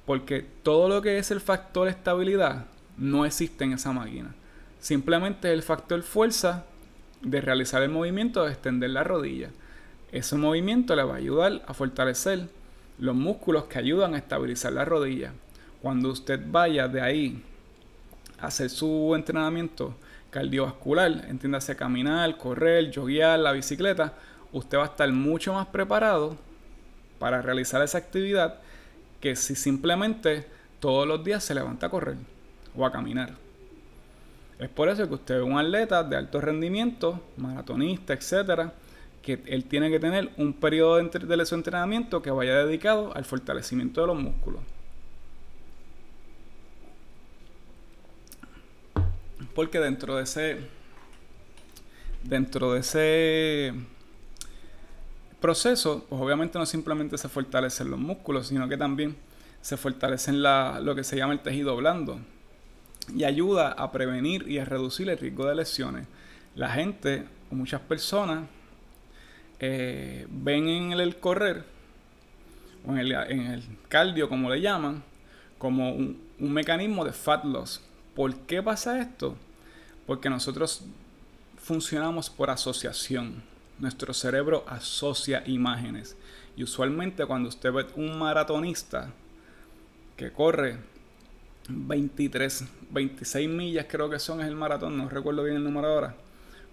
Porque 0.06 0.46
todo 0.64 0.88
lo 0.88 1.02
que 1.02 1.18
es 1.18 1.30
el 1.30 1.42
factor 1.42 1.90
estabilidad 1.90 2.68
no 2.96 3.26
existe 3.26 3.66
en 3.66 3.74
esa 3.74 3.92
máquina. 3.92 4.34
Simplemente 4.80 5.52
el 5.52 5.62
factor 5.62 6.02
fuerza 6.04 6.64
de 7.22 7.42
realizar 7.42 7.84
el 7.84 7.90
movimiento 7.90 8.46
de 8.46 8.54
extender 8.54 8.92
la 8.92 9.04
rodilla. 9.04 9.50
Ese 10.14 10.38
movimiento 10.38 10.96
le 10.96 11.04
va 11.04 11.16
a 11.16 11.18
ayudar 11.18 11.64
a 11.68 11.74
fortalecer 11.74 12.48
los 12.98 13.16
músculos 13.16 13.66
que 13.66 13.80
ayudan 13.80 14.14
a 14.14 14.20
estabilizar 14.20 14.72
la 14.72 14.86
rodilla. 14.86 15.34
Cuando 15.82 16.12
usted 16.12 16.40
vaya 16.50 16.88
de 16.88 17.02
ahí 17.02 17.44
a 18.40 18.48
hacer 18.48 18.70
su 18.70 19.14
entrenamiento 19.16 19.96
cardiovascular, 20.32 21.26
entiéndase 21.30 21.76
caminar, 21.76 22.38
correr, 22.38 22.92
joguear, 22.94 23.40
la 23.40 23.52
bicicleta, 23.52 24.14
usted 24.52 24.78
va 24.78 24.84
a 24.84 24.88
estar 24.88 25.12
mucho 25.12 25.54
más 25.54 25.68
preparado 25.68 26.36
para 27.20 27.42
realizar 27.42 27.84
esa 27.84 28.00
actividad 28.00 28.56
que 29.20 29.36
si 29.36 29.56
simplemente 29.56 30.48
todos 30.80 31.08
los 31.08 31.24
días 31.24 31.44
se 31.44 31.54
levanta 31.54 31.86
a 31.86 31.90
correr 31.90 32.18
o 32.76 32.86
a 32.86 32.92
caminar. 32.92 33.36
Es 34.58 34.70
por 34.70 34.90
eso 34.90 35.08
que 35.08 35.16
usted 35.16 35.36
ve 35.36 35.42
un 35.44 35.60
atleta 35.60 36.04
de 36.04 36.16
alto 36.16 36.40
rendimiento, 36.42 37.20
maratonista, 37.38 38.14
etcétera, 38.14 38.74
que 39.22 39.42
él 39.46 39.66
tiene 39.66 39.90
que 39.90 40.00
tener 40.00 40.32
un 40.38 40.54
periodo 40.54 40.98
de, 40.98 41.46
su 41.46 41.56
entrenamiento 41.56 42.22
que 42.22 42.32
vaya 42.32 42.66
dedicado 42.66 43.16
al 43.16 43.26
fortalecimiento 43.26 44.02
de 44.02 44.08
los 44.08 44.20
músculos. 44.20 44.62
Porque 49.54 49.80
dentro 49.80 50.16
de 50.16 50.24
ese 50.24 50.58
dentro 52.24 52.74
de 52.74 52.80
ese 52.82 53.74
proceso, 55.40 56.06
pues 56.08 56.22
obviamente 56.22 56.60
no 56.60 56.66
simplemente 56.66 57.18
se 57.18 57.30
fortalecen 57.30 57.90
los 57.90 58.00
músculos, 58.00 58.48
sino 58.48 58.70
que 58.70 58.78
también 58.78 59.16
se 59.62 59.78
fortalecen 59.78 60.42
la, 60.42 60.80
lo 60.82 60.96
que 60.96 61.04
se 61.04 61.18
llama 61.18 61.34
el 61.34 61.40
tejido 61.40 61.76
blando, 61.76 62.20
y 63.16 63.24
ayuda 63.24 63.72
a 63.72 63.92
prevenir 63.92 64.48
y 64.48 64.60
a 64.60 64.66
reducir 64.66 65.10
el 65.10 65.18
riesgo 65.18 65.46
de 65.48 65.56
lesiones. 65.56 66.08
La 66.56 66.70
gente 66.70 67.26
o 67.52 67.56
muchas 67.56 67.82
personas 67.82 68.46
eh, 69.60 70.28
ven 70.30 70.68
en 70.68 70.92
el, 70.94 71.18
correr 71.18 71.64
o 72.86 72.92
en 72.92 73.00
el, 73.00 73.64
cardio, 73.90 74.30
como 74.30 74.50
le 74.50 74.62
llaman, 74.62 75.04
como 75.58 75.92
un, 75.92 76.22
un 76.40 76.54
mecanismo 76.54 77.04
de 77.04 77.14
fat 77.14 77.44
loss. 77.46 77.82
¿Por 78.16 78.36
qué 78.42 78.62
pasa 78.62 79.02
esto? 79.02 79.36
Porque 80.06 80.30
nosotros 80.30 80.84
funcionamos 81.58 82.30
por 82.30 82.50
asociación. 82.50 83.44
Nuestro 83.80 84.14
cerebro 84.14 84.66
asocia 84.68 85.44
imágenes. 85.46 86.18
Y 86.56 86.64
usualmente 86.64 87.26
cuando 87.26 87.50
usted 87.50 87.72
ve 87.72 87.86
un 87.96 88.20
maratonista 88.20 89.12
que 90.18 90.32
corre 90.32 90.78
23, 91.70 92.66
26 92.90 93.50
millas 93.50 93.86
creo 93.90 94.10
que 94.10 94.20
son 94.20 94.42
es 94.42 94.48
el 94.48 94.56
maratón, 94.56 94.98
no 94.98 95.08
recuerdo 95.08 95.44
bien 95.44 95.58
el 95.58 95.64
número 95.64 95.88
ahora. 95.88 96.16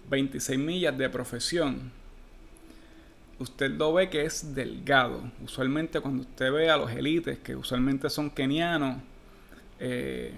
26 0.09 0.59
millas 0.59 0.97
de 0.97 1.09
profesión. 1.09 1.91
Usted 3.37 3.71
lo 3.71 3.93
ve 3.93 4.09
que 4.09 4.25
es 4.25 4.53
delgado. 4.53 5.31
Usualmente 5.43 6.01
cuando 6.01 6.23
usted 6.23 6.51
ve 6.51 6.69
a 6.69 6.75
los 6.77 6.91
élites, 6.91 7.39
que 7.39 7.55
usualmente 7.55 8.09
son 8.09 8.29
kenianos, 8.29 8.97
eh, 9.79 10.33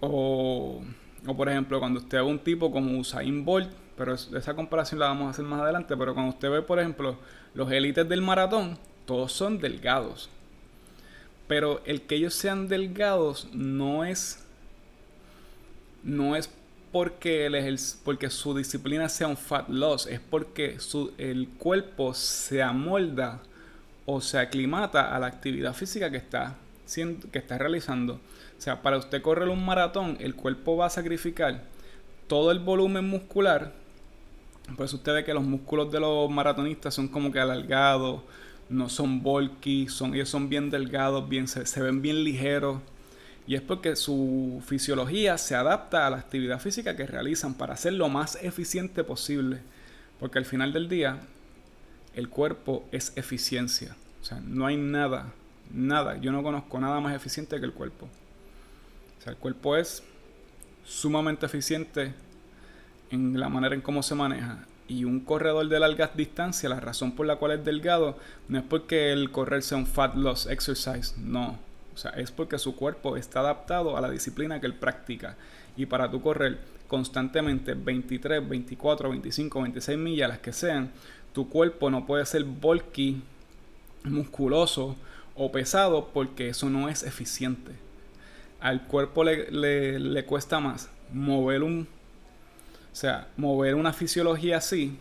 o, 0.00 0.82
o, 1.26 1.36
por 1.36 1.48
ejemplo 1.48 1.80
cuando 1.80 2.00
usted 2.00 2.18
ve 2.18 2.24
un 2.24 2.38
tipo 2.38 2.70
como 2.70 2.98
Usain 2.98 3.44
Bolt, 3.44 3.70
pero 3.96 4.14
esa 4.14 4.54
comparación 4.54 5.00
la 5.00 5.06
vamos 5.06 5.26
a 5.26 5.30
hacer 5.30 5.44
más 5.44 5.60
adelante, 5.60 5.96
pero 5.96 6.14
cuando 6.14 6.30
usted 6.32 6.50
ve 6.50 6.62
por 6.62 6.78
ejemplo 6.78 7.16
los 7.54 7.70
élites 7.70 8.08
del 8.08 8.22
maratón, 8.22 8.78
todos 9.06 9.32
son 9.32 9.58
delgados 9.58 10.30
pero 11.48 11.80
el 11.86 12.02
que 12.02 12.14
ellos 12.14 12.34
sean 12.34 12.68
delgados 12.68 13.48
no 13.52 14.04
es. 14.04 14.44
No 16.04 16.36
es 16.36 16.48
porque, 16.92 17.46
el, 17.46 17.80
porque 18.04 18.30
su 18.30 18.56
disciplina 18.56 19.08
sea 19.08 19.26
un 19.26 19.36
fat 19.36 19.68
loss, 19.68 20.06
es 20.06 20.20
porque 20.20 20.78
su, 20.78 21.12
el 21.18 21.48
cuerpo 21.48 22.14
se 22.14 22.62
amolda 22.62 23.40
o 24.06 24.20
se 24.20 24.38
aclimata 24.38 25.14
a 25.14 25.18
la 25.18 25.26
actividad 25.26 25.74
física 25.74 26.10
que 26.10 26.18
está, 26.18 26.56
que 27.32 27.38
está 27.38 27.58
realizando. 27.58 28.20
O 28.58 28.60
sea, 28.60 28.82
para 28.82 28.98
usted 28.98 29.22
correr 29.22 29.48
un 29.48 29.64
maratón, 29.64 30.16
el 30.20 30.34
cuerpo 30.34 30.76
va 30.76 30.86
a 30.86 30.90
sacrificar 30.90 31.62
todo 32.26 32.50
el 32.50 32.58
volumen 32.58 33.08
muscular, 33.08 33.72
pues 34.76 34.92
usted 34.92 35.14
ve 35.14 35.24
que 35.24 35.32
los 35.32 35.44
músculos 35.44 35.90
de 35.90 36.00
los 36.00 36.30
maratonistas 36.30 36.94
son 36.94 37.08
como 37.08 37.32
que 37.32 37.40
alargados, 37.40 38.20
no 38.68 38.88
son 38.88 39.22
bulky, 39.22 39.88
son, 39.88 40.14
ellos 40.14 40.28
son 40.28 40.48
bien 40.48 40.70
delgados, 40.70 41.28
bien, 41.28 41.48
se, 41.48 41.64
se 41.66 41.80
ven 41.80 42.02
bien 42.02 42.22
ligeros. 42.22 42.80
Y 43.46 43.54
es 43.54 43.62
porque 43.62 43.96
su 43.96 44.62
fisiología 44.66 45.38
se 45.38 45.54
adapta 45.54 46.06
a 46.06 46.10
la 46.10 46.18
actividad 46.18 46.60
física 46.60 46.96
que 46.96 47.06
realizan 47.06 47.54
para 47.54 47.78
ser 47.78 47.94
lo 47.94 48.10
más 48.10 48.36
eficiente 48.42 49.04
posible. 49.04 49.60
Porque 50.20 50.38
al 50.38 50.44
final 50.44 50.74
del 50.74 50.88
día, 50.88 51.20
el 52.14 52.28
cuerpo 52.28 52.86
es 52.92 53.12
eficiencia. 53.16 53.96
O 54.20 54.24
sea, 54.24 54.40
no 54.40 54.66
hay 54.66 54.76
nada, 54.76 55.32
nada, 55.72 56.18
yo 56.18 56.30
no 56.30 56.42
conozco 56.42 56.78
nada 56.78 57.00
más 57.00 57.14
eficiente 57.14 57.58
que 57.58 57.64
el 57.64 57.72
cuerpo. 57.72 58.06
O 59.18 59.22
sea, 59.22 59.32
el 59.32 59.38
cuerpo 59.38 59.76
es 59.76 60.02
sumamente 60.84 61.46
eficiente 61.46 62.14
en 63.10 63.38
la 63.38 63.48
manera 63.48 63.74
en 63.74 63.80
cómo 63.80 64.02
se 64.02 64.14
maneja. 64.14 64.64
Y 64.88 65.04
un 65.04 65.20
corredor 65.20 65.68
de 65.68 65.80
largas 65.80 66.16
distancias, 66.16 66.70
la 66.70 66.80
razón 66.80 67.12
por 67.12 67.26
la 67.26 67.36
cual 67.36 67.52
es 67.52 67.64
delgado, 67.64 68.16
no 68.48 68.58
es 68.58 68.64
porque 68.64 69.12
el 69.12 69.30
correr 69.30 69.62
sea 69.62 69.76
un 69.76 69.86
fat 69.86 70.14
loss 70.14 70.46
exercise, 70.46 71.14
no. 71.18 71.58
O 71.94 71.98
sea, 71.98 72.12
es 72.12 72.30
porque 72.30 72.58
su 72.58 72.74
cuerpo 72.74 73.16
está 73.16 73.40
adaptado 73.40 73.96
a 73.96 74.00
la 74.00 74.10
disciplina 74.10 74.60
que 74.60 74.66
él 74.66 74.74
practica. 74.74 75.36
Y 75.76 75.86
para 75.86 76.10
tú 76.10 76.22
correr 76.22 76.58
constantemente 76.86 77.74
23, 77.74 78.48
24, 78.48 79.10
25, 79.10 79.62
26 79.62 79.98
millas, 79.98 80.28
las 80.28 80.38
que 80.38 80.52
sean, 80.52 80.90
tu 81.34 81.48
cuerpo 81.48 81.90
no 81.90 82.06
puede 82.06 82.24
ser 82.24 82.44
bulky, 82.44 83.22
musculoso 84.04 84.96
o 85.34 85.52
pesado 85.52 86.08
porque 86.14 86.48
eso 86.48 86.70
no 86.70 86.88
es 86.88 87.02
eficiente. 87.02 87.72
Al 88.60 88.86
cuerpo 88.86 89.24
le, 89.24 89.98
le 89.98 90.24
cuesta 90.24 90.60
más 90.60 90.90
mover 91.12 91.62
un 91.62 91.86
o 92.98 93.00
sea, 93.00 93.28
mover 93.36 93.76
una 93.76 93.92
fisiología 93.92 94.56
así, 94.56 94.98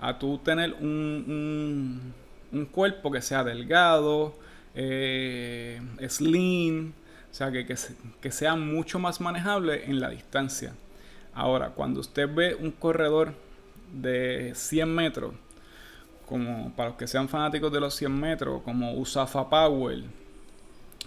a 0.00 0.16
tú 0.18 0.38
tener 0.38 0.72
un, 0.74 2.14
un, 2.52 2.66
cuerpo 2.66 3.10
que 3.10 3.20
sea 3.20 3.42
delgado, 3.42 4.34
eh, 4.72 5.80
slim, 6.08 6.90
o 7.28 7.34
sea, 7.34 7.50
que, 7.50 7.66
que, 7.66 8.30
sea 8.30 8.54
mucho 8.54 9.00
más 9.00 9.20
manejable 9.20 9.84
en 9.86 9.98
la 9.98 10.10
distancia. 10.10 10.74
Ahora, 11.34 11.70
cuando 11.70 11.98
usted 11.98 12.32
ve 12.32 12.54
un 12.54 12.70
corredor 12.70 13.34
de 13.92 14.52
100 14.54 14.94
metros, 14.94 15.34
como 16.24 16.72
para 16.76 16.90
los 16.90 16.98
que 16.98 17.08
sean 17.08 17.28
fanáticos 17.28 17.72
de 17.72 17.80
los 17.80 17.96
100 17.96 18.20
metros, 18.20 18.62
como 18.62 18.94
Usafa 18.94 19.50
Powell, 19.50 20.04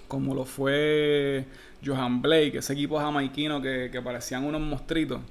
como 0.09 0.35
lo 0.35 0.43
fue 0.43 1.45
Johan 1.85 2.21
Blake, 2.21 2.57
ese 2.57 2.73
equipo 2.73 2.99
jamaiquino 2.99 3.61
que, 3.61 3.87
que 3.89 4.01
parecían 4.01 4.43
unos 4.43 4.59
monstruitos 4.59 5.21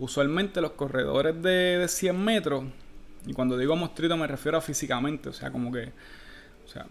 usualmente 0.00 0.60
los 0.60 0.72
corredores 0.72 1.40
de, 1.42 1.86
100 1.86 2.24
metros, 2.24 2.64
y 3.26 3.34
cuando 3.34 3.56
digo 3.56 3.76
mostrito 3.76 4.16
me 4.16 4.26
refiero 4.26 4.58
a 4.58 4.60
físicamente, 4.60 5.28
o 5.28 5.32
sea, 5.32 5.52
como 5.52 5.70
que, 5.70 5.92
o 6.64 6.68
sea, 6.68 6.86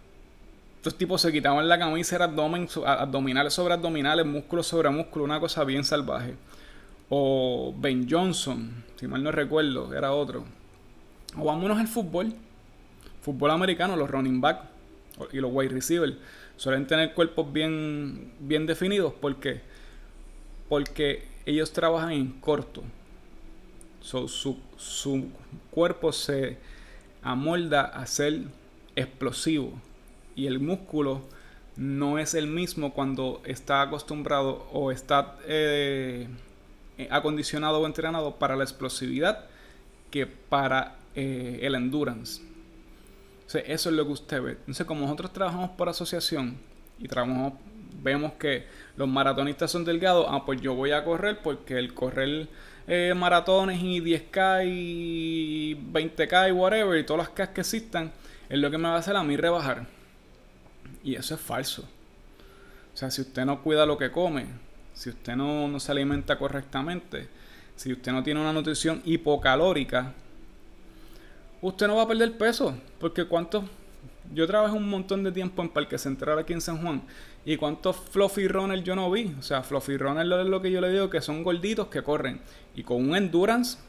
estos 0.78 0.96
tipos 0.96 1.22
se 1.22 1.32
quitaban 1.32 1.68
la 1.68 1.78
camisa, 1.78 2.16
era 2.16 2.26
abdomen, 2.26 2.70
abdominales 2.86 3.54
sobre 3.54 3.74
abdominales, 3.74 4.26
músculo 4.26 4.64
sobre 4.64 4.90
músculo, 4.90 5.26
una 5.26 5.40
cosa 5.40 5.66
bien 5.66 5.84
salvaje. 5.84 6.36
O 7.10 7.74
Ben 7.76 8.08
Johnson, 8.10 8.86
si 8.96 9.08
mal 9.08 9.22
no 9.22 9.32
recuerdo, 9.32 9.94
era 9.94 10.14
otro. 10.14 10.46
O 11.38 11.44
vámonos 11.44 11.80
al 11.80 11.88
fútbol. 11.88 12.34
Fútbol 13.22 13.52
americano, 13.52 13.98
los 13.98 14.10
running 14.10 14.40
back 14.40 14.62
y 15.34 15.40
los 15.40 15.52
wide 15.52 15.70
receivers 15.70 16.14
suelen 16.60 16.86
tener 16.86 17.16
cuerpos 17.16 17.52
bien, 17.52 18.34
bien 18.40 18.68
definidos. 18.68 19.14
¿Por 19.14 19.40
qué? 19.40 19.62
Porque 20.68 21.24
ellos 21.46 21.74
trabajan 21.74 22.12
en 22.12 22.28
corto 22.40 22.84
su, 24.02 25.28
cuerpo 25.72 26.12
se 26.12 26.58
amolda 27.22 27.82
a 27.82 28.06
ser 28.06 28.42
explosivo 28.96 29.74
y 30.36 30.48
el 30.48 30.60
músculo 30.60 31.22
no 31.76 32.20
es 32.20 32.34
el 32.34 32.48
mismo 32.48 32.94
cuando 32.94 33.42
está 33.46 33.82
acostumbrado 33.82 34.68
o 34.72 34.92
está 34.92 35.38
eh, 35.46 36.28
acondicionado 37.10 37.80
o 37.80 37.86
entrenado 37.86 38.36
para 38.36 38.56
la 38.56 38.64
explosividad 38.64 39.46
que 40.12 40.28
para 40.28 40.98
eh, 41.16 41.60
el 41.62 41.76
endurance. 41.76 42.42
Eso 43.58 43.90
es 43.90 43.96
lo 43.96 44.06
que 44.06 44.12
usted 44.12 44.42
ve. 44.42 44.52
Entonces, 44.52 44.86
como 44.86 45.02
nosotros 45.02 45.34
trabajamos 45.34 45.72
por 45.72 45.90
asociación 45.90 46.58
y 47.00 47.08
trabajamos, 47.08 47.54
vemos 48.02 48.34
que 48.34 48.68
los 48.96 49.08
maratonistas 49.08 49.72
son 49.72 49.86
delgados, 49.86 50.28
ah, 50.30 50.46
pues 50.46 50.62
yo 50.62 50.76
voy 50.76 50.92
a 50.92 51.04
correr 51.04 51.40
porque 51.42 51.78
el 51.78 51.94
correr 51.94 52.48
eh, 52.88 53.14
maratones 53.16 53.82
y 53.82 54.02
10K 54.02 54.66
y 54.66 55.76
20K 55.76 56.50
y 56.50 56.52
whatever 56.52 57.00
y 57.00 57.06
todas 57.06 57.28
las 57.28 57.30
K 57.30 57.54
que 57.54 57.62
existan, 57.62 58.12
es 58.50 58.60
lo 58.60 58.72
que 58.72 58.78
me 58.78 58.90
va 58.90 58.96
a 58.96 59.00
hacer 59.00 59.16
a 59.16 59.24
mí 59.24 59.36
rebajar. 59.36 59.88
Y 61.04 61.16
eso 61.16 61.36
es 61.36 61.42
falso. 61.42 61.84
O 62.94 62.98
sea, 62.98 63.10
si 63.12 63.22
usted 63.22 63.46
no 63.46 63.62
cuida 63.62 63.86
lo 63.86 63.98
que 63.98 64.12
come, 64.12 64.48
si 64.94 65.10
usted 65.10 65.36
no, 65.36 65.68
no 65.68 65.80
se 65.80 65.92
alimenta 65.92 66.38
correctamente, 66.38 67.30
si 67.76 67.94
usted 67.94 68.12
no 68.12 68.24
tiene 68.24 68.42
una 68.42 68.52
nutrición 68.52 69.02
hipocalórica, 69.06 70.14
usted 71.62 71.88
no 71.88 71.96
va 71.96 72.04
a 72.04 72.08
perder 72.08 72.38
peso. 72.38 72.76
Porque 73.00 73.26
cuántos 73.26 73.64
yo 74.34 74.46
trabajé 74.46 74.76
un 74.76 74.88
montón 74.88 75.24
de 75.24 75.32
tiempo 75.32 75.62
en 75.62 75.70
Parque 75.70 75.98
Central 75.98 76.38
aquí 76.38 76.54
en 76.54 76.62
San 76.62 76.82
Juan. 76.82 77.02
¿Y 77.46 77.58
cuántos 77.58 77.96
fluffy 77.96 78.48
runners 78.48 78.84
yo 78.84 78.96
no 78.96 79.10
vi? 79.10 79.34
O 79.40 79.42
sea, 79.42 79.64
fluffy 79.64 79.98
runners 79.98 80.30
es 80.30 80.48
lo 80.48 80.62
que 80.62 80.72
yo 80.72 80.82
le 80.82 80.92
digo 80.92 81.10
que 81.10 81.22
son 81.22 81.44
gorditos 81.44 81.88
que 81.88 82.04
corren. 82.04 82.40
Y 82.76 82.84
con 82.84 83.10
un 83.10 83.16
endurance. 83.16 83.80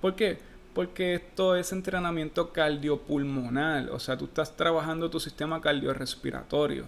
¿Por 0.00 0.14
qué? 0.14 0.38
Porque 0.74 1.14
esto 1.14 1.56
es 1.56 1.72
entrenamiento 1.72 2.52
cardiopulmonar. 2.52 3.90
O 3.90 3.98
sea, 3.98 4.18
tú 4.18 4.26
estás 4.26 4.54
trabajando 4.54 5.08
tu 5.08 5.18
sistema 5.18 5.60
cardiorrespiratorio. 5.60 6.84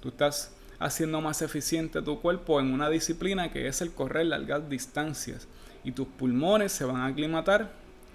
Tú 0.00 0.08
estás 0.08 0.54
haciendo 0.78 1.22
más 1.22 1.40
eficiente 1.40 2.02
tu 2.02 2.20
cuerpo 2.20 2.60
en 2.60 2.72
una 2.72 2.90
disciplina 2.90 3.50
que 3.50 3.68
es 3.68 3.80
el 3.80 3.92
correr 3.92 4.26
largas 4.26 4.68
distancias. 4.68 5.48
Y 5.82 5.92
tus 5.92 6.06
pulmones 6.06 6.72
se 6.72 6.84
van 6.84 6.96
a 6.96 7.06
aclimatar 7.06 7.70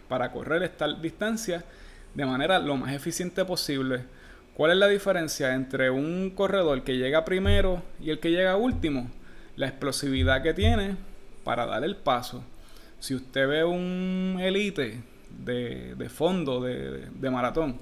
para 0.09 0.31
correr 0.31 0.63
estas 0.63 1.01
distancias 1.01 1.63
de 2.13 2.25
manera 2.25 2.59
lo 2.59 2.75
más 2.75 2.93
eficiente 2.93 3.45
posible 3.45 4.03
¿Cuál 4.59 4.71
es 4.71 4.77
la 4.77 4.89
diferencia 4.89 5.53
entre 5.53 5.89
un 5.89 6.31
corredor 6.31 6.83
que 6.83 6.97
llega 6.97 7.23
primero 7.23 7.81
y 8.01 8.09
el 8.09 8.19
que 8.19 8.29
llega 8.29 8.57
último? 8.57 9.09
La 9.55 9.69
explosividad 9.69 10.43
que 10.43 10.53
tiene 10.53 10.97
para 11.45 11.65
dar 11.65 11.85
el 11.85 11.95
paso. 11.95 12.43
Si 12.99 13.15
usted 13.15 13.47
ve 13.47 13.63
un 13.63 14.35
elite 14.41 15.01
de, 15.29 16.09
fondo, 16.13 16.59
de, 16.59 17.07
de, 17.09 17.29
maratón, 17.29 17.79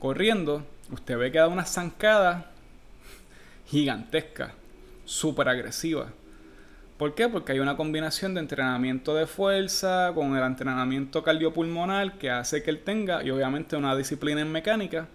corriendo, 0.00 0.66
usted 0.90 1.16
ve 1.16 1.30
que 1.30 1.38
da 1.38 1.46
una 1.46 1.64
zancada 1.64 2.50
gigantesca, 3.68 4.52
súper 5.04 5.48
agresiva. 5.48 6.08
¿Por 6.98 7.14
qué? 7.14 7.28
Porque 7.28 7.52
hay 7.52 7.58
una 7.58 7.76
combinación 7.76 8.32
de 8.32 8.40
entrenamiento 8.40 9.14
de 9.14 9.26
fuerza 9.26 10.12
con 10.14 10.34
el 10.34 10.42
entrenamiento 10.42 11.22
cardiopulmonar 11.22 12.16
que 12.16 12.30
hace 12.30 12.62
que 12.62 12.70
él 12.70 12.82
tenga, 12.82 13.22
y 13.22 13.30
obviamente 13.30 13.76
una 13.76 13.94
disciplina 13.94 14.40
en 14.40 14.50
mecánica, 14.50 15.06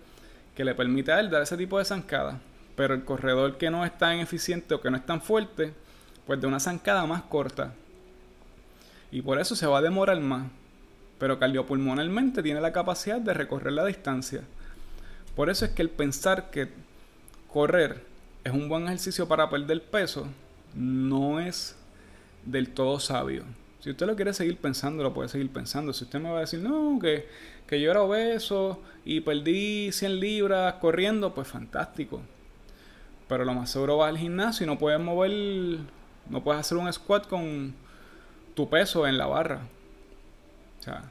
que 0.55 0.63
le 0.63 0.75
permite 0.75 1.11
a 1.11 1.19
él 1.19 1.31
dar 1.31 1.41
ese 1.41 1.57
tipo 1.57 1.79
de 1.79 1.85
zancada. 1.85 2.39
Pero 2.75 2.93
el 2.93 3.03
corredor 3.03 3.57
que 3.57 3.71
no 3.71 3.83
es 3.83 3.97
tan 3.97 4.19
eficiente 4.19 4.75
o 4.75 4.81
que 4.81 4.91
no 4.91 4.97
es 4.97 5.05
tan 5.07 5.21
fuerte, 5.21 5.73
pues 6.27 6.39
de 6.39 6.45
una 6.45 6.59
zancada 6.59 7.07
más 7.07 7.23
corta. 7.23 7.73
Y 9.11 9.23
por 9.23 9.39
eso 9.39 9.55
se 9.55 9.65
va 9.65 9.79
a 9.79 9.81
demorar 9.81 10.19
más. 10.19 10.47
Pero 11.17 11.39
cardiopulmonalmente 11.39 12.43
tiene 12.43 12.61
la 12.61 12.73
capacidad 12.73 13.19
de 13.19 13.33
recorrer 13.33 13.73
la 13.73 13.85
distancia. 13.85 14.41
Por 15.35 15.49
eso 15.49 15.65
es 15.65 15.71
que 15.71 15.81
el 15.81 15.89
pensar 15.89 16.51
que 16.51 16.69
correr 17.47 18.03
es 18.43 18.53
un 18.53 18.69
buen 18.69 18.83
ejercicio 18.83 19.27
para 19.27 19.49
perder 19.49 19.81
peso 19.81 20.27
no 20.75 21.39
es 21.39 21.75
del 22.45 22.69
todo 22.69 22.99
sabio. 22.99 23.43
Si 23.79 23.89
usted 23.89 24.05
lo 24.05 24.15
quiere 24.15 24.33
seguir 24.33 24.57
pensando, 24.57 25.03
lo 25.03 25.13
puede 25.13 25.29
seguir 25.29 25.51
pensando. 25.51 25.91
Si 25.93 26.03
usted 26.03 26.19
me 26.19 26.29
va 26.29 26.37
a 26.37 26.41
decir, 26.41 26.59
no, 26.59 26.99
que, 26.99 27.27
que 27.67 27.81
yo 27.81 27.89
era 27.89 28.03
obeso 28.03 28.79
y 29.05 29.21
perdí 29.21 29.91
100 29.91 30.19
libras 30.19 30.75
corriendo, 30.75 31.33
pues 31.33 31.47
fantástico. 31.47 32.21
Pero 33.27 33.43
lo 33.43 33.53
más 33.53 33.71
seguro 33.71 33.97
vas 33.97 34.09
al 34.09 34.17
gimnasio 34.17 34.65
y 34.65 34.67
no 34.67 34.77
puedes 34.77 34.99
mover, 34.99 35.79
no 36.29 36.43
puedes 36.43 36.59
hacer 36.59 36.77
un 36.77 36.91
squat 36.93 37.27
con 37.27 37.73
tu 38.53 38.69
peso 38.69 39.07
en 39.07 39.17
la 39.17 39.25
barra. 39.25 39.61
O 40.79 40.83
sea, 40.83 41.03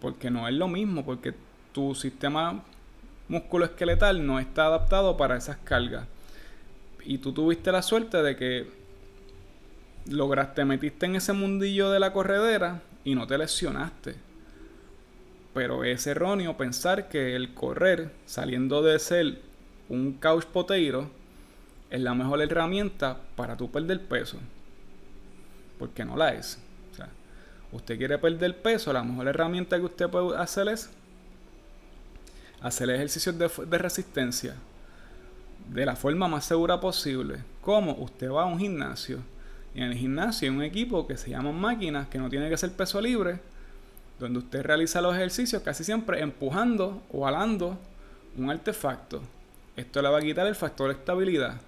porque 0.00 0.30
no 0.30 0.48
es 0.48 0.54
lo 0.54 0.68
mismo, 0.68 1.04
porque 1.04 1.34
tu 1.72 1.94
sistema 1.94 2.62
musculoesqueletal 3.28 4.26
no 4.26 4.38
está 4.38 4.66
adaptado 4.66 5.16
para 5.16 5.36
esas 5.36 5.58
cargas. 5.58 6.06
Y 7.04 7.18
tú 7.18 7.32
tuviste 7.32 7.72
la 7.72 7.82
suerte 7.82 8.22
de 8.22 8.36
que 8.36 8.70
lograste, 10.06 10.64
metiste 10.64 11.06
en 11.06 11.16
ese 11.16 11.32
mundillo 11.32 11.90
de 11.90 12.00
la 12.00 12.12
corredera 12.12 12.82
y 13.04 13.14
no 13.14 13.26
te 13.26 13.38
lesionaste. 13.38 14.14
Pero 15.54 15.84
es 15.84 16.06
erróneo 16.06 16.56
pensar 16.56 17.08
que 17.08 17.34
el 17.34 17.54
correr, 17.54 18.12
saliendo 18.26 18.82
de 18.82 18.98
ser 18.98 19.40
un 19.88 20.12
couch 20.14 20.44
potato, 20.44 21.10
es 21.90 22.00
la 22.00 22.14
mejor 22.14 22.42
herramienta 22.42 23.18
para 23.36 23.56
tú 23.56 23.70
perder 23.70 24.00
peso. 24.06 24.38
porque 25.78 26.04
no 26.04 26.16
la 26.16 26.34
es. 26.34 26.58
O 26.92 26.96
sea, 26.96 27.08
usted 27.70 27.96
quiere 27.96 28.18
perder 28.18 28.60
peso, 28.60 28.92
la 28.92 29.04
mejor 29.04 29.28
herramienta 29.28 29.78
que 29.78 29.84
usted 29.84 30.08
puede 30.08 30.36
hacer 30.36 30.68
es 30.68 30.90
hacer 32.60 32.90
ejercicios 32.90 33.38
de, 33.38 33.48
de 33.66 33.78
resistencia 33.78 34.56
de 35.68 35.86
la 35.86 35.96
forma 35.96 36.28
más 36.28 36.44
segura 36.44 36.80
posible. 36.80 37.38
Como 37.60 37.92
usted 37.92 38.30
va 38.30 38.42
a 38.42 38.46
un 38.46 38.58
gimnasio 38.58 39.18
y 39.74 39.80
en 39.80 39.90
el 39.90 39.94
gimnasio 39.94 40.50
hay 40.50 40.56
un 40.56 40.62
equipo 40.62 41.06
que 41.06 41.16
se 41.16 41.30
llama 41.30 41.52
máquinas, 41.52 42.08
que 42.08 42.18
no 42.18 42.28
tiene 42.28 42.48
que 42.48 42.56
ser 42.56 42.72
peso 42.72 43.00
libre, 43.00 43.40
donde 44.18 44.40
usted 44.40 44.62
realiza 44.62 45.00
los 45.00 45.14
ejercicios 45.14 45.62
casi 45.62 45.84
siempre 45.84 46.20
empujando 46.20 47.02
o 47.12 47.26
alando 47.26 47.78
un 48.36 48.50
artefacto. 48.50 49.22
Esto 49.76 50.02
le 50.02 50.08
va 50.08 50.18
a 50.18 50.22
quitar 50.22 50.46
el 50.46 50.54
factor 50.54 50.88
de 50.88 50.94
estabilidad. 50.94 51.60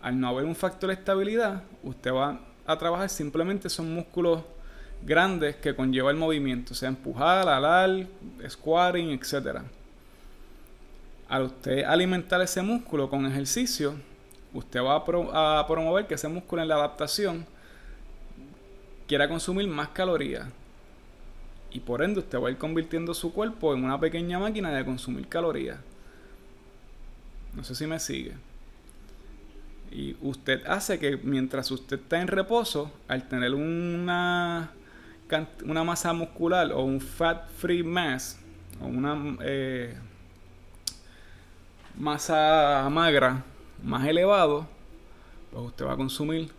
Al 0.00 0.18
no 0.18 0.28
haber 0.28 0.44
un 0.44 0.54
factor 0.54 0.88
de 0.88 0.94
estabilidad, 0.94 1.62
usted 1.82 2.12
va 2.12 2.40
a 2.66 2.78
trabajar 2.78 3.10
simplemente 3.10 3.68
son 3.68 3.92
músculos 3.92 4.42
grandes 5.04 5.56
que 5.56 5.74
conlleva 5.74 6.10
el 6.10 6.16
movimiento, 6.16 6.74
sea 6.74 6.88
empujar, 6.88 7.48
alar, 7.48 8.06
squatting, 8.48 9.10
etc. 9.10 9.60
Al 11.34 11.42
usted 11.42 11.82
alimentar 11.82 12.40
ese 12.42 12.62
músculo 12.62 13.10
con 13.10 13.26
ejercicio, 13.26 13.96
usted 14.52 14.80
va 14.80 14.94
a, 14.94 15.66
promover 15.66 16.06
que 16.06 16.14
ese 16.14 16.28
músculo 16.28 16.62
en 16.62 16.68
la 16.68 16.76
adaptación 16.76 17.44
quiera 19.08 19.28
consumir 19.28 19.66
más 19.66 19.88
calorías. 19.88 20.46
Y 21.72 21.80
por 21.80 22.04
ende 22.04 22.20
usted 22.20 22.38
va 22.38 22.46
a 22.46 22.50
ir 22.52 22.56
convirtiendo 22.56 23.12
su 23.14 23.32
cuerpo 23.32 23.74
en 23.74 23.82
una 23.82 23.98
pequeña 23.98 24.38
máquina 24.38 24.70
de 24.70 24.84
consumir 24.84 25.26
calorías. 25.26 25.78
No 27.52 27.64
sé 27.64 27.74
si 27.74 27.84
me 27.88 27.98
sigue. 27.98 28.34
Y 29.90 30.16
usted 30.22 30.64
hace 30.68 31.00
que 31.00 31.16
mientras 31.16 31.68
usted 31.72 31.98
está 31.98 32.20
en 32.20 32.28
reposo, 32.28 32.92
al 33.08 33.26
tener 33.26 33.54
una, 33.54 34.70
una 35.64 35.82
masa 35.82 36.12
muscular 36.12 36.70
o 36.70 36.84
un 36.84 37.00
fat 37.00 37.50
free 37.56 37.82
mass, 37.82 38.38
o 38.80 38.86
una 38.86 39.36
eh, 39.40 39.98
masa 41.96 42.88
magra 42.90 43.44
más 43.82 44.06
elevado, 44.06 44.66
pues 45.52 45.66
usted 45.66 45.86
va 45.86 45.92
a 45.92 45.96
consumir 45.96 46.50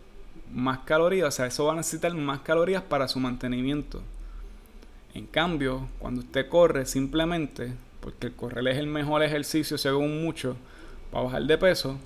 más 0.52 0.80
calorías, 0.80 1.28
o 1.28 1.30
sea, 1.30 1.46
eso 1.46 1.64
va 1.64 1.72
a 1.72 1.76
necesitar 1.76 2.14
más 2.14 2.40
calorías 2.40 2.82
para 2.82 3.08
su 3.08 3.18
mantenimiento. 3.18 4.02
En 5.14 5.26
cambio, 5.26 5.88
cuando 5.98 6.20
usted 6.20 6.48
corre 6.48 6.86
simplemente, 6.86 7.72
porque 8.00 8.28
el 8.28 8.34
correr 8.34 8.68
es 8.68 8.78
el 8.78 8.86
mejor 8.86 9.22
ejercicio 9.22 9.78
según 9.78 10.22
mucho 10.22 10.56
para 11.10 11.24
bajar 11.24 11.42
de 11.42 11.58
peso, 11.58 11.98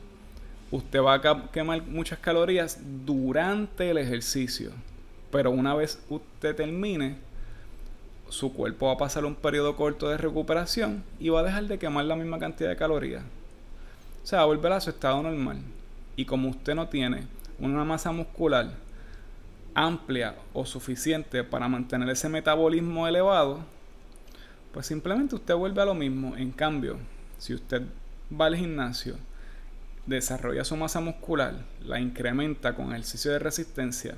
usted 0.71 1.01
va 1.01 1.15
a 1.15 1.51
quemar 1.51 1.83
muchas 1.83 2.19
calorías 2.21 2.79
durante 3.05 3.91
el 3.91 3.99
ejercicio. 3.99 4.71
Pero 5.31 5.51
una 5.51 5.75
vez 5.75 6.03
usted 6.09 6.57
termine, 6.57 7.17
su 8.31 8.53
cuerpo 8.53 8.87
va 8.87 8.93
a 8.93 8.99
pasar 8.99 9.25
un 9.25 9.35
periodo 9.35 9.77
corto 9.77 10.09
de 10.09 10.17
recuperación 10.17 11.03
y 11.19 11.29
va 11.29 11.41
a 11.41 11.45
dejar 11.45 11.65
de 11.65 11.79
quemar 11.79 12.05
la 12.05 12.17
misma 12.17 12.39
cantidad 12.39 12.71
de 12.71 12.77
calorías. 12.77 13.23
O 14.23 14.27
sea, 14.27 14.45
volver 14.45 14.73
a 14.73 14.81
su 14.81 14.91
estado 14.91 15.23
normal. 15.23 15.59
Y 16.17 16.25
como 16.25 16.49
usted 16.49 16.75
no 16.75 16.89
tiene 16.89 17.27
una 17.59 17.85
masa 17.85 18.13
muscular 18.13 18.71
amplia 19.75 20.35
o 20.53 20.67
suficiente 20.67 21.45
para 21.45 21.69
mantener 21.69 22.09
ese 22.09 22.29
metabolismo 22.29 23.07
elevado, 23.07 23.61
pues 24.73 24.87
simplemente 24.87 25.35
usted 25.35 25.55
vuelve 25.55 25.83
a 25.83 25.87
lo 25.87 25.95
mismo. 25.95 26.37
En 26.37 26.53
cambio, 26.53 26.99
si 27.39 27.55
usted 27.55 27.83
va 28.39 28.47
al 28.47 28.57
gimnasio, 28.57 29.17
desarrolla 30.07 30.65
su 30.65 30.77
masa 30.77 31.01
muscular, 31.01 31.55
la 31.85 32.01
incrementa 32.01 32.75
con 32.75 32.91
ejercicio 32.91 33.33
de 33.33 33.39
resistencia 33.39 34.17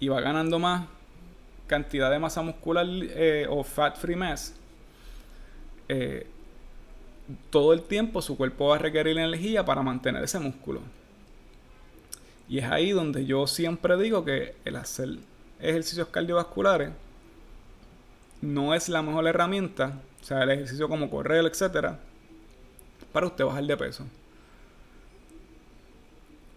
y 0.00 0.08
va 0.08 0.20
ganando 0.20 0.58
más 0.58 0.86
cantidad 1.68 2.10
de 2.10 2.18
masa 2.18 2.42
muscular 2.42 2.86
eh, 2.88 3.46
o 3.48 3.62
fat 3.62 3.96
free 3.96 4.16
mass, 4.16 4.54
eh, 5.88 6.26
todo 7.50 7.72
el 7.72 7.82
tiempo 7.82 8.20
su 8.22 8.36
cuerpo 8.36 8.68
va 8.68 8.76
a 8.76 8.78
requerir 8.78 9.16
energía 9.18 9.64
para 9.64 9.82
mantener 9.82 10.24
ese 10.24 10.40
músculo. 10.40 10.80
Y 12.48 12.58
es 12.58 12.64
ahí 12.64 12.90
donde 12.90 13.26
yo 13.26 13.46
siempre 13.46 13.96
digo 13.98 14.24
que 14.24 14.56
el 14.64 14.76
hacer 14.76 15.18
ejercicios 15.60 16.08
cardiovasculares 16.08 16.90
no 18.40 18.74
es 18.74 18.88
la 18.88 19.02
mejor 19.02 19.26
herramienta, 19.26 20.00
o 20.20 20.24
sea, 20.24 20.42
el 20.42 20.50
ejercicio 20.50 20.88
como 20.88 21.10
correr, 21.10 21.44
etcétera, 21.44 22.00
para 23.12 23.26
usted 23.26 23.44
bajar 23.44 23.64
de 23.64 23.76
peso. 23.76 24.06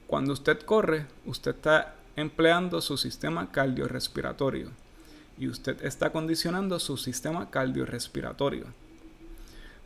Cuando 0.07 0.33
usted 0.33 0.59
corre, 0.61 1.05
usted 1.25 1.51
está 1.55 1.95
empleando 2.15 2.79
su 2.81 2.97
sistema 2.97 3.51
cardiorrespiratorio 3.51 4.69
y 5.41 5.47
usted 5.47 5.83
está 5.83 6.11
condicionando 6.11 6.77
su 6.77 6.97
sistema 6.97 7.49
cardiorrespiratorio. 7.49 8.67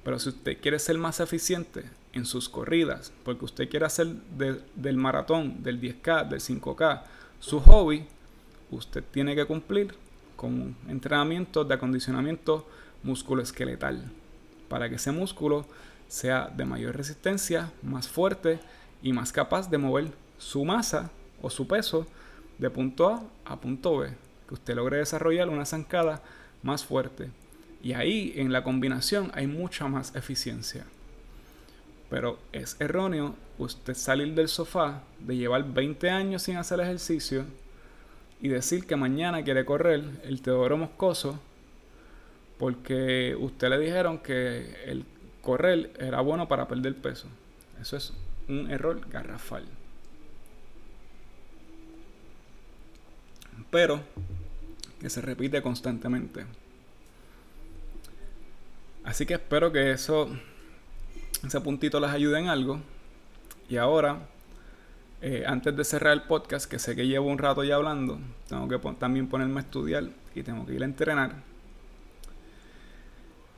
Pero 0.03 0.19
si 0.19 0.27
usted 0.27 0.59
quiere 0.59 0.79
ser 0.79 0.97
más 0.97 1.21
eficiente 1.21 1.85
en 2.11 2.25
sus 2.25 2.49
corridas, 2.49 3.13
porque 3.23 3.45
usted 3.45 3.69
quiere 3.69 3.85
hacer 3.85 4.05
del 4.05 4.97
maratón, 4.97 5.63
del 5.63 5.79
10K, 5.79 6.27
del 6.27 6.41
5K, 6.41 7.03
su 7.39 7.61
hobby, 7.61 8.05
usted 8.69 9.01
tiene 9.11 9.33
que 9.33 9.45
cumplir 9.45 9.95
con 10.35 10.75
entrenamiento 10.89 11.63
de 11.63 11.73
acondicionamiento 11.73 12.67
musculoesqueletal 13.03 14.11
para 14.67 14.89
que 14.89 14.95
ese 14.95 15.13
músculo 15.13 15.65
sea 16.09 16.51
de 16.53 16.65
mayor 16.65 16.97
resistencia, 16.97 17.71
más 17.81 18.09
fuerte 18.09 18.59
y 19.01 19.13
más 19.13 19.31
capaz 19.31 19.69
de 19.69 19.77
mover 19.77 20.11
su 20.37 20.65
masa 20.65 21.11
o 21.41 21.49
su 21.49 21.65
peso 21.65 22.05
de 22.57 22.69
punto 22.69 23.07
A 23.07 23.23
a 23.45 23.55
punto 23.55 23.99
B, 23.99 24.24
que 24.47 24.53
usted 24.53 24.75
logre 24.75 24.97
desarrollar 24.97 25.49
una 25.49 25.65
zancada 25.65 26.21
más 26.63 26.83
fuerte. 26.83 27.29
Y 27.81 27.93
ahí 27.93 28.33
en 28.35 28.51
la 28.51 28.63
combinación 28.63 29.31
hay 29.33 29.47
mucha 29.47 29.87
más 29.87 30.15
eficiencia. 30.15 30.85
Pero 32.09 32.39
es 32.51 32.79
erróneo 32.79 33.35
usted 33.57 33.93
salir 33.93 34.33
del 34.33 34.47
sofá 34.47 35.01
de 35.19 35.37
llevar 35.37 35.63
20 35.63 36.09
años 36.09 36.43
sin 36.43 36.57
hacer 36.57 36.79
ejercicio 36.79 37.45
y 38.41 38.47
decir 38.47 38.85
que 38.85 38.95
mañana 38.95 39.43
quiere 39.43 39.65
correr 39.65 40.03
el 40.23 40.41
Teodoro 40.41 40.77
Moscoso 40.77 41.39
porque 42.57 43.35
usted 43.37 43.69
le 43.69 43.79
dijeron 43.79 44.19
que 44.19 44.75
el 44.85 45.05
correr 45.41 45.91
era 45.99 46.21
bueno 46.21 46.47
para 46.47 46.67
perder 46.67 46.95
peso. 46.95 47.27
Eso 47.81 47.97
es 47.97 48.13
un 48.47 48.69
error 48.71 49.01
garrafal. 49.09 49.65
Pero 53.75 53.99
que 55.01 55.09
se 55.09 55.19
repite 55.19 55.61
constantemente. 55.61 56.45
Así 59.03 59.25
que 59.25 59.33
espero 59.33 59.69
que 59.69 59.91
eso, 59.91 60.29
ese 61.45 61.59
puntito 61.59 61.99
les 61.99 62.09
ayude 62.09 62.39
en 62.39 62.47
algo. 62.47 62.79
Y 63.67 63.75
ahora, 63.75 64.29
eh, 65.21 65.43
antes 65.45 65.75
de 65.75 65.83
cerrar 65.83 66.13
el 66.13 66.21
podcast, 66.21 66.71
que 66.71 66.79
sé 66.79 66.95
que 66.95 67.05
llevo 67.05 67.27
un 67.27 67.37
rato 67.37 67.65
ya 67.65 67.75
hablando, 67.75 68.17
tengo 68.47 68.69
que 68.69 68.79
también 68.97 69.27
ponerme 69.27 69.59
a 69.59 69.63
estudiar 69.63 70.05
y 70.33 70.41
tengo 70.41 70.65
que 70.65 70.73
ir 70.73 70.81
a 70.81 70.85
entrenar. 70.85 71.33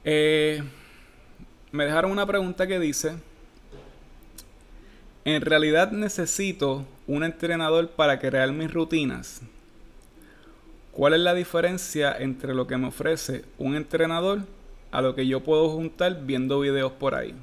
Eh, 0.04 0.64
me 1.72 1.86
dejaron 1.86 2.10
una 2.10 2.26
pregunta 2.26 2.66
que 2.66 2.80
dice, 2.80 3.18
¿en 5.26 5.42
realidad 5.42 5.92
necesito 5.92 6.88
un 7.06 7.24
entrenador 7.24 7.92
para 7.92 8.18
crear 8.18 8.52
mis 8.52 8.74
rutinas? 8.74 9.44
¿Cuál 10.98 11.14
es 11.14 11.20
la 11.20 11.34
diferencia 11.34 12.18
entre 12.18 12.54
lo 12.54 12.68
que 12.68 12.76
me 12.76 12.88
ofrece 12.88 13.46
un 13.60 13.76
entrenador 13.76 14.42
a 14.92 15.02
lo 15.02 15.14
que 15.14 15.28
yo 15.28 15.44
puedo 15.44 15.70
juntar 15.70 16.26
viendo 16.26 16.60
videos 16.60 16.92
por 16.92 17.16
ahí. 17.16 17.36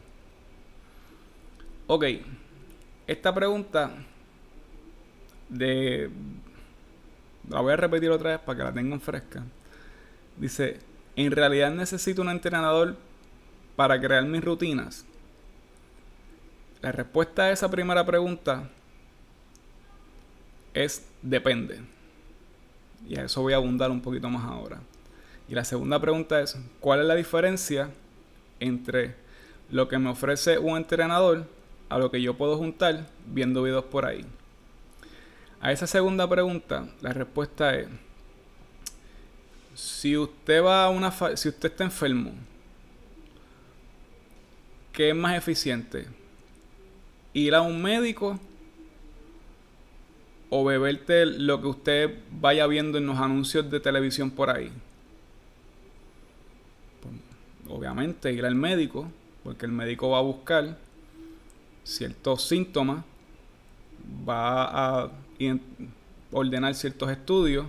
Ok, 1.87 2.05
esta 3.07 3.35
pregunta 3.35 3.93
de... 5.49 6.11
La 7.49 7.61
voy 7.61 7.75
a 7.75 7.77
repetir 7.77 8.11
otra 8.11 8.31
vez 8.31 8.41
para 8.41 8.59
que 8.59 8.65
la 8.65 8.73
tengan 8.73 9.01
fresca. 9.01 9.45
Dice, 10.37 10.81
¿en 11.15 11.31
realidad 11.31 11.71
necesito 11.71 12.23
un 12.23 12.31
entrenador 12.31 12.97
para 13.77 14.01
crear 14.01 14.25
mis 14.25 14.43
rutinas? 14.43 15.05
La 16.81 16.91
respuesta 16.91 17.45
a 17.45 17.53
esa 17.53 17.71
primera 17.71 18.05
pregunta 18.05 18.69
es 20.73 21.07
depende. 21.23 21.83
Y 23.09 23.19
a 23.19 23.25
eso 23.25 23.43
voy 23.43 23.53
a 23.53 23.57
abundar 23.57 23.91
un 23.91 24.01
poquito 24.01 24.29
más 24.29 24.45
ahora. 24.45 24.81
Y 25.49 25.55
la 25.55 25.65
segunda 25.65 26.01
pregunta 26.01 26.41
es, 26.41 26.57
¿cuál 26.81 27.01
es 27.01 27.07
la 27.07 27.15
diferencia 27.15 27.91
entre 28.61 29.15
lo 29.71 29.89
que 29.89 29.99
me 29.99 30.11
ofrece 30.11 30.59
un 30.59 30.77
entrenador 30.77 31.47
a 31.89 31.99
lo 31.99 32.11
que 32.11 32.23
yo 32.23 32.35
puedo 32.35 32.57
juntar 32.57 33.07
viendo 33.27 33.63
videos 33.63 33.85
por 33.85 34.07
ahí? 34.07 34.25
A 35.61 35.73
esa 35.73 35.87
segunda 35.87 36.29
pregunta, 36.29 36.89
la 37.01 37.13
respuesta 37.13 37.75
es, 37.75 37.89
si 39.75 40.17
usted 40.17 40.63
va 40.63 40.85
a 40.85 40.91
una 40.91 41.11
si 41.37 41.49
usted 41.49 41.71
está 41.71 41.85
enfermo, 41.85 42.33
¿qué 44.93 45.11
es 45.11 45.17
más 45.17 45.37
eficiente? 45.37 46.07
¿Ir 47.33 47.55
a 47.55 47.63
un 47.63 47.83
médico 47.83 48.39
o 50.51 50.65
beberte 50.65 51.27
lo 51.27 51.61
que 51.61 51.67
usted 51.67 52.19
vaya 52.31 52.67
viendo 52.67 52.99
en 52.99 53.07
los 53.07 53.19
anuncios 53.19 53.71
de 53.71 53.81
televisión 53.81 54.31
por 54.31 54.51
ahí. 54.51 54.71
Pues, 57.03 57.15
obviamente 57.77 58.33
ir 58.33 58.45
al 58.45 58.55
médico, 58.55 59.11
porque 59.43 59.67
el 59.67 59.73
médico 59.73 60.11
va 60.11 60.19
a 60.19 60.23
buscar 60.23 60.79
ciertos 61.83 62.43
síntomas, 62.45 63.05
va 64.29 65.03
a 65.03 65.11
ordenar 66.33 66.75
ciertos 66.75 67.11
estudios 67.11 67.67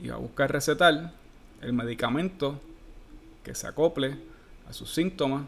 y 0.00 0.08
va 0.08 0.16
a 0.16 0.18
buscar 0.18 0.50
recetar 0.50 1.12
el 1.60 1.72
medicamento 1.72 2.60
que 3.44 3.54
se 3.54 3.66
acople 3.66 4.16
a 4.68 4.72
sus 4.72 4.92
síntomas 4.92 5.46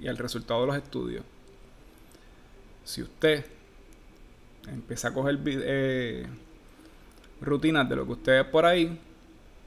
y, 0.00 0.08
al 0.08 0.18
resultado 0.18 0.62
de 0.62 0.66
los 0.68 0.76
estudios. 0.76 1.24
Si 2.84 3.02
usted 3.02 3.46
empieza 4.68 5.08
a 5.08 5.14
coger 5.14 5.38
eh, 5.46 6.26
rutinas 7.40 7.88
de 7.88 7.96
lo 7.96 8.06
que 8.06 8.12
usted 8.12 8.32
ve 8.32 8.44
por 8.44 8.64
ahí, 8.66 8.98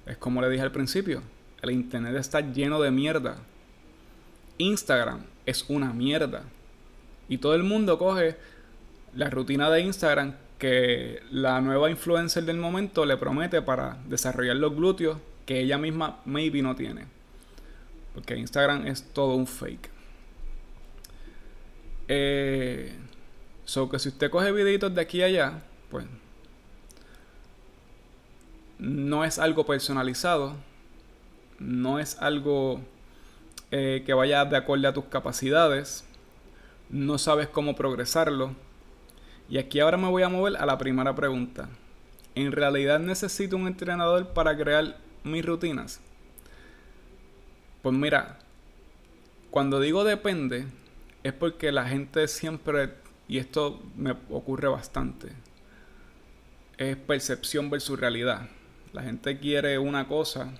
es 0.05 0.17
como 0.17 0.41
le 0.41 0.49
dije 0.49 0.63
al 0.63 0.71
principio, 0.71 1.21
el 1.61 1.71
internet 1.71 2.15
está 2.15 2.41
lleno 2.41 2.79
de 2.81 2.91
mierda. 2.91 3.37
Instagram 4.57 5.25
es 5.45 5.65
una 5.67 5.93
mierda. 5.93 6.43
Y 7.27 7.39
todo 7.39 7.55
el 7.55 7.63
mundo 7.63 7.97
coge 7.97 8.37
la 9.15 9.29
rutina 9.29 9.69
de 9.69 9.81
Instagram 9.81 10.35
que 10.59 11.21
la 11.31 11.59
nueva 11.61 11.89
influencer 11.89 12.43
del 12.45 12.57
momento 12.57 13.05
le 13.05 13.17
promete 13.17 13.61
para 13.61 13.97
desarrollar 14.07 14.55
los 14.55 14.75
glúteos 14.75 15.17
que 15.45 15.59
ella 15.59 15.77
misma 15.77 16.21
maybe 16.25 16.61
no 16.61 16.75
tiene. 16.75 17.05
Porque 18.13 18.37
Instagram 18.37 18.87
es 18.87 19.03
todo 19.11 19.35
un 19.35 19.47
fake. 19.47 19.89
Eh, 22.07 22.93
so 23.65 23.89
que 23.89 23.99
si 23.99 24.09
usted 24.09 24.29
coge 24.29 24.51
videitos 24.51 24.93
de 24.93 25.01
aquí 25.01 25.21
a 25.21 25.25
allá, 25.25 25.63
pues 25.89 26.05
no 28.79 29.23
es 29.23 29.39
algo 29.39 29.65
personalizado, 29.65 30.55
no 31.59 31.99
es 31.99 32.17
algo 32.21 32.81
eh, 33.71 34.03
que 34.05 34.13
vaya 34.13 34.45
de 34.45 34.57
acuerdo 34.57 34.87
a 34.87 34.93
tus 34.93 35.05
capacidades, 35.05 36.05
no 36.89 37.17
sabes 37.17 37.47
cómo 37.47 37.75
progresarlo. 37.75 38.55
Y 39.49 39.57
aquí 39.57 39.79
ahora 39.79 39.97
me 39.97 40.09
voy 40.09 40.23
a 40.23 40.29
mover 40.29 40.57
a 40.57 40.65
la 40.65 40.77
primera 40.77 41.13
pregunta. 41.13 41.69
¿En 42.33 42.51
realidad 42.51 42.99
necesito 42.99 43.55
un 43.55 43.67
entrenador 43.67 44.29
para 44.29 44.57
crear 44.57 44.97
mis 45.23 45.45
rutinas? 45.45 46.01
Pues 47.81 47.95
mira, 47.95 48.39
cuando 49.51 49.79
digo 49.79 50.03
depende, 50.03 50.65
es 51.23 51.33
porque 51.33 51.71
la 51.71 51.87
gente 51.87 52.27
siempre, 52.27 52.93
y 53.27 53.37
esto 53.37 53.81
me 53.95 54.11
ocurre 54.29 54.67
bastante, 54.67 55.29
es 56.77 56.95
percepción 56.97 57.69
versus 57.69 57.99
realidad. 57.99 58.49
La 58.93 59.01
gente 59.03 59.39
quiere 59.39 59.77
una 59.79 60.07
cosa, 60.07 60.51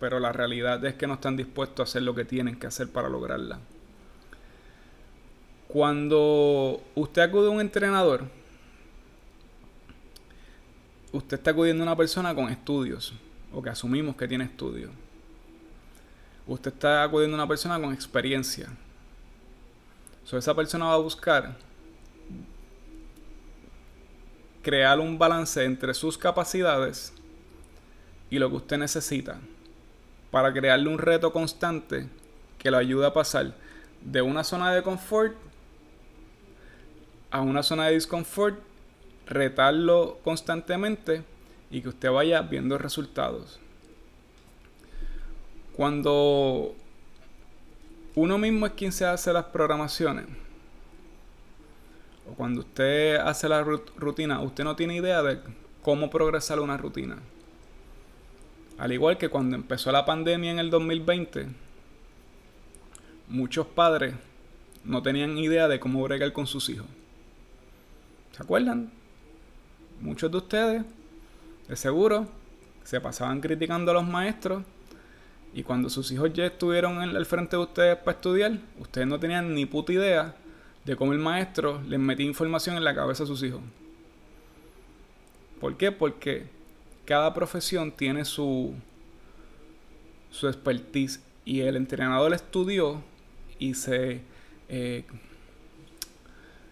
pero 0.00 0.18
la 0.20 0.32
realidad 0.32 0.84
es 0.84 0.94
que 0.94 1.06
no 1.06 1.14
están 1.14 1.36
dispuestos 1.36 1.80
a 1.80 1.90
hacer 1.90 2.02
lo 2.02 2.14
que 2.14 2.24
tienen 2.24 2.58
que 2.58 2.66
hacer 2.66 2.90
para 2.90 3.08
lograrla. 3.08 3.58
Cuando 5.68 6.82
usted 6.94 7.22
acude 7.22 7.48
a 7.48 7.50
un 7.50 7.60
entrenador, 7.60 8.24
usted 11.12 11.36
está 11.36 11.50
acudiendo 11.50 11.82
a 11.82 11.86
una 11.86 11.96
persona 11.96 12.34
con 12.34 12.48
estudios, 12.48 13.12
o 13.52 13.62
que 13.62 13.70
asumimos 13.70 14.16
que 14.16 14.28
tiene 14.28 14.44
estudios. 14.44 14.90
Usted 16.46 16.72
está 16.72 17.02
acudiendo 17.02 17.36
a 17.36 17.40
una 17.40 17.48
persona 17.48 17.80
con 17.80 17.92
experiencia. 17.92 18.68
So, 20.24 20.38
esa 20.38 20.54
persona 20.54 20.86
va 20.86 20.94
a 20.94 20.98
buscar 20.98 21.56
crear 24.66 24.98
un 24.98 25.16
balance 25.16 25.62
entre 25.62 25.94
sus 25.94 26.18
capacidades 26.18 27.12
y 28.30 28.40
lo 28.40 28.50
que 28.50 28.56
usted 28.56 28.78
necesita 28.78 29.38
para 30.32 30.52
crearle 30.52 30.88
un 30.88 30.98
reto 30.98 31.32
constante 31.32 32.08
que 32.58 32.72
lo 32.72 32.76
ayude 32.76 33.06
a 33.06 33.12
pasar 33.12 33.54
de 34.00 34.22
una 34.22 34.42
zona 34.42 34.74
de 34.74 34.82
confort 34.82 35.36
a 37.30 37.42
una 37.42 37.62
zona 37.62 37.86
de 37.86 37.94
disconfort, 37.94 38.58
retarlo 39.26 40.18
constantemente 40.24 41.22
y 41.70 41.80
que 41.80 41.90
usted 41.90 42.10
vaya 42.10 42.42
viendo 42.42 42.76
resultados. 42.76 43.60
Cuando 45.74 46.74
uno 48.16 48.36
mismo 48.36 48.66
es 48.66 48.72
quien 48.72 48.90
se 48.90 49.04
hace 49.04 49.32
las 49.32 49.44
programaciones, 49.44 50.26
o 52.30 52.34
cuando 52.34 52.60
usted 52.60 53.16
hace 53.16 53.48
la 53.48 53.62
rutina, 53.62 54.40
usted 54.40 54.64
no 54.64 54.76
tiene 54.76 54.96
idea 54.96 55.22
de 55.22 55.40
cómo 55.82 56.10
progresar 56.10 56.60
una 56.60 56.76
rutina. 56.76 57.18
Al 58.78 58.92
igual 58.92 59.16
que 59.16 59.28
cuando 59.28 59.56
empezó 59.56 59.92
la 59.92 60.04
pandemia 60.04 60.50
en 60.50 60.58
el 60.58 60.70
2020, 60.70 61.46
muchos 63.28 63.66
padres 63.66 64.14
no 64.84 65.02
tenían 65.02 65.38
idea 65.38 65.68
de 65.68 65.80
cómo 65.80 66.02
bregar 66.02 66.32
con 66.32 66.46
sus 66.46 66.68
hijos. 66.68 66.86
¿Se 68.32 68.42
acuerdan? 68.42 68.90
Muchos 70.00 70.30
de 70.30 70.36
ustedes, 70.36 70.84
de 71.68 71.76
seguro, 71.76 72.26
se 72.84 73.00
pasaban 73.00 73.40
criticando 73.40 73.92
a 73.92 73.94
los 73.94 74.06
maestros 74.06 74.62
y 75.54 75.62
cuando 75.62 75.88
sus 75.88 76.10
hijos 76.12 76.32
ya 76.34 76.46
estuvieron 76.46 77.00
el 77.02 77.26
frente 77.26 77.56
de 77.56 77.62
ustedes 77.62 77.96
para 77.96 78.16
estudiar, 78.16 78.58
ustedes 78.78 79.06
no 79.06 79.18
tenían 79.18 79.54
ni 79.54 79.64
puta 79.64 79.92
idea 79.92 80.36
de 80.86 80.94
cómo 80.94 81.12
el 81.12 81.18
maestro 81.18 81.82
les 81.82 81.98
metía 81.98 82.24
información 82.24 82.76
en 82.76 82.84
la 82.84 82.94
cabeza 82.94 83.24
a 83.24 83.26
sus 83.26 83.42
hijos. 83.42 83.60
¿Por 85.60 85.76
qué? 85.76 85.90
Porque 85.90 86.46
cada 87.04 87.34
profesión 87.34 87.90
tiene 87.90 88.24
su, 88.24 88.72
su 90.30 90.46
expertise 90.46 91.20
y 91.44 91.60
el 91.60 91.74
entrenador 91.74 92.32
estudió 92.32 93.02
y 93.58 93.74
se, 93.74 94.20
eh, 94.68 95.04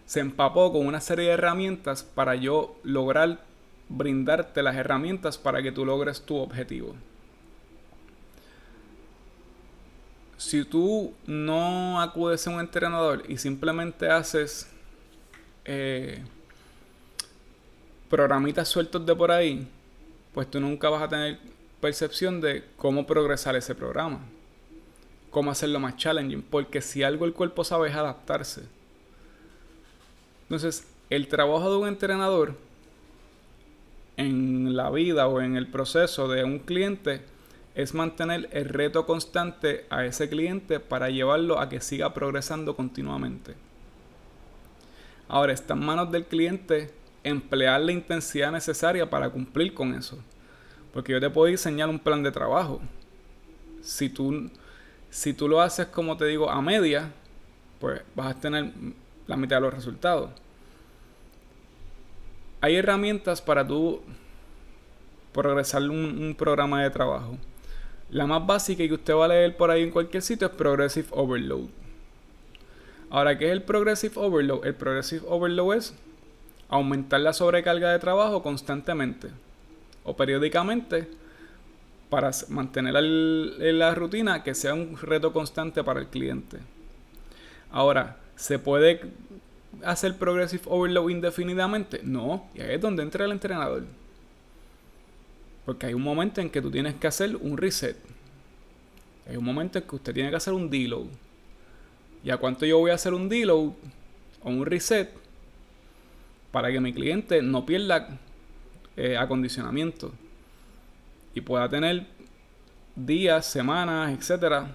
se 0.06 0.20
empapó 0.20 0.72
con 0.72 0.86
una 0.86 1.00
serie 1.00 1.26
de 1.26 1.32
herramientas 1.32 2.04
para 2.04 2.36
yo 2.36 2.76
lograr 2.84 3.44
brindarte 3.88 4.62
las 4.62 4.76
herramientas 4.76 5.38
para 5.38 5.60
que 5.60 5.72
tú 5.72 5.84
logres 5.84 6.22
tu 6.22 6.36
objetivo. 6.36 6.94
Si 10.36 10.64
tú 10.64 11.14
no 11.26 12.00
acudes 12.00 12.46
a 12.46 12.50
un 12.50 12.60
entrenador 12.60 13.22
y 13.28 13.38
simplemente 13.38 14.08
haces 14.08 14.68
eh, 15.64 16.22
programitas 18.10 18.68
sueltos 18.68 19.04
de 19.06 19.14
por 19.14 19.30
ahí, 19.30 19.68
pues 20.32 20.50
tú 20.50 20.60
nunca 20.60 20.88
vas 20.88 21.02
a 21.02 21.08
tener 21.08 21.38
percepción 21.80 22.40
de 22.40 22.64
cómo 22.76 23.06
progresar 23.06 23.56
ese 23.56 23.74
programa, 23.74 24.20
cómo 25.30 25.50
hacerlo 25.50 25.80
más 25.80 25.96
challenging, 25.96 26.42
porque 26.42 26.80
si 26.80 27.02
algo 27.02 27.24
el 27.24 27.32
cuerpo 27.32 27.62
sabe 27.62 27.88
es 27.88 27.94
adaptarse. 27.94 28.62
Entonces, 30.42 30.86
el 31.10 31.28
trabajo 31.28 31.70
de 31.70 31.76
un 31.78 31.88
entrenador 31.88 32.56
en 34.16 34.76
la 34.76 34.90
vida 34.90 35.26
o 35.28 35.40
en 35.40 35.56
el 35.56 35.66
proceso 35.66 36.28
de 36.28 36.44
un 36.44 36.58
cliente 36.58 37.22
es 37.74 37.92
mantener 37.92 38.48
el 38.52 38.68
reto 38.68 39.04
constante 39.04 39.86
a 39.90 40.04
ese 40.04 40.28
cliente 40.28 40.78
para 40.78 41.10
llevarlo 41.10 41.58
a 41.58 41.68
que 41.68 41.80
siga 41.80 42.14
progresando 42.14 42.76
continuamente. 42.76 43.54
Ahora 45.28 45.52
está 45.52 45.74
en 45.74 45.84
manos 45.84 46.12
del 46.12 46.24
cliente 46.26 46.92
emplear 47.24 47.80
la 47.80 47.92
intensidad 47.92 48.52
necesaria 48.52 49.08
para 49.08 49.30
cumplir 49.30 49.74
con 49.74 49.94
eso. 49.94 50.18
Porque 50.92 51.12
yo 51.12 51.20
te 51.20 51.30
puedo 51.30 51.50
diseñar 51.50 51.88
un 51.88 51.98
plan 51.98 52.22
de 52.22 52.30
trabajo. 52.30 52.80
Si 53.82 54.08
tú, 54.08 54.50
si 55.10 55.32
tú 55.34 55.48
lo 55.48 55.60
haces, 55.60 55.86
como 55.86 56.16
te 56.16 56.26
digo, 56.26 56.48
a 56.48 56.62
media, 56.62 57.12
pues 57.80 58.02
vas 58.14 58.36
a 58.36 58.40
tener 58.40 58.70
la 59.26 59.36
mitad 59.36 59.56
de 59.56 59.62
los 59.62 59.74
resultados. 59.74 60.30
Hay 62.60 62.76
herramientas 62.76 63.42
para 63.42 63.66
tú 63.66 64.02
progresar 65.32 65.82
un, 65.82 66.22
un 66.22 66.34
programa 66.36 66.82
de 66.82 66.90
trabajo. 66.90 67.36
La 68.14 68.28
más 68.28 68.46
básica 68.46 68.80
y 68.84 68.86
que 68.86 68.94
usted 68.94 69.12
va 69.12 69.24
a 69.24 69.28
leer 69.28 69.56
por 69.56 69.72
ahí 69.72 69.82
en 69.82 69.90
cualquier 69.90 70.22
sitio 70.22 70.46
es 70.46 70.52
Progressive 70.52 71.08
Overload. 71.10 71.64
Ahora, 73.10 73.36
¿qué 73.36 73.46
es 73.46 73.50
el 73.50 73.62
Progressive 73.62 74.14
Overload? 74.14 74.64
El 74.64 74.76
Progressive 74.76 75.26
Overload 75.28 75.74
es 75.74 75.94
aumentar 76.68 77.18
la 77.22 77.32
sobrecarga 77.32 77.90
de 77.90 77.98
trabajo 77.98 78.40
constantemente 78.40 79.30
o 80.04 80.16
periódicamente 80.16 81.08
para 82.08 82.30
mantener 82.50 82.94
la 82.94 83.92
rutina 83.96 84.44
que 84.44 84.54
sea 84.54 84.74
un 84.74 84.96
reto 84.96 85.32
constante 85.32 85.82
para 85.82 85.98
el 85.98 86.06
cliente. 86.06 86.58
Ahora, 87.72 88.18
¿se 88.36 88.60
puede 88.60 89.10
hacer 89.84 90.16
progressive 90.16 90.62
overload 90.66 91.08
indefinidamente? 91.10 91.98
No, 92.04 92.48
y 92.54 92.60
ahí 92.60 92.76
es 92.76 92.80
donde 92.80 93.02
entra 93.02 93.24
el 93.24 93.32
entrenador. 93.32 93.82
Porque 95.64 95.86
hay 95.86 95.94
un 95.94 96.02
momento 96.02 96.40
en 96.40 96.50
que 96.50 96.60
tú 96.60 96.70
tienes 96.70 96.94
que 96.94 97.06
hacer 97.06 97.36
un 97.36 97.56
reset. 97.56 97.96
Hay 99.28 99.36
un 99.36 99.44
momento 99.44 99.78
en 99.78 99.84
que 99.84 99.96
usted 99.96 100.12
tiene 100.12 100.30
que 100.30 100.36
hacer 100.36 100.52
un 100.52 100.68
deload. 100.68 101.06
¿Y 102.22 102.30
a 102.30 102.36
cuánto 102.36 102.66
yo 102.66 102.78
voy 102.78 102.90
a 102.90 102.94
hacer 102.94 103.14
un 103.14 103.28
deload 103.28 103.72
o 104.42 104.50
un 104.50 104.66
reset? 104.66 105.24
para 106.54 106.70
que 106.70 106.78
mi 106.78 106.92
cliente 106.92 107.42
no 107.42 107.66
pierda 107.66 108.16
eh, 108.96 109.16
acondicionamiento 109.16 110.12
y 111.34 111.40
pueda 111.40 111.68
tener 111.68 112.06
días, 112.94 113.44
semanas, 113.46 114.16
etcétera, 114.16 114.68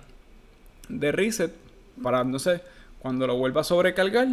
de 0.90 1.12
reset 1.14 1.56
para 2.04 2.20
entonces 2.20 2.60
cuando 3.00 3.26
lo 3.26 3.38
vuelva 3.38 3.62
a 3.62 3.64
sobrecargar, 3.64 4.28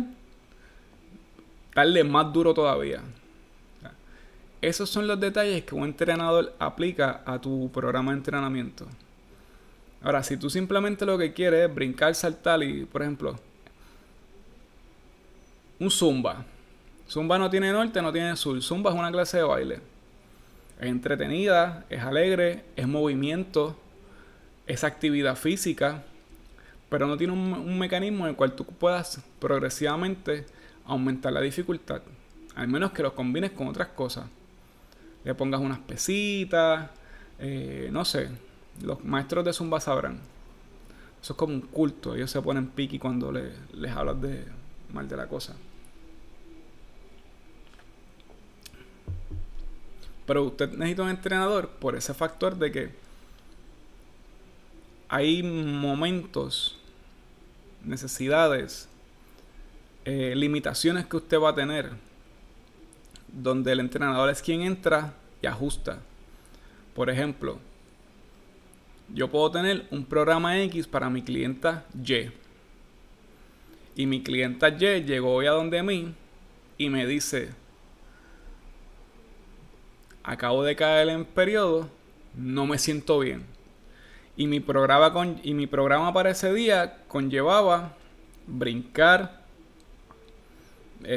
darle 1.73 2.03
más 2.03 2.33
duro 2.33 2.53
todavía. 2.53 3.01
Esos 4.63 4.89
son 4.91 5.07
los 5.07 5.21
detalles 5.21 5.65
que 5.65 5.75
un 5.75 5.85
entrenador 5.85 6.55
aplica 6.59 7.23
a 7.27 7.41
tu 7.41 7.71
programa 7.73 8.13
de 8.13 8.19
entrenamiento. 8.19 8.87
Ahora, 10.03 10.23
si 10.23 10.37
tú 10.37 10.49
simplemente 10.51 11.05
lo 11.05 11.19
que 11.19 11.33
quieres 11.33 11.69
es 11.69 11.75
brincar, 11.75 12.15
saltar 12.15 12.63
y, 12.63 12.85
por 12.85 13.03
ejemplo, 13.03 13.37
un 15.79 15.91
zumba. 15.91 16.45
Zumba 17.09 17.39
no 17.39 17.51
tiene 17.51 17.73
norte, 17.73 18.01
no 18.01 18.13
tiene 18.13 18.37
sur. 18.37 18.61
Zumba 18.63 18.91
es 18.91 18.97
una 18.97 19.13
clase 19.13 19.39
de 19.39 19.43
baile. 19.43 19.81
Es 20.81 20.87
entretenida, 20.87 21.85
es 21.89 22.03
alegre, 22.03 22.65
es 22.77 22.87
movimiento, 22.87 23.77
es 24.67 24.85
actividad 24.85 25.37
física, 25.37 26.03
pero 26.89 27.07
no 27.07 27.17
tiene 27.17 27.33
un, 27.33 27.79
mecanismo 27.79 28.25
en 28.25 28.31
el 28.31 28.37
cual 28.37 28.53
tú 28.55 28.65
puedas 28.65 29.21
progresivamente 29.39 30.47
aumentar 30.85 31.33
la 31.33 31.41
dificultad. 31.41 32.03
Al 32.55 32.69
menos 32.69 32.93
que 32.93 33.03
lo 33.03 33.15
combines 33.15 33.53
con 33.53 33.69
otras 33.69 33.89
cosas. 33.89 34.27
Le 35.27 35.35
pongas 35.35 35.61
unas 35.61 35.81
pesitas, 35.81 36.89
eh, 37.41 37.91
no 37.93 38.05
sé. 38.05 38.31
Los 38.81 39.05
maestros 39.05 39.45
de 39.45 39.53
Zumba 39.53 39.81
sabrán. 39.81 40.21
Eso 41.21 41.33
es 41.33 41.37
como 41.37 41.53
un 41.53 41.63
culto. 41.63 42.15
Ellos 42.15 42.31
se 42.31 42.41
ponen 42.41 42.69
piqui 42.69 42.99
cuando 42.99 43.33
les 43.33 43.91
hablas 43.91 44.23
de 44.23 44.45
mal 44.93 45.09
de 45.09 45.17
la 45.17 45.27
cosa. 45.27 45.57
Pero 50.27 50.45
usted 50.45 50.71
necesita 50.71 51.03
un 51.03 51.11
entrenador 51.11 51.71
por 51.71 51.97
ese 51.97 52.15
factor 52.15 52.57
de 52.57 52.73
que 52.73 52.91
hay 55.09 55.43
momentos, 55.43 56.79
necesidades, 57.85 58.89
eh, 60.05 60.35
limitaciones 60.37 61.07
que 61.07 61.17
usted 61.17 61.41
va 61.41 61.51
a 61.51 61.55
tener, 61.55 61.91
donde 63.29 63.73
el 63.73 63.81
entrenador 63.81 64.31
es 64.31 64.43
quien 64.43 64.63
entra 64.63 65.15
y 65.43 65.47
ajusta. 65.47 66.01
Por 66.95 67.11
ejemplo, 67.11 67.59
yo 69.13 69.31
puedo 69.31 69.51
tener 69.51 69.87
un 69.91 70.05
programa 70.05 70.61
X 70.63 70.87
para 70.87 71.11
mi 71.11 71.23
clienta 71.23 71.85
Y. 71.95 72.31
Y 73.95 74.07
mi 74.07 74.23
clienta 74.23 74.69
Y 74.69 75.05
llegó 75.05 75.35
hoy 75.35 75.47
a 75.47 75.53
donde 75.53 75.83
mí 75.83 76.15
y 76.79 76.89
me 76.91 77.07
dice, 77.07 77.51
acabo 80.23 80.65
de 80.65 80.77
caer 80.77 81.09
en 81.09 81.25
periodo, 81.25 81.89
no 82.35 82.67
me 82.67 82.79
siento 82.79 83.19
bien. 83.21 83.45
Y 84.37 84.47
mi 84.47 84.61
programa, 84.61 85.13
con, 85.13 85.41
y 85.43 85.55
mi 85.55 85.67
programa 85.67 86.13
para 86.13 86.31
ese 86.31 86.53
día 86.53 86.99
conllevaba 87.09 87.95
brincar, 88.47 89.43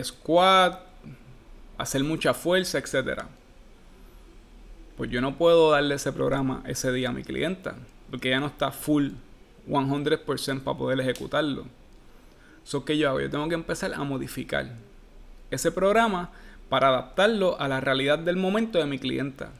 squat, 0.01 0.88
hacer 1.79 2.03
mucha 2.03 2.33
fuerza, 2.33 2.77
etc. 2.77 3.23
Pues 4.97 5.09
yo 5.09 5.21
no 5.21 5.37
puedo 5.37 5.71
darle 5.71 5.95
ese 5.95 6.11
programa 6.11 6.61
ese 6.67 6.91
día 6.91 7.09
a 7.09 7.13
mi 7.13 7.23
clienta, 7.23 7.75
porque 8.11 8.29
ya 8.29 8.39
no 8.39 8.47
está 8.47 8.71
full 8.71 9.11
100% 9.67 10.61
para 10.61 10.77
poder 10.77 10.99
ejecutarlo. 10.99 11.65
Eso 12.65 12.83
que 12.83 12.97
yo 12.97 13.09
hago, 13.09 13.21
yo 13.21 13.29
tengo 13.29 13.47
que 13.47 13.55
empezar 13.55 13.93
a 13.93 14.03
modificar 14.03 14.69
ese 15.49 15.71
programa 15.71 16.31
para 16.67 16.89
adaptarlo 16.89 17.59
a 17.59 17.67
la 17.67 17.79
realidad 17.79 18.19
del 18.19 18.35
momento 18.35 18.77
de 18.77 18.85
mi 18.85 18.99
clienta. 18.99 19.51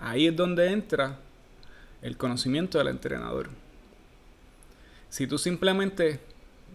Ahí 0.00 0.26
es 0.26 0.36
donde 0.36 0.72
entra 0.72 1.18
el 2.00 2.16
conocimiento 2.16 2.78
del 2.78 2.88
entrenador. 2.88 3.50
Si 5.10 5.26
tú 5.26 5.36
simplemente 5.36 6.20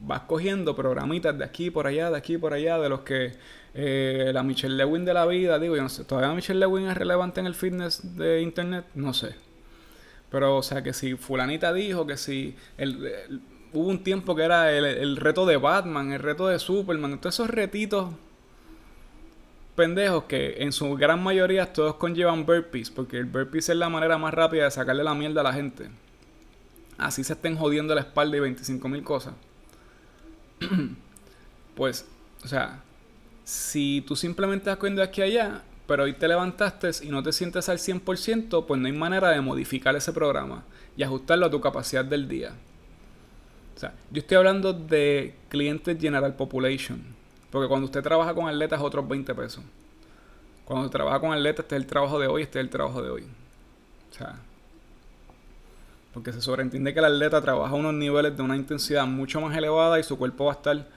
vas 0.01 0.21
cogiendo 0.21 0.75
programitas 0.75 1.37
de 1.37 1.45
aquí 1.45 1.69
por 1.69 1.87
allá, 1.87 2.09
de 2.09 2.17
aquí 2.17 2.37
por 2.37 2.53
allá, 2.53 2.77
de 2.79 2.89
los 2.89 3.01
que 3.01 3.33
eh, 3.73 4.31
la 4.33 4.43
Michelle 4.43 4.75
Lewin 4.75 5.05
de 5.05 5.13
la 5.13 5.25
vida, 5.25 5.59
digo, 5.59 5.75
yo 5.75 5.83
no 5.83 5.89
sé, 5.89 6.03
todavía 6.05 6.33
Michelle 6.33 6.59
Lewin 6.59 6.87
es 6.87 6.97
relevante 6.97 7.39
en 7.39 7.45
el 7.45 7.55
fitness 7.55 8.15
de 8.17 8.41
internet, 8.41 8.85
no 8.95 9.13
sé. 9.13 9.35
Pero, 10.31 10.57
o 10.57 10.63
sea, 10.63 10.83
que 10.83 10.93
si 10.93 11.15
fulanita 11.15 11.73
dijo 11.73 12.05
que 12.05 12.17
si 12.17 12.55
hubo 13.73 13.87
un 13.87 14.03
tiempo 14.03 14.35
que 14.35 14.43
era 14.43 14.71
el, 14.71 14.85
el, 14.85 15.17
reto 15.17 15.45
de 15.45 15.57
Batman, 15.57 16.11
el 16.11 16.19
reto 16.19 16.47
de 16.47 16.59
Superman, 16.59 17.19
todos 17.19 17.35
esos 17.35 17.49
retitos 17.49 18.09
pendejos 19.75 20.25
que 20.25 20.57
en 20.59 20.71
su 20.71 20.95
gran 20.95 21.23
mayoría 21.23 21.71
todos 21.71 21.95
conllevan 21.95 22.45
burpees, 22.45 22.91
porque 22.91 23.17
el 23.17 23.25
burpees 23.25 23.69
es 23.69 23.75
la 23.77 23.89
manera 23.89 24.17
más 24.17 24.33
rápida 24.33 24.65
de 24.65 24.71
sacarle 24.71 25.03
la 25.03 25.15
mierda 25.15 25.41
a 25.41 25.45
la 25.45 25.53
gente. 25.53 25.89
Así 26.97 27.23
se 27.23 27.33
estén 27.33 27.55
jodiendo 27.55 27.95
la 27.95 28.01
espalda 28.01 28.35
y 28.35 28.41
25 28.41 28.89
mil 28.89 29.03
cosas. 29.03 29.33
pues, 31.75 32.05
o 32.43 32.47
sea, 32.47 32.81
si 33.43 34.03
tú 34.07 34.15
simplemente 34.15 34.63
estás 34.63 34.77
cogiendo 34.77 35.03
aquí 35.03 35.21
allá, 35.21 35.63
pero 35.87 36.03
hoy 36.03 36.13
te 36.13 36.27
levantaste 36.27 36.91
y 37.03 37.09
no 37.09 37.23
te 37.23 37.31
sientes 37.31 37.67
al 37.69 37.77
100%, 37.77 38.65
pues 38.65 38.79
no 38.79 38.87
hay 38.87 38.93
manera 38.93 39.29
de 39.29 39.41
modificar 39.41 39.95
ese 39.95 40.13
programa 40.13 40.63
y 40.95 41.03
ajustarlo 41.03 41.47
a 41.47 41.49
tu 41.49 41.59
capacidad 41.59 42.05
del 42.05 42.27
día. 42.27 42.51
O 43.75 43.79
sea, 43.79 43.93
yo 44.11 44.19
estoy 44.19 44.37
hablando 44.37 44.73
de 44.73 45.35
clientes 45.49 45.97
general 45.99 46.35
population 46.35 47.19
porque 47.51 47.67
cuando 47.67 47.85
usted 47.85 48.03
trabaja 48.03 48.33
con 48.33 48.47
atletas, 48.47 48.79
otros 48.81 49.07
20 49.07 49.33
pesos. 49.33 49.63
Cuando 50.65 50.89
trabaja 50.89 51.19
con 51.19 51.33
atletas, 51.33 51.63
este 51.65 51.75
es 51.75 51.81
el 51.81 51.87
trabajo 51.87 52.19
de 52.19 52.27
hoy, 52.27 52.43
este 52.43 52.59
es 52.59 52.63
el 52.63 52.69
trabajo 52.69 53.01
de 53.01 53.09
hoy. 53.09 53.23
O 54.11 54.13
sea, 54.13 54.39
porque 56.13 56.33
se 56.33 56.41
sobreentiende 56.41 56.93
que 56.93 56.99
el 56.99 57.05
atleta 57.05 57.41
trabaja 57.41 57.73
a 57.73 57.77
unos 57.77 57.93
niveles 57.93 58.35
de 58.35 58.43
una 58.43 58.55
intensidad 58.55 59.05
mucho 59.05 59.41
más 59.41 59.55
elevada 59.55 59.99
y 59.99 60.03
su 60.03 60.17
cuerpo 60.17 60.45
va 60.45 60.53
a 60.53 60.55
estar 60.55 60.87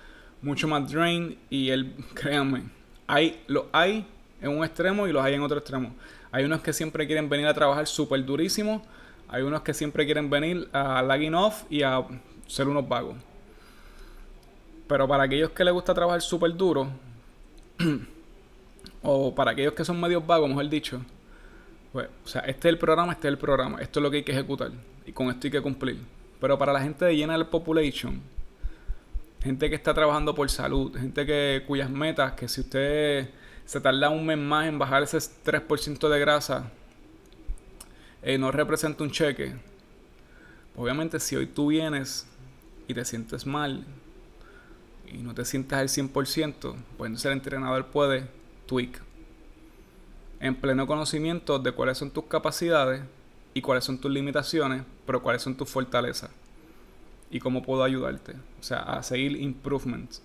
mucho 0.41 0.67
más 0.69 0.91
drained. 0.91 1.37
Y 1.51 1.71
él, 1.71 1.95
créanme, 2.15 2.65
hay, 3.07 3.43
los 3.47 3.65
hay 3.73 4.07
en 4.41 4.51
un 4.51 4.65
extremo 4.65 5.07
y 5.07 5.13
los 5.13 5.25
hay 5.25 5.35
en 5.35 5.43
otro 5.43 5.59
extremo. 5.59 5.95
Hay 6.31 6.45
unos 6.45 6.63
que 6.63 6.73
siempre 6.73 7.07
quieren 7.07 7.29
venir 7.29 7.47
a 7.47 7.55
trabajar 7.55 7.87
súper 7.87 8.25
durísimo. 8.25 8.83
Hay 9.29 9.43
unos 9.43 9.63
que 9.63 9.75
siempre 9.75 10.05
quieren 10.05 10.31
venir 10.31 10.69
a 10.73 11.03
lagging 11.03 11.35
off 11.35 11.65
y 11.71 11.83
a 11.83 12.03
ser 12.47 12.69
unos 12.69 12.89
vagos. 12.89 13.17
Pero 14.87 15.09
para 15.09 15.25
aquellos 15.25 15.51
que 15.51 15.65
les 15.65 15.73
gusta 15.73 15.95
trabajar 15.95 16.21
súper 16.21 16.55
duro, 16.55 16.89
o 19.03 19.35
para 19.35 19.53
aquellos 19.53 19.73
que 19.73 19.85
son 19.85 20.01
medios 20.01 20.27
vagos, 20.27 20.49
mejor 20.49 20.69
dicho, 20.69 21.01
pues, 21.93 22.09
o 22.25 22.29
sea, 22.29 22.43
este 22.43 22.69
es 22.69 22.73
el 22.73 22.79
programa, 22.79 23.13
este 23.13 23.29
es 23.29 23.33
el 23.33 23.39
programa, 23.39 23.81
esto 23.81 24.01
es 24.01 24.03
lo 24.03 24.11
que 24.11 24.19
hay 24.19 24.23
que 24.23 24.33
ejecutar, 24.33 24.71
y 25.07 25.13
con 25.13 25.29
esto 25.29 25.47
hay 25.47 25.51
que 25.51 25.61
cumplir. 25.61 25.99
Pero 26.41 26.59
para 26.59 26.73
la 26.73 26.81
gente 26.81 27.05
de 27.05 27.17
General 27.17 27.49
Population, 27.49 28.21
gente 29.43 29.69
que 29.69 29.77
está 29.77 29.95
trabajando 29.95 30.35
por 30.35 30.51
salud, 30.51 30.97
gente 30.97 31.25
que 31.27 31.63
cuyas 31.67 31.91
metas, 31.91 32.33
que 32.33 32.49
si 32.49 32.61
usted 32.61 33.31
se 33.65 33.81
tarda 33.81 34.11
un 34.11 34.27
mes 34.27 34.39
más 34.39 34.67
en 34.67 34.79
bajar 34.79 35.03
ese 35.03 35.19
3% 35.19 36.09
de 36.09 36.21
grasa, 36.21 36.71
eh, 38.23 38.39
no 38.39 38.51
representa 38.51 39.03
un 39.05 39.11
cheque. 39.11 39.55
Obviamente 40.77 41.21
si 41.21 41.37
hoy 41.37 41.47
tú 41.47 41.69
vienes 41.69 42.27
y 42.89 42.95
te 42.95 43.05
sientes 43.05 43.47
mal, 43.47 43.85
y 45.13 45.19
no 45.19 45.35
te 45.35 45.45
sientas 45.45 45.79
al 45.79 45.89
100%, 45.89 46.13
pues 46.13 47.09
entonces 47.09 47.27
el 47.27 47.33
entrenador 47.33 47.87
puede 47.87 48.27
tweak 48.67 49.03
en 50.41 50.57
pleno 50.57 50.87
conocimiento 50.87 51.59
de 51.59 51.73
cuáles 51.73 51.99
son 51.99 52.11
tus 52.11 52.25
capacidades 52.25 53.03
y 53.55 53.61
cuáles 53.61 53.85
son 53.85 53.99
tus 53.99 54.11
limitaciones, 54.11 54.83
pero 55.07 55.23
cuáles 55.23 55.43
son 55.43 55.57
tus 55.57 55.69
fortalezas 55.69 56.31
y 57.31 57.41
cómo 57.41 57.63
puedo 57.63 57.83
ayudarte, 57.83 58.35
o 58.61 58.63
sea, 58.63 58.81
a 58.81 59.03
seguir 59.03 59.37
improvements. 59.41 60.23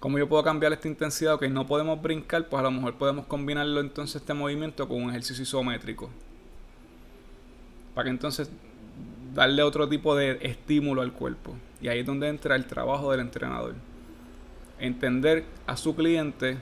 ¿Cómo 0.00 0.18
yo 0.18 0.28
puedo 0.28 0.42
cambiar 0.42 0.72
esta 0.72 0.88
intensidad? 0.88 1.34
Ok, 1.34 1.44
no 1.44 1.64
podemos 1.64 2.02
brincar, 2.02 2.48
pues 2.48 2.58
a 2.58 2.64
lo 2.64 2.72
mejor 2.72 2.94
podemos 2.94 3.26
combinarlo 3.26 3.80
entonces 3.80 4.16
este 4.16 4.34
movimiento 4.34 4.88
con 4.88 5.00
un 5.00 5.10
ejercicio 5.10 5.44
isométrico. 5.44 6.10
Para 7.94 8.06
que 8.06 8.10
entonces 8.10 8.50
darle 9.32 9.62
otro 9.62 9.88
tipo 9.88 10.16
de 10.16 10.38
estímulo 10.42 11.02
al 11.02 11.12
cuerpo. 11.12 11.54
Y 11.80 11.86
ahí 11.86 12.00
es 12.00 12.06
donde 12.06 12.28
entra 12.28 12.56
el 12.56 12.66
trabajo 12.66 13.12
del 13.12 13.20
entrenador. 13.20 13.76
Entender 14.80 15.44
a 15.68 15.76
su 15.76 15.94
cliente 15.94 16.58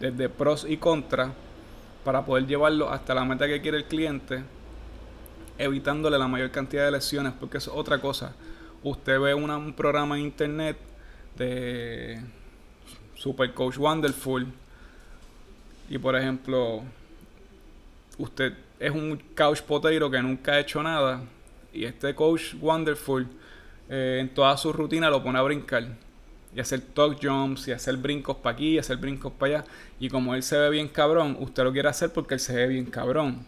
desde 0.00 0.28
pros 0.28 0.66
y 0.68 0.78
contras 0.78 1.30
para 2.04 2.24
poder 2.24 2.46
llevarlo 2.46 2.90
hasta 2.90 3.14
la 3.14 3.24
meta 3.24 3.46
que 3.46 3.60
quiere 3.60 3.78
el 3.78 3.84
cliente, 3.84 4.42
evitándole 5.58 6.18
la 6.18 6.28
mayor 6.28 6.50
cantidad 6.50 6.84
de 6.84 6.92
lesiones, 6.92 7.32
porque 7.38 7.58
es 7.58 7.68
otra 7.68 7.98
cosa. 8.00 8.34
Usted 8.82 9.20
ve 9.20 9.34
un 9.34 9.72
programa 9.74 10.16
en 10.18 10.24
internet 10.24 10.76
de 11.36 12.20
Super 13.14 13.54
Coach 13.54 13.78
Wonderful 13.78 14.46
y 15.92 15.98
por 15.98 16.16
ejemplo, 16.16 16.82
usted 18.16 18.54
es 18.80 18.90
un 18.90 19.22
couch 19.34 19.60
potato 19.60 20.10
que 20.10 20.22
nunca 20.22 20.52
ha 20.52 20.60
hecho 20.60 20.82
nada. 20.82 21.22
Y 21.70 21.84
este 21.84 22.14
coach 22.14 22.54
wonderful, 22.60 23.26
eh, 23.90 24.18
en 24.20 24.32
toda 24.32 24.56
su 24.56 24.72
rutina 24.72 25.10
lo 25.10 25.22
pone 25.22 25.38
a 25.38 25.42
brincar. 25.42 25.86
Y 26.54 26.60
hacer 26.60 26.80
talk 26.80 27.18
jumps 27.22 27.68
y 27.68 27.72
hacer 27.72 27.96
brincos 27.96 28.36
para 28.36 28.54
aquí 28.54 28.74
y 28.74 28.78
hacer 28.78 28.98
brincos 28.98 29.32
para 29.32 29.60
allá. 29.60 29.64
Y 29.98 30.08
como 30.08 30.34
él 30.34 30.42
se 30.42 30.58
ve 30.58 30.70
bien 30.70 30.88
cabrón, 30.88 31.36
usted 31.40 31.64
lo 31.64 31.72
quiere 31.72 31.88
hacer 31.88 32.12
porque 32.12 32.34
él 32.34 32.40
se 32.40 32.54
ve 32.54 32.66
bien 32.66 32.86
cabrón. 32.86 33.46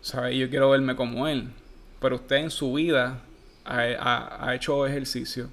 ¿Sabe? 0.00 0.36
Yo 0.38 0.48
quiero 0.48 0.70
verme 0.70 0.94
como 0.94 1.26
él. 1.26 1.50
Pero 2.00 2.16
usted 2.16 2.36
en 2.36 2.50
su 2.50 2.72
vida 2.72 3.20
ha, 3.64 4.54
hecho 4.54 4.86
ejercicio. 4.86 5.48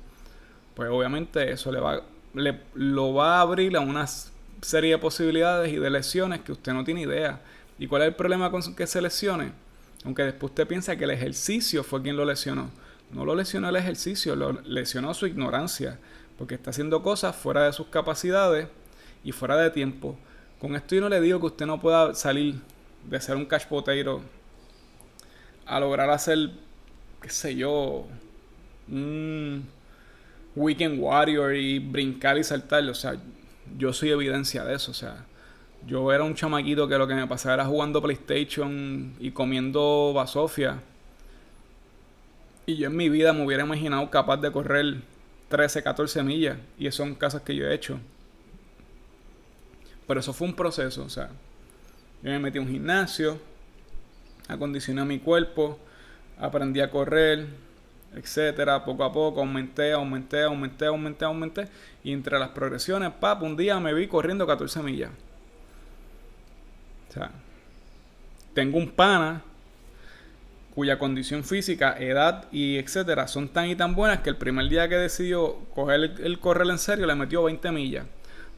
Pues 0.75 0.89
obviamente 0.89 1.51
eso 1.51 1.71
le 1.71 1.79
va, 1.79 2.03
le, 2.33 2.59
lo 2.75 3.13
va 3.13 3.37
a 3.37 3.41
abrir 3.41 3.75
a 3.75 3.79
una 3.79 4.05
serie 4.61 4.91
de 4.91 4.97
posibilidades 4.99 5.73
y 5.73 5.77
de 5.77 5.89
lesiones 5.89 6.41
que 6.41 6.51
usted 6.51 6.73
no 6.73 6.83
tiene 6.83 7.01
idea. 7.01 7.41
¿Y 7.79 7.87
cuál 7.87 8.03
es 8.03 8.09
el 8.09 8.15
problema 8.15 8.51
con 8.51 8.75
que 8.75 8.85
se 8.85 9.01
lesione? 9.01 9.51
Aunque 10.03 10.23
después 10.23 10.51
usted 10.51 10.67
piensa 10.67 10.95
que 10.95 11.05
el 11.05 11.11
ejercicio 11.11 11.83
fue 11.83 12.03
quien 12.03 12.15
lo 12.15 12.23
lesionó. 12.23 12.69
No 13.11 13.25
lo 13.25 13.33
lesionó 13.33 13.69
el 13.69 13.75
ejercicio, 13.75 14.35
lo 14.35 14.61
lesionó 14.61 15.13
su 15.13 15.25
ignorancia 15.25 15.97
porque 16.38 16.55
está 16.55 16.69
haciendo 16.71 17.01
cosas 17.01 17.36
fuera 17.36 17.65
de 17.65 17.73
sus 17.73 17.88
capacidades 17.88 18.67
y 19.23 19.31
fuera 19.31 19.57
de 19.57 19.69
tiempo. 19.69 20.17
Con 20.59 20.75
esto 20.75 20.95
yo 20.95 21.01
no 21.01 21.09
le 21.09 21.21
digo 21.21 21.39
que 21.39 21.47
usted 21.47 21.65
no 21.65 21.79
pueda 21.79 22.13
salir 22.13 22.55
de 23.09 23.21
ser 23.21 23.36
un 23.36 23.45
cash 23.45 23.65
a 25.65 25.79
lograr 25.79 26.09
hacer, 26.09 26.51
qué 27.21 27.29
sé 27.29 27.55
yo, 27.55 28.05
un 28.88 29.67
weekend 30.55 30.99
warrior 30.99 31.55
y 31.55 31.79
brincar 31.79 32.38
y 32.38 32.43
saltar. 32.43 32.83
O 32.89 32.93
sea, 32.93 33.15
yo 33.77 33.93
soy 33.93 34.11
evidencia 34.11 34.63
de 34.63 34.75
eso. 34.75 34.91
O 34.91 34.93
sea, 34.93 35.25
yo 35.86 36.11
era 36.11 36.23
un 36.23 36.36
chamaquito 36.36 36.88
que 36.88 36.97
lo 36.97 37.07
que 37.07 37.15
me 37.15 37.27
pasaba 37.27 37.55
era 37.55 37.65
jugando 37.65 38.01
PlayStation 38.01 39.15
y 39.19 39.31
comiendo 39.31 40.13
basofia. 40.13 40.81
Y 42.65 42.77
yo 42.77 42.88
en 42.88 42.95
mi 42.95 43.09
vida 43.09 43.33
me 43.33 43.45
hubiera 43.45 43.63
imaginado 43.63 44.09
capaz 44.09 44.38
de 44.38 44.51
correr 44.51 45.01
13, 45.49 45.83
14 45.83 46.23
millas. 46.23 46.57
Y 46.77 46.89
son 46.91 47.15
cosas 47.15 47.41
que 47.41 47.55
yo 47.55 47.65
he 47.67 47.73
hecho. 47.73 47.99
Pero 50.07 50.19
eso 50.19 50.33
fue 50.33 50.47
un 50.47 50.55
proceso, 50.55 51.03
o 51.03 51.09
sea, 51.09 51.29
yo 52.21 52.31
me 52.31 52.39
metí 52.39 52.59
a 52.59 52.61
un 52.61 52.69
gimnasio, 52.69 53.39
acondicioné 54.47 55.03
mi 55.03 55.19
cuerpo, 55.19 55.79
aprendí 56.37 56.79
a 56.79 56.91
correr, 56.91 57.47
etcétera, 58.15 58.85
poco 58.85 59.03
a 59.03 59.11
poco 59.11 59.39
aumenté, 59.39 59.93
aumenté, 59.93 60.43
aumenté, 60.43 60.85
aumenté, 60.85 61.25
aumenté, 61.25 61.67
y 62.03 62.13
entre 62.13 62.37
las 62.37 62.49
progresiones, 62.49 63.11
pap, 63.19 63.41
un 63.41 63.57
día 63.57 63.79
me 63.79 63.93
vi 63.93 64.07
corriendo 64.07 64.45
14 64.45 64.83
millas. 64.83 65.11
O 67.09 67.13
sea, 67.13 67.31
tengo 68.53 68.77
un 68.77 68.91
pana 68.91 69.41
cuya 70.76 70.99
condición 70.99 71.45
física, 71.45 71.95
edad 71.97 72.45
y 72.51 72.78
etcétera 72.78 73.30
son 73.30 73.47
tan 73.47 73.69
y 73.69 73.78
tan 73.78 73.95
buenas 73.95 74.19
que 74.19 74.30
el 74.30 74.36
primer 74.36 74.67
día 74.67 74.89
que 74.89 74.95
decidió 74.95 75.55
coger 75.73 76.11
el, 76.21 76.39
correr 76.39 76.69
en 76.69 76.78
serio 76.78 77.05
le 77.05 77.15
metió 77.15 77.43
20 77.43 77.71
millas. 77.71 78.05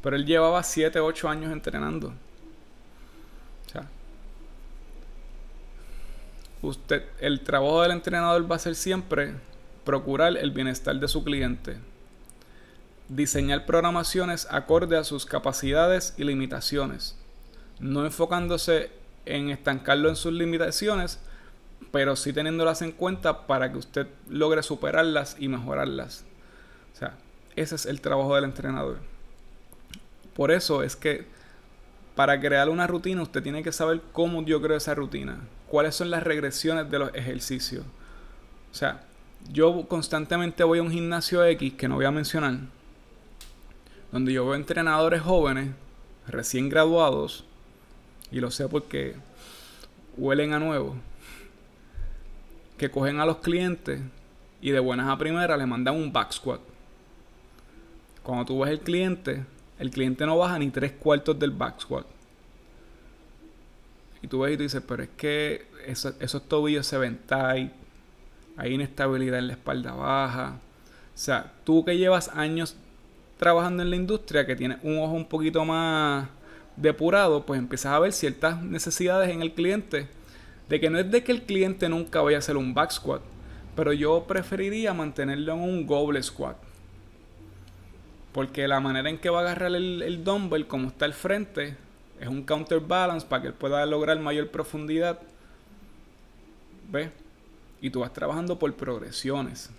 Pero 0.01 0.15
él 0.15 0.25
llevaba 0.25 0.63
7, 0.63 0.99
8 0.99 1.29
años 1.29 1.51
entrenando. 1.51 2.13
Usted, 6.59 7.03
el 7.19 7.41
trabajo 7.41 7.83
del 7.83 7.91
entrenador 7.91 8.51
va 8.51 8.55
a 8.55 8.59
ser 8.59 8.73
siempre 8.73 9.35
procurar 9.85 10.35
el 10.37 10.49
bienestar 10.49 10.99
de 10.99 11.07
su 11.07 11.23
cliente. 11.23 11.77
Diseñar 13.09 13.67
programaciones 13.67 14.47
acorde 14.49 14.97
a 14.97 15.03
sus 15.03 15.27
capacidades 15.27 16.15
y 16.17 16.23
limitaciones. 16.23 17.15
No 17.79 18.03
enfocándose 18.05 18.89
en 19.25 19.49
estancarlo 19.51 20.09
en 20.09 20.15
sus 20.15 20.33
limitaciones, 20.33 21.19
pero 21.91 22.15
sí 22.15 22.33
teniéndolas 22.33 22.81
en 22.81 22.91
cuenta 22.91 23.47
para 23.47 23.71
que 23.71 23.77
usted 23.77 24.07
logre 24.29 24.63
superarlas 24.63 25.35
y 25.39 25.47
mejorarlas. 25.47 26.25
O 26.93 26.97
sea, 26.97 27.17
ese 27.55 27.75
es 27.75 27.85
el 27.85 28.01
trabajo 28.01 28.35
del 28.35 28.43
entrenador. 28.43 28.99
Por 30.35 30.51
eso 30.51 30.83
es 30.83 30.95
que 30.95 31.25
para 32.15 32.39
crear 32.39 32.69
una 32.69 32.87
rutina 32.87 33.21
usted 33.21 33.43
tiene 33.43 33.63
que 33.63 33.71
saber 33.71 34.01
cómo 34.11 34.43
yo 34.43 34.61
creo 34.61 34.77
esa 34.77 34.95
rutina, 34.95 35.39
cuáles 35.67 35.95
son 35.95 36.09
las 36.09 36.23
regresiones 36.23 36.89
de 36.89 36.99
los 36.99 37.13
ejercicios. 37.13 37.85
O 38.71 38.75
sea, 38.75 39.03
yo 39.51 39.87
constantemente 39.87 40.63
voy 40.63 40.79
a 40.79 40.83
un 40.83 40.91
gimnasio 40.91 41.45
X 41.45 41.73
que 41.73 41.87
no 41.87 41.95
voy 41.95 42.05
a 42.05 42.11
mencionar, 42.11 42.57
donde 44.11 44.33
yo 44.33 44.45
veo 44.45 44.55
entrenadores 44.55 45.21
jóvenes, 45.21 45.71
recién 46.27 46.69
graduados, 46.69 47.45
y 48.31 48.39
lo 48.39 48.51
sé 48.51 48.67
porque 48.67 49.15
huelen 50.17 50.53
a 50.53 50.59
nuevo 50.59 50.95
que 52.77 52.91
cogen 52.91 53.19
a 53.19 53.25
los 53.25 53.37
clientes 53.37 54.01
y 54.61 54.71
de 54.71 54.79
buenas 54.79 55.09
a 55.09 55.17
primeras 55.17 55.57
le 55.57 55.65
mandan 55.65 55.95
un 55.95 56.11
back 56.11 56.31
squat. 56.31 56.61
Cuando 58.23 58.45
tú 58.45 58.59
ves 58.59 58.71
el 58.71 58.79
cliente, 58.81 59.45
el 59.79 59.89
cliente 59.89 60.25
no 60.25 60.37
baja 60.37 60.59
ni 60.59 60.69
tres 60.69 60.91
cuartos 60.91 61.37
del 61.39 61.51
back 61.51 61.81
squat. 61.81 62.05
Y 64.21 64.27
tú 64.27 64.39
ves 64.39 64.53
y 64.53 64.57
tú 64.57 64.63
dices, 64.63 64.83
pero 64.87 65.03
es 65.03 65.09
que 65.15 65.67
esos 65.85 66.47
tobillos 66.47 66.85
se 66.85 66.97
ven 66.97 67.19
tight, 67.25 67.71
hay 68.57 68.73
inestabilidad 68.73 69.39
en 69.39 69.47
la 69.47 69.53
espalda 69.53 69.93
baja. 69.93 70.59
O 71.13 71.17
sea, 71.17 71.53
tú 71.63 71.85
que 71.85 71.97
llevas 71.97 72.29
años 72.29 72.75
trabajando 73.37 73.83
en 73.83 73.89
la 73.89 73.95
industria, 73.95 74.45
que 74.45 74.55
tienes 74.55 74.79
un 74.83 74.97
ojo 74.97 75.13
un 75.13 75.25
poquito 75.25 75.63
más 75.63 76.27
depurado, 76.75 77.45
pues 77.45 77.59
empiezas 77.59 77.93
a 77.93 77.99
ver 77.99 78.11
ciertas 78.11 78.61
necesidades 78.61 79.29
en 79.29 79.41
el 79.41 79.53
cliente 79.53 80.07
de 80.69 80.79
que 80.79 80.89
no 80.89 80.99
es 80.99 81.09
de 81.09 81.23
que 81.23 81.31
el 81.31 81.43
cliente 81.43 81.87
nunca 81.89 82.21
vaya 82.21 82.37
a 82.37 82.39
hacer 82.39 82.57
un 82.57 82.73
back 82.73 82.91
squat, 82.91 83.21
pero 83.75 83.93
yo 83.93 84.25
preferiría 84.27 84.93
mantenerlo 84.93 85.53
en 85.53 85.59
un 85.59 85.87
goblet 85.87 86.23
squat. 86.23 86.57
Porque 88.33 88.67
la 88.67 88.79
manera 88.79 89.09
en 89.09 89.17
que 89.17 89.29
va 89.29 89.39
a 89.39 89.41
agarrar 89.43 89.73
el, 89.75 90.23
dumbbell, 90.23 90.67
como 90.67 90.89
está 90.89 91.05
al 91.05 91.13
frente, 91.13 91.75
es 92.19 92.27
un 92.27 92.43
counterbalance 92.43 93.25
para 93.25 93.41
que 93.41 93.47
él 93.49 93.53
pueda 93.53 93.85
lograr 93.85 94.19
mayor 94.19 94.49
profundidad. 94.49 95.19
¿Ves? 96.91 97.09
Y 97.81 97.89
tú 97.89 98.01
vas 98.01 98.13
trabajando 98.13 98.59
por 98.59 98.73
progresiones. 98.75 99.69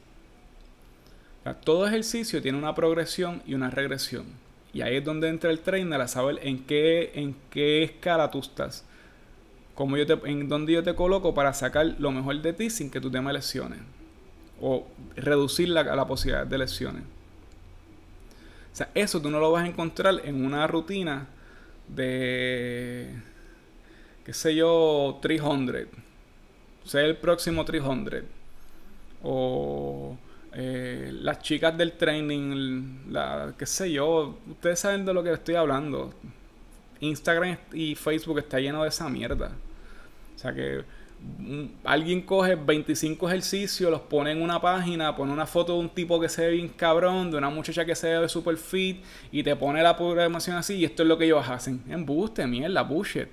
todo 1.64 1.86
ejercicio 1.86 2.42
tiene 2.42 2.58
una 2.58 2.74
progresión 2.74 3.42
y 3.46 3.54
una 3.54 3.70
regresión. 3.70 4.26
Y 4.72 4.82
ahí 4.82 4.96
es 4.96 5.04
donde 5.04 5.28
entra 5.28 5.50
el 5.50 5.60
trainer 5.60 6.00
a 6.00 6.08
saber 6.08 6.40
en 6.42 6.64
qué, 6.64 7.12
en 7.14 7.36
qué 7.50 7.82
escala 7.82 8.30
tú 8.30 8.40
estás 8.40 8.84
como 9.78 9.96
yo 9.96 10.06
te, 10.06 10.28
en 10.28 10.48
dónde 10.48 10.72
yo 10.72 10.82
te 10.82 10.96
coloco 10.96 11.34
para 11.34 11.54
sacar 11.54 11.94
lo 12.00 12.10
mejor 12.10 12.42
de 12.42 12.52
ti 12.52 12.68
sin 12.68 12.90
que 12.90 13.00
tú 13.00 13.12
te 13.12 13.20
me 13.20 13.32
lesiones. 13.32 13.78
O 14.60 14.88
reducir 15.14 15.68
la, 15.68 15.84
la 15.84 16.04
posibilidad 16.04 16.44
de 16.44 16.58
lesiones. 16.58 17.04
O 18.72 18.76
sea, 18.76 18.90
eso 18.92 19.22
tú 19.22 19.30
no 19.30 19.38
lo 19.38 19.52
vas 19.52 19.62
a 19.62 19.68
encontrar 19.68 20.20
en 20.24 20.44
una 20.44 20.66
rutina 20.66 21.28
de, 21.86 23.08
qué 24.24 24.34
sé 24.34 24.56
yo, 24.56 25.20
300. 25.22 25.86
Sea 26.82 27.02
el 27.02 27.16
próximo 27.16 27.64
300. 27.64 28.24
O 29.22 30.18
eh, 30.54 31.10
las 31.20 31.38
chicas 31.38 31.78
del 31.78 31.92
training, 31.92 33.10
la, 33.10 33.54
qué 33.56 33.64
sé 33.64 33.92
yo, 33.92 34.40
ustedes 34.50 34.80
saben 34.80 35.04
de 35.04 35.14
lo 35.14 35.22
que 35.22 35.34
estoy 35.34 35.54
hablando. 35.54 36.12
Instagram 36.98 37.58
y 37.72 37.94
Facebook 37.94 38.40
está 38.40 38.58
lleno 38.58 38.82
de 38.82 38.88
esa 38.88 39.08
mierda. 39.08 39.52
O 40.38 40.40
sea 40.40 40.54
que 40.54 40.84
mm, 41.40 41.64
alguien 41.82 42.22
coge 42.22 42.54
25 42.54 43.28
ejercicios, 43.28 43.90
los 43.90 44.02
pone 44.02 44.30
en 44.30 44.40
una 44.40 44.60
página, 44.60 45.16
pone 45.16 45.32
una 45.32 45.46
foto 45.46 45.72
de 45.72 45.80
un 45.80 45.88
tipo 45.88 46.20
que 46.20 46.28
se 46.28 46.46
ve 46.46 46.52
bien 46.52 46.68
cabrón, 46.68 47.32
de 47.32 47.38
una 47.38 47.50
muchacha 47.50 47.84
que 47.84 47.96
se 47.96 48.16
ve 48.16 48.28
super 48.28 48.56
fit 48.56 49.02
y 49.32 49.42
te 49.42 49.56
pone 49.56 49.82
la 49.82 49.96
programación 49.96 50.56
así 50.56 50.76
y 50.76 50.84
esto 50.84 51.02
es 51.02 51.08
lo 51.08 51.18
que 51.18 51.24
ellos 51.24 51.44
hacen. 51.48 51.82
Embuste, 51.88 52.46
mierda, 52.46 52.82
bullshit. 52.82 53.26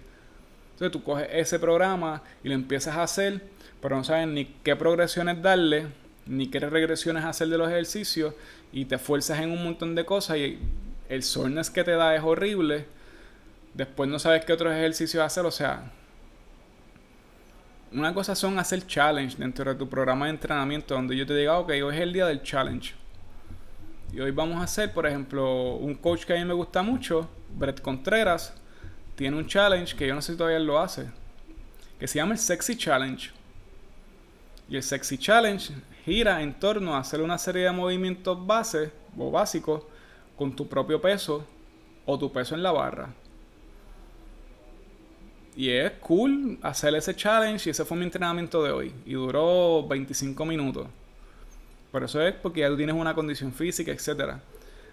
Entonces 0.73 0.91
tú 0.91 1.03
coges 1.03 1.27
ese 1.31 1.59
programa 1.59 2.23
y 2.43 2.49
lo 2.49 2.55
empiezas 2.55 2.95
a 2.95 3.03
hacer, 3.03 3.39
pero 3.79 3.95
no 3.97 4.03
sabes 4.03 4.27
ni 4.27 4.45
qué 4.63 4.75
progresiones 4.75 5.39
darle, 5.43 5.85
ni 6.25 6.47
qué 6.47 6.59
regresiones 6.59 7.23
hacer 7.23 7.49
de 7.49 7.59
los 7.59 7.69
ejercicios 7.69 8.33
y 8.73 8.85
te 8.85 8.95
esfuerzas 8.95 9.41
en 9.41 9.51
un 9.51 9.63
montón 9.63 9.93
de 9.93 10.05
cosas 10.05 10.37
y 10.37 10.57
el 11.07 11.21
soreness 11.21 11.69
que 11.69 11.83
te 11.83 11.91
da 11.91 12.15
es 12.15 12.23
horrible. 12.23 12.87
Después 13.75 14.09
no 14.09 14.17
sabes 14.17 14.43
qué 14.43 14.53
otros 14.53 14.73
ejercicios 14.73 15.23
hacer, 15.23 15.45
o 15.45 15.51
sea, 15.51 15.91
una 17.91 18.13
cosa 18.13 18.35
son 18.35 18.59
hacer 18.59 18.85
challenge 18.85 19.37
dentro 19.37 19.71
de 19.71 19.77
tu 19.77 19.87
programa 19.87 20.25
de 20.25 20.31
entrenamiento 20.31 20.95
donde 20.95 21.15
yo 21.15 21.25
te 21.25 21.35
diga, 21.35 21.57
ok, 21.59 21.69
hoy 21.69 21.95
es 21.95 22.01
el 22.01 22.13
día 22.13 22.25
del 22.25 22.41
challenge. 22.43 22.93
Y 24.11 24.19
hoy 24.19 24.31
vamos 24.31 24.59
a 24.61 24.63
hacer, 24.63 24.93
por 24.93 25.05
ejemplo, 25.05 25.75
un 25.75 25.95
coach 25.95 26.23
que 26.23 26.33
a 26.33 26.37
mí 26.37 26.45
me 26.45 26.53
gusta 26.53 26.81
mucho, 26.81 27.29
Brett 27.57 27.81
Contreras, 27.81 28.53
tiene 29.15 29.37
un 29.37 29.47
challenge 29.47 29.95
que 29.95 30.07
yo 30.07 30.15
no 30.15 30.21
sé 30.21 30.33
si 30.33 30.37
todavía 30.37 30.59
lo 30.59 30.79
hace, 30.79 31.09
que 31.99 32.07
se 32.07 32.19
llama 32.19 32.33
el 32.33 32.39
Sexy 32.39 32.77
Challenge. 32.77 33.31
Y 34.69 34.75
el 34.75 34.83
Sexy 34.83 35.17
Challenge 35.17 35.73
gira 36.05 36.41
en 36.41 36.53
torno 36.53 36.95
a 36.95 36.99
hacer 36.99 37.21
una 37.21 37.37
serie 37.37 37.63
de 37.63 37.71
movimientos 37.71 38.45
base 38.45 38.91
o 39.17 39.31
básicos 39.31 39.83
con 40.37 40.55
tu 40.55 40.67
propio 40.67 40.99
peso 41.01 41.45
o 42.05 42.19
tu 42.19 42.31
peso 42.31 42.55
en 42.55 42.63
la 42.63 42.71
barra. 42.71 43.09
Y 45.55 45.69
es 45.69 45.91
cool 46.01 46.59
hacer 46.61 46.93
ese 46.95 47.15
challenge 47.15 47.69
y 47.69 47.71
ese 47.71 47.85
fue 47.85 47.97
mi 47.97 48.03
entrenamiento 48.03 48.61
de 48.63 48.71
hoy. 48.71 48.93
Y 49.05 49.13
duró 49.13 49.87
25 49.87 50.45
minutos. 50.45 50.87
Por 51.91 52.03
eso 52.03 52.21
es 52.21 52.35
porque 52.35 52.59
ya 52.59 52.67
tú 52.67 52.75
tienes 52.75 52.95
una 52.95 53.13
condición 53.13 53.53
física, 53.53 53.91
etc. 53.91 54.33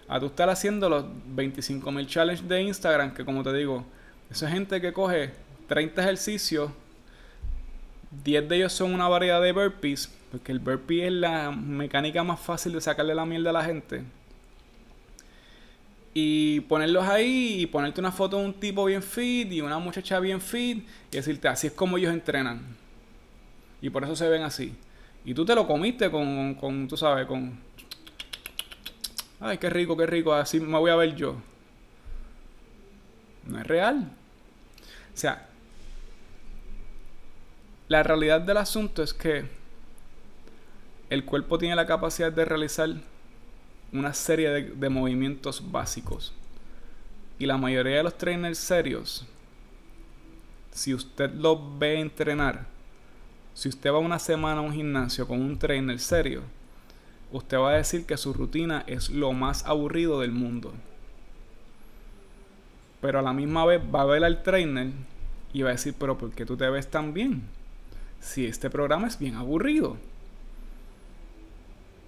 a 0.07 0.19
tú 0.21 0.27
estar 0.27 0.49
haciendo 0.49 0.87
los 0.87 1.03
25.000 1.35 2.07
challenges 2.07 2.47
de 2.47 2.61
Instagram, 2.61 3.13
que 3.13 3.25
como 3.25 3.43
te 3.43 3.51
digo, 3.51 3.83
esa 4.31 4.49
gente 4.49 4.79
que 4.79 4.93
coge 4.93 5.31
30 5.67 6.01
ejercicios, 6.01 6.71
10 8.23 8.47
de 8.47 8.55
ellos 8.55 8.71
son 8.71 8.93
una 8.93 9.09
variedad 9.09 9.41
de 9.41 9.51
burpees, 9.51 10.09
porque 10.31 10.53
el 10.53 10.59
burpee 10.59 11.07
es 11.07 11.11
la 11.11 11.51
mecánica 11.51 12.23
más 12.23 12.39
fácil 12.39 12.71
de 12.71 12.79
sacarle 12.79 13.13
la 13.13 13.25
miel 13.25 13.45
a 13.47 13.51
la 13.51 13.65
gente. 13.65 14.03
Y 16.13 16.61
ponerlos 16.61 17.07
ahí 17.07 17.61
y 17.61 17.65
ponerte 17.65 17.99
una 17.99 18.11
foto 18.11 18.37
de 18.37 18.45
un 18.45 18.53
tipo 18.53 18.85
bien 18.85 19.01
fit 19.01 19.51
y 19.51 19.61
una 19.61 19.79
muchacha 19.79 20.19
bien 20.19 20.39
fit 20.39 20.87
y 21.11 21.15
decirte, 21.15 21.47
así 21.47 21.67
es 21.67 21.73
como 21.73 21.97
ellos 21.97 22.13
entrenan. 22.13 22.77
Y 23.81 23.89
por 23.89 24.03
eso 24.03 24.15
se 24.15 24.29
ven 24.29 24.43
así. 24.43 24.75
Y 25.25 25.33
tú 25.33 25.45
te 25.45 25.55
lo 25.55 25.65
comiste 25.65 26.11
con, 26.11 26.55
con 26.55 26.87
tú 26.87 26.97
sabes, 26.97 27.25
con... 27.25 27.59
Ay, 29.39 29.57
qué 29.57 29.69
rico, 29.69 29.97
qué 29.97 30.05
rico, 30.05 30.33
así 30.33 30.59
me 30.59 30.77
voy 30.77 30.91
a 30.91 30.95
ver 30.95 31.15
yo. 31.15 31.35
No 33.45 33.59
es 33.59 33.67
real. 33.67 34.09
O 35.13 35.17
sea, 35.17 35.47
la 37.87 38.03
realidad 38.03 38.41
del 38.41 38.57
asunto 38.57 39.03
es 39.03 39.13
que 39.13 39.45
el 41.09 41.25
cuerpo 41.25 41.57
tiene 41.57 41.75
la 41.75 41.85
capacidad 41.85 42.31
de 42.31 42.45
realizar 42.45 42.89
una 43.93 44.13
serie 44.13 44.49
de, 44.49 44.61
de 44.63 44.89
movimientos 44.89 45.71
básicos. 45.71 46.33
Y 47.39 47.45
la 47.45 47.57
mayoría 47.57 47.97
de 47.97 48.03
los 48.03 48.17
trainers 48.17 48.57
serios, 48.57 49.25
si 50.71 50.93
usted 50.93 51.31
lo 51.33 51.77
ve 51.77 51.99
entrenar, 51.99 52.65
si 53.53 53.69
usted 53.69 53.91
va 53.91 53.99
una 53.99 54.19
semana 54.19 54.59
a 54.59 54.63
un 54.63 54.73
gimnasio 54.73 55.27
con 55.27 55.39
un 55.39 55.59
trainer 55.59 55.99
serio, 55.99 56.41
usted 57.31 57.57
va 57.57 57.71
a 57.71 57.77
decir 57.77 58.05
que 58.05 58.17
su 58.17 58.33
rutina 58.33 58.83
es 58.87 59.09
lo 59.09 59.31
más 59.33 59.65
aburrido 59.65 60.19
del 60.21 60.31
mundo. 60.31 60.73
Pero 63.01 63.19
a 63.19 63.21
la 63.21 63.33
misma 63.33 63.65
vez 63.65 63.81
va 63.93 64.01
a 64.01 64.05
ver 64.05 64.23
al 64.23 64.43
trainer 64.43 64.91
y 65.53 65.61
va 65.61 65.69
a 65.69 65.73
decir, 65.73 65.93
pero 65.99 66.17
¿por 66.17 66.31
qué 66.31 66.45
tú 66.45 66.57
te 66.57 66.69
ves 66.69 66.89
tan 66.89 67.13
bien? 67.13 67.43
Si 68.19 68.45
este 68.45 68.69
programa 68.69 69.07
es 69.07 69.19
bien 69.19 69.35
aburrido. 69.35 69.97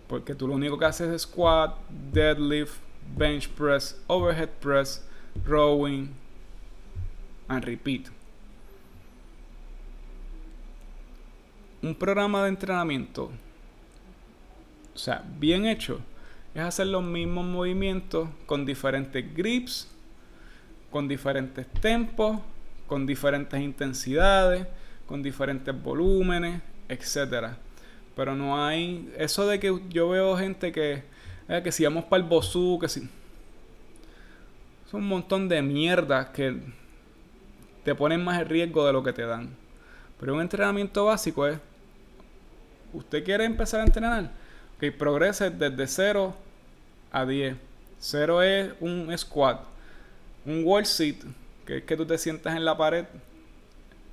Porque 0.07 0.35
tú 0.35 0.47
lo 0.47 0.53
único 0.53 0.77
que 0.77 0.85
haces 0.85 1.09
es 1.09 1.21
squat, 1.23 1.77
deadlift, 2.11 2.79
bench 3.17 3.49
press, 3.49 3.99
overhead 4.07 4.49
press, 4.59 5.03
rowing, 5.45 6.09
and 7.47 7.63
repeat. 7.63 8.09
un 11.85 11.93
programa 11.93 12.41
de 12.43 12.49
entrenamiento, 12.49 13.29
o 14.93 14.97
sea, 14.97 15.23
bien 15.37 15.67
hecho, 15.67 15.99
es 16.55 16.61
hacer 16.61 16.87
los 16.87 17.03
mismos 17.03 17.45
movimientos 17.45 18.27
con 18.47 18.65
diferentes 18.65 19.35
grips, 19.35 19.87
con 20.89 21.07
diferentes 21.07 21.67
tempos, 21.73 22.39
con 22.87 23.05
diferentes 23.05 23.61
intensidades, 23.61 24.65
con 25.05 25.21
diferentes 25.21 25.79
volúmenes, 25.79 26.61
etcétera. 26.87 27.57
Pero 28.15 28.35
no 28.35 28.63
hay 28.63 29.13
eso 29.17 29.47
de 29.47 29.59
que 29.59 29.79
yo 29.89 30.09
veo 30.09 30.37
gente 30.37 30.71
que 30.71 31.03
eh, 31.47 31.61
que 31.63 31.71
si 31.71 31.83
vamos 31.83 32.05
para 32.05 32.23
el 32.23 32.27
Bosú, 32.27 32.79
que 32.81 32.89
si 32.89 33.07
es 34.85 34.93
un 34.93 35.07
montón 35.07 35.47
de 35.47 35.61
mierda 35.61 36.31
que 36.31 36.59
te 37.83 37.93
ponen 37.93 38.23
más 38.23 38.41
en 38.41 38.49
riesgo 38.49 38.85
de 38.85 38.93
lo 38.93 39.03
que 39.03 39.13
te 39.13 39.23
dan. 39.23 39.55
Pero 40.19 40.33
un 40.33 40.41
entrenamiento 40.41 41.05
básico 41.05 41.45
es 41.45 41.59
usted 42.93 43.23
quiere 43.23 43.45
empezar 43.45 43.81
a 43.81 43.83
entrenar, 43.83 44.31
que 44.79 44.91
progrese 44.91 45.51
desde 45.51 45.85
0 45.85 46.35
a 47.11 47.25
10. 47.25 47.57
0 47.99 48.41
es 48.41 48.73
un 48.79 49.15
squat. 49.15 49.61
Un 50.45 50.63
wall 50.63 50.85
sit, 50.85 51.23
que 51.65 51.77
es 51.77 51.83
que 51.83 51.95
tú 51.95 52.05
te 52.05 52.17
sientas 52.17 52.55
en 52.55 52.65
la 52.65 52.75
pared. 52.75 53.05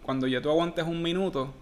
Cuando 0.03 0.27
ya 0.27 0.43
tú 0.43 0.51
aguantes 0.51 0.85
un 0.85 1.01
minuto, 1.01 1.55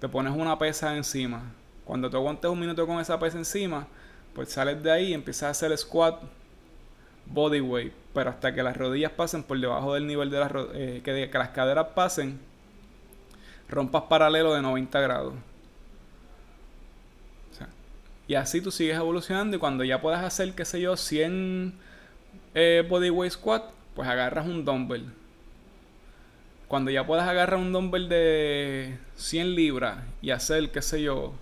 te 0.00 0.08
pones 0.08 0.32
una 0.34 0.58
pesa 0.58 0.96
encima. 0.96 1.42
Cuando 1.84 2.10
tú 2.10 2.16
aguantes 2.16 2.50
un 2.50 2.58
minuto 2.58 2.86
con 2.86 3.00
esa 3.00 3.18
pesa 3.18 3.38
encima, 3.38 3.86
pues 4.34 4.50
sales 4.50 4.82
de 4.82 4.90
ahí 4.90 5.08
y 5.08 5.14
empiezas 5.14 5.42
a 5.44 5.50
hacer 5.50 5.76
squat 5.76 6.22
body 7.26 7.60
weight. 7.60 7.92
Pero 8.14 8.30
hasta 8.30 8.54
que 8.54 8.62
las 8.62 8.76
rodillas 8.76 9.12
pasen 9.12 9.42
por 9.42 9.60
debajo 9.60 9.94
del 9.94 10.06
nivel 10.06 10.30
de 10.30 10.40
las 10.40 10.52
eh, 10.74 11.00
que, 11.04 11.38
las 11.38 11.50
caderas 11.50 11.88
pasen, 11.94 12.40
rompas 13.68 14.04
paralelo 14.04 14.54
de 14.54 14.62
90 14.62 15.00
grados. 15.00 15.34
Y 18.26 18.36
así 18.36 18.60
tú 18.60 18.70
sigues 18.70 18.96
evolucionando 18.96 19.56
y 19.56 19.58
cuando 19.58 19.82
ya 19.82 20.00
puedas 20.00 20.22
hacer, 20.22 20.54
qué 20.54 20.64
sé 20.64 20.80
yo, 20.80 20.96
100 20.96 21.74
eh, 22.54 23.28
squat, 23.28 23.64
pues 23.96 24.08
agarras 24.08 24.46
un 24.46 24.64
dumbbell. 24.64 25.19
Cuando 26.70 26.92
ya 26.92 27.04
puedas 27.04 27.28
agarrar 27.28 27.58
un 27.58 27.72
dumbbell 27.72 28.08
de 28.08 28.96
100 29.16 29.56
libras 29.56 30.04
y 30.22 30.30
hacer, 30.30 30.70
qué 30.70 30.80
sé 30.80 31.02
yo, 31.02 31.32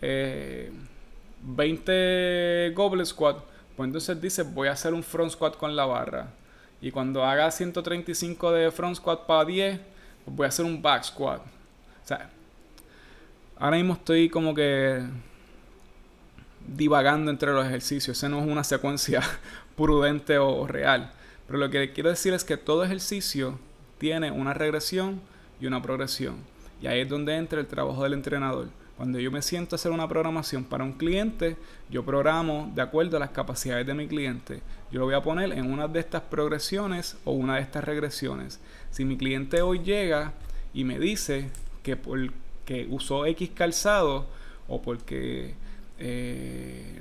20 0.00 1.92
eh, 1.92 2.72
goblet 2.74 3.06
squat, 3.06 3.44
pues 3.76 3.86
entonces 3.86 4.20
dices, 4.20 4.52
voy 4.52 4.66
a 4.66 4.72
hacer 4.72 4.92
un 4.92 5.04
front 5.04 5.30
squat 5.30 5.56
con 5.56 5.76
la 5.76 5.86
barra. 5.86 6.30
Y 6.80 6.90
cuando 6.90 7.24
haga 7.24 7.48
135 7.48 8.50
de 8.50 8.72
front 8.72 8.96
squat 8.96 9.24
para 9.24 9.44
10, 9.44 9.78
pues 10.24 10.36
voy 10.36 10.46
a 10.46 10.48
hacer 10.48 10.64
un 10.64 10.82
back 10.82 11.04
squat. 11.04 11.42
O 11.42 12.06
sea, 12.08 12.28
ahora 13.56 13.76
mismo 13.76 13.92
estoy 13.92 14.28
como 14.28 14.52
que 14.52 15.00
divagando 16.66 17.30
entre 17.30 17.52
los 17.52 17.64
ejercicios. 17.64 18.18
Esa 18.18 18.28
no 18.28 18.40
es 18.40 18.48
una 18.48 18.64
secuencia 18.64 19.22
prudente 19.76 20.38
o 20.38 20.66
real. 20.66 21.12
Pero 21.46 21.60
lo 21.60 21.70
que 21.70 21.92
quiero 21.92 22.10
decir 22.10 22.34
es 22.34 22.42
que 22.42 22.56
todo 22.56 22.82
ejercicio 22.82 23.56
tiene 24.00 24.30
una 24.30 24.54
regresión 24.54 25.20
y 25.60 25.66
una 25.66 25.82
progresión. 25.82 26.36
Y 26.82 26.86
ahí 26.86 27.00
es 27.00 27.08
donde 27.08 27.36
entra 27.36 27.60
el 27.60 27.66
trabajo 27.66 28.02
del 28.02 28.14
entrenador. 28.14 28.68
Cuando 28.96 29.18
yo 29.18 29.30
me 29.30 29.42
siento 29.42 29.74
a 29.74 29.76
hacer 29.76 29.92
una 29.92 30.08
programación 30.08 30.64
para 30.64 30.84
un 30.84 30.94
cliente, 30.94 31.56
yo 31.90 32.04
programo 32.04 32.72
de 32.74 32.82
acuerdo 32.82 33.18
a 33.18 33.20
las 33.20 33.30
capacidades 33.30 33.86
de 33.86 33.94
mi 33.94 34.08
cliente. 34.08 34.62
Yo 34.90 35.00
lo 35.00 35.04
voy 35.04 35.14
a 35.14 35.22
poner 35.22 35.52
en 35.52 35.70
una 35.70 35.86
de 35.86 36.00
estas 36.00 36.22
progresiones 36.22 37.18
o 37.24 37.32
una 37.32 37.56
de 37.56 37.62
estas 37.62 37.84
regresiones. 37.84 38.58
Si 38.90 39.04
mi 39.04 39.18
cliente 39.18 39.60
hoy 39.60 39.80
llega 39.80 40.32
y 40.72 40.84
me 40.84 40.98
dice 40.98 41.50
que 41.82 41.96
porque 41.96 42.86
usó 42.90 43.26
X 43.26 43.50
calzado 43.54 44.26
o 44.66 44.80
porque 44.80 45.54
eh, 45.98 47.00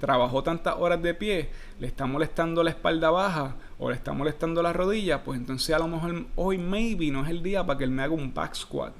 trabajó 0.00 0.44
tantas 0.44 0.76
horas 0.78 1.02
de 1.02 1.14
pie, 1.14 1.48
le 1.80 1.88
está 1.88 2.06
molestando 2.06 2.62
la 2.62 2.70
espalda 2.70 3.10
baja 3.10 3.56
o 3.78 3.90
le 3.90 3.96
está 3.96 4.12
molestando 4.12 4.62
la 4.62 4.72
rodilla, 4.72 5.22
pues 5.22 5.38
entonces 5.38 5.74
a 5.74 5.78
lo 5.78 5.88
mejor 5.88 6.26
hoy 6.34 6.58
maybe 6.58 7.10
no 7.10 7.24
es 7.24 7.30
el 7.30 7.42
día 7.42 7.64
para 7.66 7.78
que 7.78 7.84
él 7.84 7.90
me 7.90 8.02
haga 8.02 8.14
un 8.14 8.32
back 8.32 8.54
squat. 8.54 8.92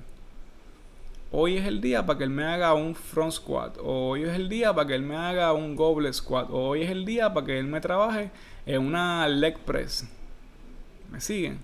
Hoy 1.33 1.57
es 1.57 1.67
el 1.67 1.81
día 1.81 2.07
para 2.07 2.19
que 2.19 2.25
él 2.25 2.31
me 2.31 2.45
haga 2.45 2.73
un 2.75 2.95
front 2.95 3.33
squat. 3.33 3.79
O 3.83 4.11
hoy 4.11 4.23
es 4.23 4.35
el 4.35 4.49
día 4.49 4.73
para 4.75 4.87
que 4.87 4.95
él 4.95 5.03
me 5.03 5.17
haga 5.17 5.53
un 5.53 5.75
goblet 5.75 6.13
squat. 6.13 6.49
O 6.51 6.69
hoy 6.69 6.83
es 6.83 6.91
el 6.91 7.05
día 7.05 7.35
para 7.35 7.45
que 7.45 7.59
él 7.59 7.67
me 7.67 7.81
trabaje 7.81 8.31
en 8.65 8.81
una 8.81 9.27
leg 9.29 9.59
press. 9.59 10.09
¿Me 11.11 11.21
siguen? 11.21 11.59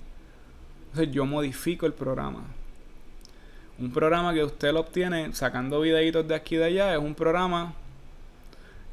Entonces 0.88 1.14
yo 1.14 1.24
modifico 1.26 1.86
el 1.86 1.92
programa. 1.92 2.42
Un 3.78 3.92
programa 3.92 4.34
que 4.34 4.44
usted 4.44 4.72
lo 4.72 4.80
obtiene 4.80 5.32
sacando 5.32 5.80
videitos 5.80 6.26
de 6.26 6.34
aquí 6.34 6.56
y 6.56 6.58
de 6.58 6.64
allá 6.64 6.92
es 6.92 6.98
un 6.98 7.14
programa 7.14 7.74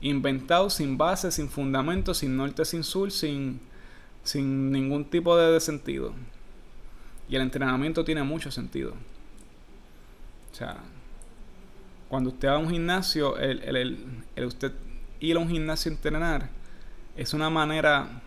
inventado 0.02 0.70
sin 0.70 0.98
base, 0.98 1.32
sin 1.32 1.50
fundamento, 1.50 2.14
sin 2.14 2.38
norte, 2.38 2.64
sin 2.64 2.84
sur, 2.84 3.12
sin, 3.12 3.60
sin 4.24 4.72
ningún 4.72 5.06
tipo 5.06 5.36
de 5.38 5.60
sentido. 5.60 6.14
Y 7.30 7.36
el 7.36 7.42
entrenamiento 7.42 8.04
tiene 8.04 8.24
mucho 8.24 8.52
sentido. 8.52 8.94
O 10.52 10.56
sea, 10.56 10.78
cuando 12.10 12.32
usted 12.32 12.48
va 12.48 12.56
a 12.56 12.58
un 12.58 12.70
gimnasio, 12.70 13.38
el, 13.38 13.62
el, 13.64 13.98
el, 14.36 14.46
usted 14.46 14.74
ir 15.20 15.36
a 15.36 15.40
un 15.40 15.50
gimnasio 15.50 15.92
a 15.92 15.96
entrenar 15.96 16.50
es 17.16 17.34
una 17.34 17.50
manera 17.50 18.22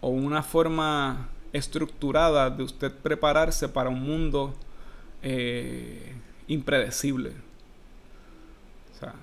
o 0.00 0.08
una 0.08 0.42
forma 0.42 1.28
estructurada 1.52 2.48
de 2.50 2.62
usted 2.62 2.92
prepararse 2.92 3.68
para 3.68 3.90
un 3.90 4.02
mundo 4.02 4.54
eh, 5.22 6.14
impredecible. 6.48 7.32
O 8.94 8.98
sea, 8.98 9.14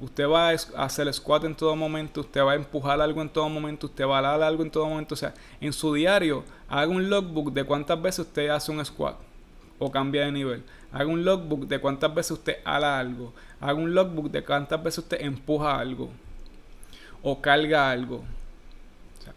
usted 0.00 0.28
va 0.28 0.50
a 0.50 0.84
hacer 0.84 1.12
squat 1.12 1.44
en 1.44 1.54
todo 1.54 1.74
momento, 1.76 2.20
usted 2.20 2.42
va 2.42 2.52
a 2.52 2.56
empujar 2.56 3.00
algo 3.00 3.22
en 3.22 3.28
todo 3.28 3.48
momento, 3.48 3.86
usted 3.86 4.06
va 4.06 4.18
a 4.18 4.22
dar 4.22 4.42
algo 4.42 4.62
en 4.62 4.70
todo 4.70 4.88
momento. 4.88 5.14
O 5.14 5.16
sea, 5.16 5.34
en 5.60 5.72
su 5.72 5.94
diario, 5.94 6.44
haga 6.68 6.88
un 6.88 7.08
logbook 7.08 7.52
de 7.52 7.64
cuántas 7.64 8.00
veces 8.00 8.26
usted 8.26 8.48
hace 8.48 8.72
un 8.72 8.84
squat 8.84 9.16
o 9.78 9.90
cambia 9.90 10.24
de 10.24 10.32
nivel. 10.32 10.62
Haga 10.92 11.06
un 11.06 11.24
logbook 11.24 11.66
de 11.66 11.80
cuántas 11.80 12.14
veces 12.14 12.32
usted 12.32 12.56
ala 12.64 12.98
algo. 12.98 13.32
Haga 13.60 13.74
un 13.74 13.94
logbook 13.94 14.30
de 14.30 14.44
cuántas 14.44 14.82
veces 14.82 14.98
usted 14.98 15.20
empuja 15.20 15.78
algo 15.78 16.10
o 17.22 17.40
carga 17.40 17.90
algo. 17.90 18.16
O 18.16 19.22
sea, 19.22 19.34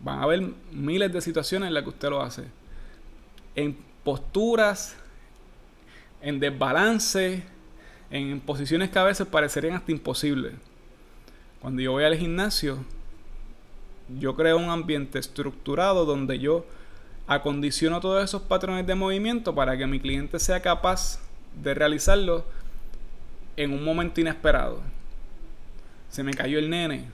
van 0.00 0.20
a 0.20 0.22
haber 0.22 0.42
miles 0.70 1.12
de 1.12 1.20
situaciones 1.20 1.68
en 1.68 1.74
las 1.74 1.82
que 1.82 1.90
usted 1.90 2.08
lo 2.08 2.22
hace. 2.22 2.44
En 3.54 3.76
posturas, 4.04 4.96
en 6.22 6.38
desbalance, 6.40 7.42
en 8.10 8.40
posiciones 8.40 8.90
que 8.90 8.98
a 8.98 9.04
veces 9.04 9.26
parecerían 9.26 9.74
hasta 9.74 9.92
imposibles. 9.92 10.54
Cuando 11.60 11.82
yo 11.82 11.92
voy 11.92 12.04
al 12.04 12.16
gimnasio, 12.16 12.78
yo 14.18 14.36
creo 14.36 14.58
un 14.58 14.70
ambiente 14.70 15.18
estructurado 15.18 16.04
donde 16.04 16.38
yo 16.38 16.64
acondiciono 17.26 18.00
todos 18.00 18.22
esos 18.22 18.42
patrones 18.42 18.86
de 18.86 18.94
movimiento 18.94 19.54
para 19.54 19.76
que 19.76 19.86
mi 19.86 19.98
cliente 19.98 20.38
sea 20.38 20.62
capaz 20.62 21.18
de 21.62 21.74
realizarlo 21.74 22.44
en 23.56 23.72
un 23.72 23.84
momento 23.84 24.20
inesperado. 24.20 24.80
Se 26.08 26.22
me 26.22 26.34
cayó 26.34 26.58
el 26.58 26.70
nene. 26.70 27.08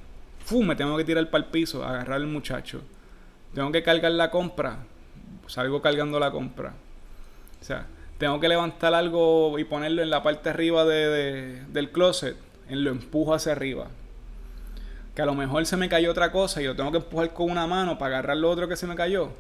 ¡Fu! 0.45 0.63
Me 0.63 0.77
tengo 0.77 0.97
que 0.97 1.05
tirar 1.05 1.31
para 1.31 1.45
el 1.45 1.51
piso, 1.51 1.85
agarrar 1.85 2.17
al 2.17 2.27
muchacho. 2.27 2.83
Tengo 3.55 3.73
que 3.73 3.83
cargar 3.83 4.13
la 4.13 4.31
compra. 4.31 4.79
Salgo 5.47 5.81
cargando 5.81 6.19
la 6.21 6.31
compra. 6.31 6.75
O 7.61 7.65
sea, 7.65 7.87
tengo 8.23 8.39
que 8.39 8.49
levantar 8.49 8.95
algo 8.95 9.59
y 9.59 9.65
ponerlo 9.65 10.01
en 10.01 10.09
la 10.09 10.23
parte 10.23 10.51
arriba 10.51 10.85
de, 10.85 11.61
del 11.73 11.91
closet. 11.91 12.37
En 12.69 12.85
lo 12.85 12.93
empujo 12.93 13.35
hacia 13.35 13.51
arriba. 13.51 13.89
Que 15.17 15.23
a 15.23 15.27
lo 15.27 15.35
mejor 15.35 15.67
se 15.67 15.77
me 15.77 15.89
cayó 15.89 16.13
otra 16.13 16.31
cosa 16.31 16.63
y 16.63 16.67
lo 16.67 16.77
tengo 16.77 16.93
que 16.93 16.99
empujar 16.99 17.33
con 17.33 17.51
una 17.51 17.67
mano 17.67 17.99
para 17.99 18.19
agarrar 18.19 18.37
lo 18.37 18.49
otro 18.49 18.69
que 18.69 18.77
se 18.77 18.87
me 18.87 18.95
cayó. 18.95 19.31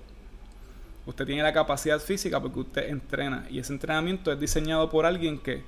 Usted 1.06 1.24
tiene 1.26 1.44
la 1.44 1.52
capacidad 1.52 2.00
física 2.00 2.40
porque 2.40 2.58
usted 2.58 2.88
entrena. 2.88 3.46
Y 3.50 3.60
ese 3.60 3.72
entrenamiento 3.72 4.32
es 4.32 4.40
diseñado 4.40 4.90
por 4.90 5.06
alguien 5.06 5.38
que 5.38 5.62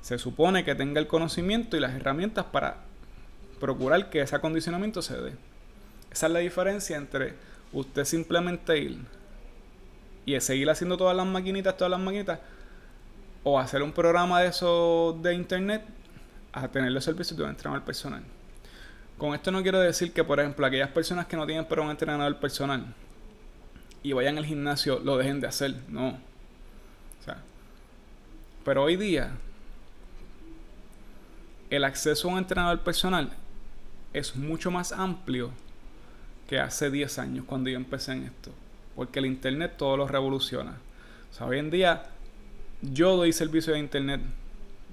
se 0.00 0.18
supone 0.18 0.64
que 0.64 0.74
tenga 0.74 0.98
el 0.98 1.06
conocimiento 1.06 1.76
y 1.76 1.80
las 1.80 1.94
herramientas 1.94 2.46
para 2.46 2.78
procurar 3.60 4.10
que 4.10 4.22
ese 4.22 4.34
acondicionamiento 4.34 5.00
se 5.00 5.16
dé. 5.16 5.32
Esa 6.10 6.26
es 6.26 6.32
la 6.32 6.40
diferencia 6.40 6.96
entre 6.96 7.34
usted 7.72 8.04
simplemente 8.04 8.78
ir 8.78 8.98
y 10.26 10.38
seguir 10.40 10.68
haciendo 10.68 10.98
todas 10.98 11.16
las 11.16 11.26
maquinitas, 11.26 11.76
todas 11.76 11.90
las 11.90 12.00
maquinitas, 12.00 12.40
o 13.44 13.58
hacer 13.58 13.82
un 13.82 13.92
programa 13.92 14.40
de 14.42 14.48
eso 14.48 15.18
de 15.22 15.32
internet 15.34 15.82
a 16.52 16.68
tener 16.68 16.92
los 16.92 17.04
servicios 17.04 17.38
de 17.38 17.44
un 17.44 17.50
entrenador 17.50 17.84
personal. 17.84 18.22
Con 19.16 19.34
esto 19.34 19.50
no 19.50 19.62
quiero 19.62 19.78
decir 19.80 20.12
que, 20.12 20.24
por 20.24 20.40
ejemplo, 20.40 20.66
aquellas 20.66 20.90
personas 20.90 21.26
que 21.26 21.36
no 21.36 21.46
tienen 21.46 21.64
pero 21.66 21.82
un 21.82 21.90
entrenador 21.90 22.36
personal 22.38 22.84
y 24.02 24.12
vayan 24.12 24.36
al 24.36 24.44
gimnasio 24.44 24.98
lo 24.98 25.16
dejen 25.16 25.40
de 25.40 25.46
hacer, 25.46 25.74
no. 25.88 26.18
Pero 28.64 28.82
hoy 28.82 28.96
día 28.96 29.30
el 31.70 31.84
acceso 31.84 32.28
a 32.28 32.32
un 32.32 32.38
entrenador 32.38 32.80
personal 32.80 33.30
es 34.12 34.34
mucho 34.34 34.72
más 34.72 34.90
amplio 34.90 35.52
que 36.48 36.58
hace 36.58 36.90
10 36.90 37.18
años 37.20 37.44
cuando 37.46 37.70
yo 37.70 37.76
empecé 37.76 38.12
en 38.12 38.24
esto. 38.24 38.50
Porque 38.96 39.20
el 39.20 39.26
Internet 39.26 39.74
todo 39.76 39.96
lo 39.96 40.08
revoluciona. 40.08 40.78
O 41.30 41.34
sea, 41.34 41.46
hoy 41.46 41.58
en 41.58 41.70
día 41.70 42.02
yo 42.80 43.16
doy 43.16 43.32
servicio 43.32 43.74
de 43.74 43.78
Internet 43.78 44.20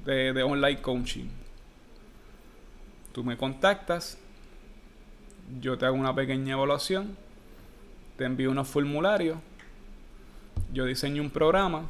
de, 0.06 0.44
online 0.44 0.82
coaching. 0.82 1.28
Tú 3.14 3.24
me 3.24 3.38
contactas, 3.38 4.18
yo 5.62 5.78
te 5.78 5.86
hago 5.86 5.96
una 5.96 6.14
pequeña 6.14 6.54
evaluación, 6.54 7.16
te 8.18 8.26
envío 8.26 8.52
unos 8.52 8.68
formularios, 8.68 9.38
yo 10.72 10.86
diseño 10.86 11.22
un 11.22 11.30
programa 11.30 11.90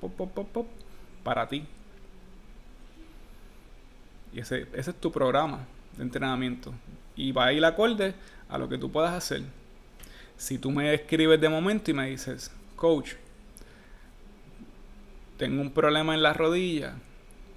pop, 0.00 0.12
pop, 0.16 0.48
pop, 0.52 0.66
para 1.22 1.48
ti. 1.48 1.66
Y 4.32 4.40
ese, 4.40 4.66
ese 4.72 4.90
es 4.90 5.00
tu 5.00 5.10
programa 5.10 5.66
de 5.96 6.02
entrenamiento. 6.02 6.72
Y 7.16 7.32
va 7.32 7.46
a 7.46 7.52
ir 7.52 7.64
acorde 7.64 8.14
a 8.48 8.58
lo 8.58 8.68
que 8.68 8.78
tú 8.78 8.90
puedas 8.90 9.12
hacer. 9.12 9.42
Si 10.40 10.56
tú 10.56 10.70
me 10.70 10.94
escribes 10.94 11.38
de 11.38 11.50
momento 11.50 11.90
y 11.90 11.94
me 11.94 12.08
dices, 12.08 12.50
coach, 12.74 13.12
tengo 15.36 15.60
un 15.60 15.70
problema 15.70 16.14
en 16.14 16.22
la 16.22 16.32
rodilla, 16.32 16.94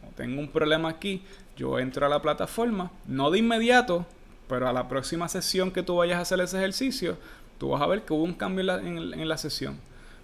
o 0.05 0.14
tengo 0.18 0.41
un 0.41 0.49
problema 0.49 0.89
aquí, 0.89 1.23
yo 1.55 1.80
entro 1.80 2.05
a 2.05 2.10
la 2.10 2.22
plataforma, 2.22 2.91
no 3.07 3.31
de 3.31 3.39
inmediato, 3.39 4.05
pero 4.49 4.68
a 4.68 4.73
la 4.73 4.89
próxima 4.89 5.30
sesión 5.30 5.72
que 5.72 5.81
tú 5.81 5.95
vayas 5.95 6.18
a 6.18 6.23
hacer 6.23 6.41
ese 6.41 6.57
ejercicio, 6.57 7.18
tú 7.57 7.69
vas 7.69 7.81
a 7.81 7.88
ver 7.88 8.01
que 8.01 8.11
hubo 8.11 8.23
un 8.23 8.34
cambio 8.34 8.60
en 8.60 8.68
la, 8.68 8.76
en, 9.15 9.30
la 9.30 9.38
sesión. 9.38 9.80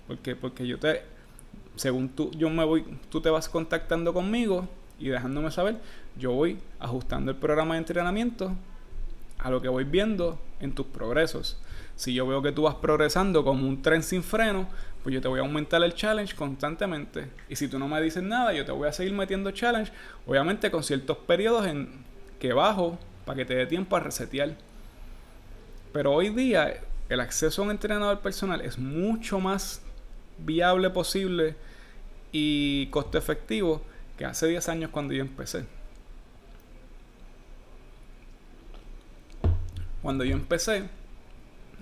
Porque, 0.06 0.36
porque 0.36 0.68
yo 0.68 0.78
te, 0.80 1.04
según 1.78 2.10
tú, 2.10 2.30
yo 2.32 2.50
me 2.50 2.66
voy, 2.66 2.84
tú 3.10 3.22
te 3.22 3.30
vas 3.30 3.48
contactando 3.48 4.14
conmigo 4.14 4.68
y 5.00 5.08
dejándome 5.08 5.50
saber, 5.50 5.78
yo 6.18 6.34
voy 6.34 6.60
ajustando 6.78 7.32
el 7.32 7.38
programa 7.38 7.76
de 7.76 7.80
entrenamiento 7.80 8.54
a 9.38 9.50
lo 9.50 9.62
que 9.62 9.70
voy 9.70 9.86
viendo 9.86 10.38
en 10.60 10.76
tus 10.76 10.88
progresos. 10.88 11.58
Si 12.00 12.14
yo 12.14 12.26
veo 12.26 12.42
que 12.42 12.54
tú 12.54 12.62
vas 12.62 12.76
progresando 12.76 13.44
como 13.44 13.68
un 13.68 13.82
tren 13.82 14.04
sin 14.04 14.24
freno, 14.24 14.70
pues 15.04 15.14
yo 15.14 15.20
te 15.20 15.28
voy 15.28 15.42
a 15.42 15.44
aumentar 15.44 15.84
el 15.84 15.94
challenge 15.94 16.34
constantemente. 16.34 17.30
Y 17.50 17.58
si 17.58 17.68
tú 17.68 17.78
no 17.78 17.90
me 17.90 18.02
dices 18.02 18.24
nada, 18.24 18.54
yo 18.54 18.64
te 18.64 18.72
voy 18.72 18.88
a 18.88 18.94
seguir 18.94 19.12
metiendo 19.12 19.52
challenge, 19.52 19.92
obviamente 20.26 20.72
con 20.72 20.82
ciertos 20.82 21.18
periodos 21.18 21.68
en 21.68 21.90
que 22.40 22.54
bajo 22.54 22.98
para 23.26 23.36
que 23.36 23.44
te 23.44 23.54
dé 23.54 23.66
tiempo 23.66 23.98
a 23.98 24.00
resetear. 24.00 24.56
Pero 25.92 26.14
hoy 26.14 26.30
día 26.30 26.80
el 27.10 27.20
acceso 27.20 27.62
a 27.62 27.66
un 27.66 27.72
entrenador 27.72 28.22
personal 28.22 28.62
es 28.62 28.80
mucho 28.80 29.42
más 29.42 29.82
viable 30.38 30.90
posible 30.92 31.58
y 32.32 32.88
costo 32.92 33.18
efectivo 33.18 33.82
que 34.18 34.24
hace 34.24 34.48
10 34.48 34.70
años 34.70 34.92
cuando 34.92 35.14
yo 35.14 35.22
empecé. 35.22 35.66
Cuando 40.02 40.24
yo 40.24 40.32
empecé, 40.32 40.86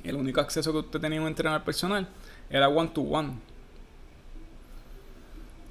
el 0.03 0.15
único 0.15 0.41
acceso 0.41 0.71
que 0.71 0.79
usted 0.79 0.99
tenía 0.99 1.19
a 1.19 1.21
un 1.21 1.27
entrenador 1.27 1.63
personal 1.63 2.07
era 2.49 2.69
one 2.69 2.89
to 2.89 3.01
one. 3.01 3.33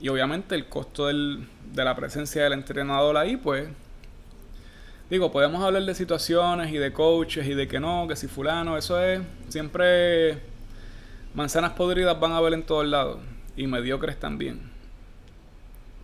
Y 0.00 0.08
obviamente 0.08 0.54
el 0.54 0.68
costo 0.68 1.06
del, 1.06 1.48
de 1.72 1.84
la 1.84 1.96
presencia 1.96 2.42
del 2.44 2.52
entrenador 2.52 3.16
ahí, 3.16 3.36
pues. 3.36 3.68
Digo, 5.08 5.30
podemos 5.30 5.62
hablar 5.62 5.84
de 5.84 5.94
situaciones 5.94 6.72
y 6.72 6.78
de 6.78 6.92
coaches 6.92 7.46
y 7.46 7.54
de 7.54 7.68
que 7.68 7.80
no, 7.80 8.06
que 8.08 8.16
si 8.16 8.26
fulano, 8.26 8.76
eso 8.76 9.00
es. 9.00 9.20
Siempre 9.48 10.40
manzanas 11.34 11.72
podridas 11.72 12.18
van 12.18 12.32
a 12.32 12.40
ver 12.40 12.54
en 12.54 12.64
todos 12.64 12.86
lados. 12.86 13.20
Y 13.56 13.66
mediocres 13.66 14.18
también. 14.18 14.60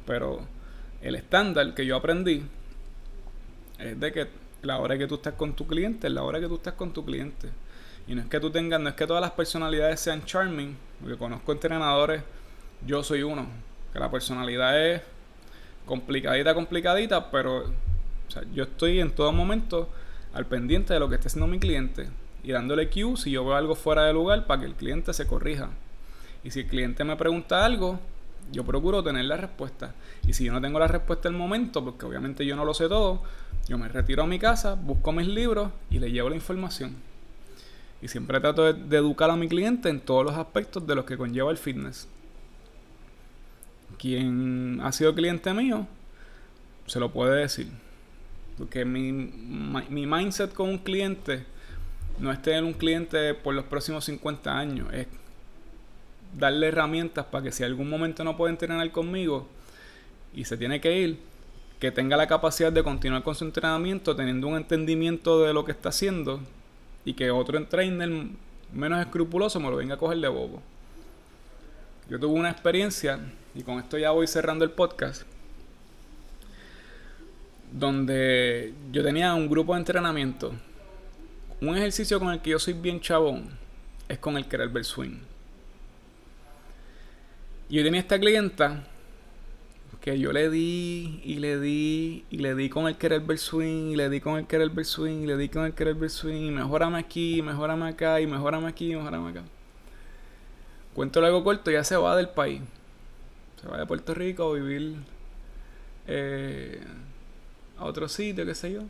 Pero 0.07 0.47
el 1.03 1.16
estándar 1.16 1.74
que 1.74 1.85
yo 1.85 1.97
aprendí 1.97 2.44
es 3.78 3.99
de 3.99 4.12
que 4.12 4.28
la 4.62 4.78
hora 4.78 4.97
que 4.97 5.07
tú 5.07 5.16
estás 5.16 5.35
con 5.35 5.55
tu 5.55 5.66
cliente 5.66 6.07
es 6.07 6.12
la 6.12 6.23
hora 6.23 6.40
que 6.40 6.47
tú 6.47 6.55
estás 6.55 6.74
con 6.74 6.93
tu 6.93 7.05
cliente. 7.05 7.51
Y 8.07 8.15
no 8.15 8.23
es 8.23 8.29
que 8.29 8.41
tú 8.41 8.51
tengas, 8.51 8.81
no 8.81 8.89
es 8.89 8.95
que 8.95 9.07
todas 9.07 9.20
las 9.20 9.31
personalidades 9.33 10.01
sean 10.01 10.24
charming, 10.24 10.77
porque 11.01 11.16
conozco 11.16 11.53
entrenadores, 11.53 12.23
yo 12.87 13.03
soy 13.03 13.23
uno, 13.23 13.47
que 13.93 13.99
la 13.99 14.11
personalidad 14.11 14.81
es 14.85 15.03
complicadita, 15.87 16.55
complicadita, 16.55 17.31
pero 17.31 17.73
yo 18.55 18.65
estoy 18.65 19.01
en 19.01 19.11
todo 19.11 19.33
momento 19.33 19.89
al 20.33 20.47
pendiente 20.47 20.95
de 20.95 21.01
lo 21.01 21.09
que 21.09 21.16
esté 21.16 21.29
haciendo 21.29 21.47
mi 21.47 21.59
cliente 21.59 22.09
y 22.43 22.53
dándole 22.53 22.89
cue 22.89 23.16
si 23.16 23.31
yo 23.31 23.45
veo 23.45 23.55
algo 23.55 23.74
fuera 23.74 24.05
de 24.05 24.12
lugar 24.12 24.47
para 24.47 24.61
que 24.61 24.66
el 24.66 24.74
cliente 24.74 25.12
se 25.12 25.27
corrija. 25.27 25.70
Y 26.45 26.51
si 26.51 26.61
el 26.61 26.66
cliente 26.66 27.05
me 27.05 27.16
pregunta 27.16 27.65
algo, 27.65 28.01
yo 28.51 28.65
procuro 28.65 29.03
tener 29.03 29.24
la 29.27 29.37
respuesta. 29.37 29.95
Y 30.27 30.33
si 30.33 30.45
yo 30.45 30.53
no 30.53 30.61
tengo 30.61 30.79
la 30.79 30.89
respuesta 30.89 31.29
al 31.29 31.35
momento, 31.35 31.85
porque 31.85 32.07
obviamente 32.07 32.45
yo 32.45 32.57
no 32.57 32.65
lo 32.65 32.74
sé 32.74 32.89
todo, 32.89 33.23
yo 33.69 33.79
me 33.79 33.89
retiro 33.89 34.24
a 34.24 34.27
mi 34.27 34.39
casa, 34.39 34.74
busco 34.74 35.12
mis 35.12 35.29
libros 35.29 35.70
y 35.91 36.01
le 36.01 36.11
llevo 36.11 36.31
la 36.31 36.35
información. 36.35 36.97
Y 38.03 38.09
siempre 38.09 38.41
trato 38.41 38.73
de, 38.73 38.97
educar 38.97 39.31
a 39.31 39.37
mi 39.37 39.49
cliente 39.49 39.89
en 39.89 40.01
todos 40.01 40.24
los 40.24 40.35
aspectos 40.35 40.85
de 40.85 40.97
los 40.97 41.05
que 41.05 41.16
conlleva 41.16 41.53
el 41.53 41.57
fitness. 41.57 42.09
Quien 43.97 44.81
ha 44.83 44.91
sido 44.91 45.15
cliente 45.15 45.55
mío, 45.55 45.87
se 46.87 46.99
lo 46.99 47.12
puede 47.12 47.41
decir. 47.41 47.69
Porque 48.59 48.85
mi, 48.85 49.12
mi 49.12 50.07
mindset 50.07 50.53
con 50.53 50.69
un 50.69 50.79
cliente 50.79 51.45
no 52.19 52.33
es 52.33 52.43
tener 52.43 52.65
un 52.65 52.73
cliente 52.73 53.35
por 53.35 53.55
los 53.55 53.65
próximos 53.66 54.05
50 54.05 54.59
años, 54.59 54.93
es 54.93 55.07
darle 56.37 56.69
herramientas 56.69 57.27
para 57.27 57.45
que 57.45 57.53
si 57.53 57.62
algún 57.62 57.89
momento 57.89 58.24
no 58.24 58.37
puede 58.37 58.53
entrenar 58.53 58.91
conmigo 58.91 59.47
y 60.35 60.45
se 60.45 60.57
tiene 60.57 60.81
que 60.81 60.99
ir, 60.99 61.19
que 61.79 61.91
tenga 61.91 62.16
la 62.16 62.27
capacidad 62.27 62.73
de 62.73 62.83
continuar 62.83 63.23
con 63.23 63.35
su 63.35 63.45
entrenamiento 63.45 64.16
teniendo 64.16 64.49
un 64.49 64.57
entendimiento 64.57 65.43
de 65.45 65.53
lo 65.53 65.65
que 65.65 65.73
está 65.73 65.91
haciendo 65.91 66.41
y 67.05 67.15
que 67.15 67.31
otro 67.31 67.66
trainer 67.66 68.11
menos 68.73 69.01
escrupuloso 69.01 69.61
me 69.61 69.70
lo 69.70 69.77
venga 69.77 69.95
a 69.95 69.99
coger 69.99 70.19
de 70.19 70.29
bobo. 70.29 70.62
Yo 72.09 72.19
tuve 72.19 72.39
una 72.39 72.51
experiencia, 72.51 73.19
y 73.55 73.62
con 73.62 73.79
esto 73.79 73.99
ya 73.99 74.11
voy 74.11 74.27
cerrando 74.27 74.65
el 74.65 74.70
podcast, 74.70 75.23
donde 77.73 78.74
yo 78.91 79.03
tenía 79.03 79.35
un 79.35 79.49
grupo 79.49 79.74
de 79.74 79.81
entrenamiento. 79.81 80.53
Un 81.61 81.77
ejercicio 81.77 82.19
con 82.19 82.31
el 82.31 82.41
que 82.41 82.51
yo 82.51 82.59
soy 82.59 82.74
bien 82.74 83.01
chabón 83.01 83.49
es 84.09 84.19
con 84.19 84.37
el 84.37 84.45
ver 84.45 84.85
swing. 84.85 85.19
Yo 87.70 87.83
tenía 87.83 88.01
esta 88.01 88.19
clienta 88.19 88.85
que 90.03 90.19
yo 90.19 90.33
le 90.33 90.51
di 90.51 91.20
y 91.24 91.37
le 91.37 91.61
di 91.61 92.24
y 92.29 92.39
le 92.39 92.57
di 92.57 92.69
con 92.69 92.89
el 92.89 92.97
querer 92.97 93.20
ver 93.20 93.39
swing 93.39 93.93
y 93.93 93.97
le 93.97 94.11
di 94.11 94.20
con 94.20 94.37
el 94.37 94.49
querer 94.49 94.69
ver 94.70 94.85
swing 94.85 95.23
y 95.23 95.27
le 95.27 95.37
di 95.37 95.49
con 95.49 95.65
el 95.65 95.74
querer 95.74 95.95
ver 95.95 96.11
swing 96.11 96.49
y 96.49 96.51
mejorame 96.51 96.99
aquí, 96.99 97.41
mejorame 97.41 97.89
acá 97.89 98.20
y 98.20 98.27
mejorame 98.27 98.66
aquí 98.66 98.93
y 98.93 98.97
mejorame 98.97 99.31
acá. 99.31 99.45
Cuento 100.93 101.24
algo 101.24 101.45
corto, 101.45 101.70
ya 101.70 101.85
se 101.85 101.97
va 101.97 102.16
del 102.16 102.29
país. 102.29 102.61
Se 103.61 103.69
va 103.69 103.79
de 103.79 103.87
Puerto 103.87 104.12
Rico 104.12 104.51
a 104.51 104.55
vivir 104.55 104.97
eh, 106.09 106.81
a 107.79 107.85
otro 107.85 108.09
sitio, 108.09 108.45
qué 108.45 108.57
sé 108.57 108.73
yo. 108.73 108.83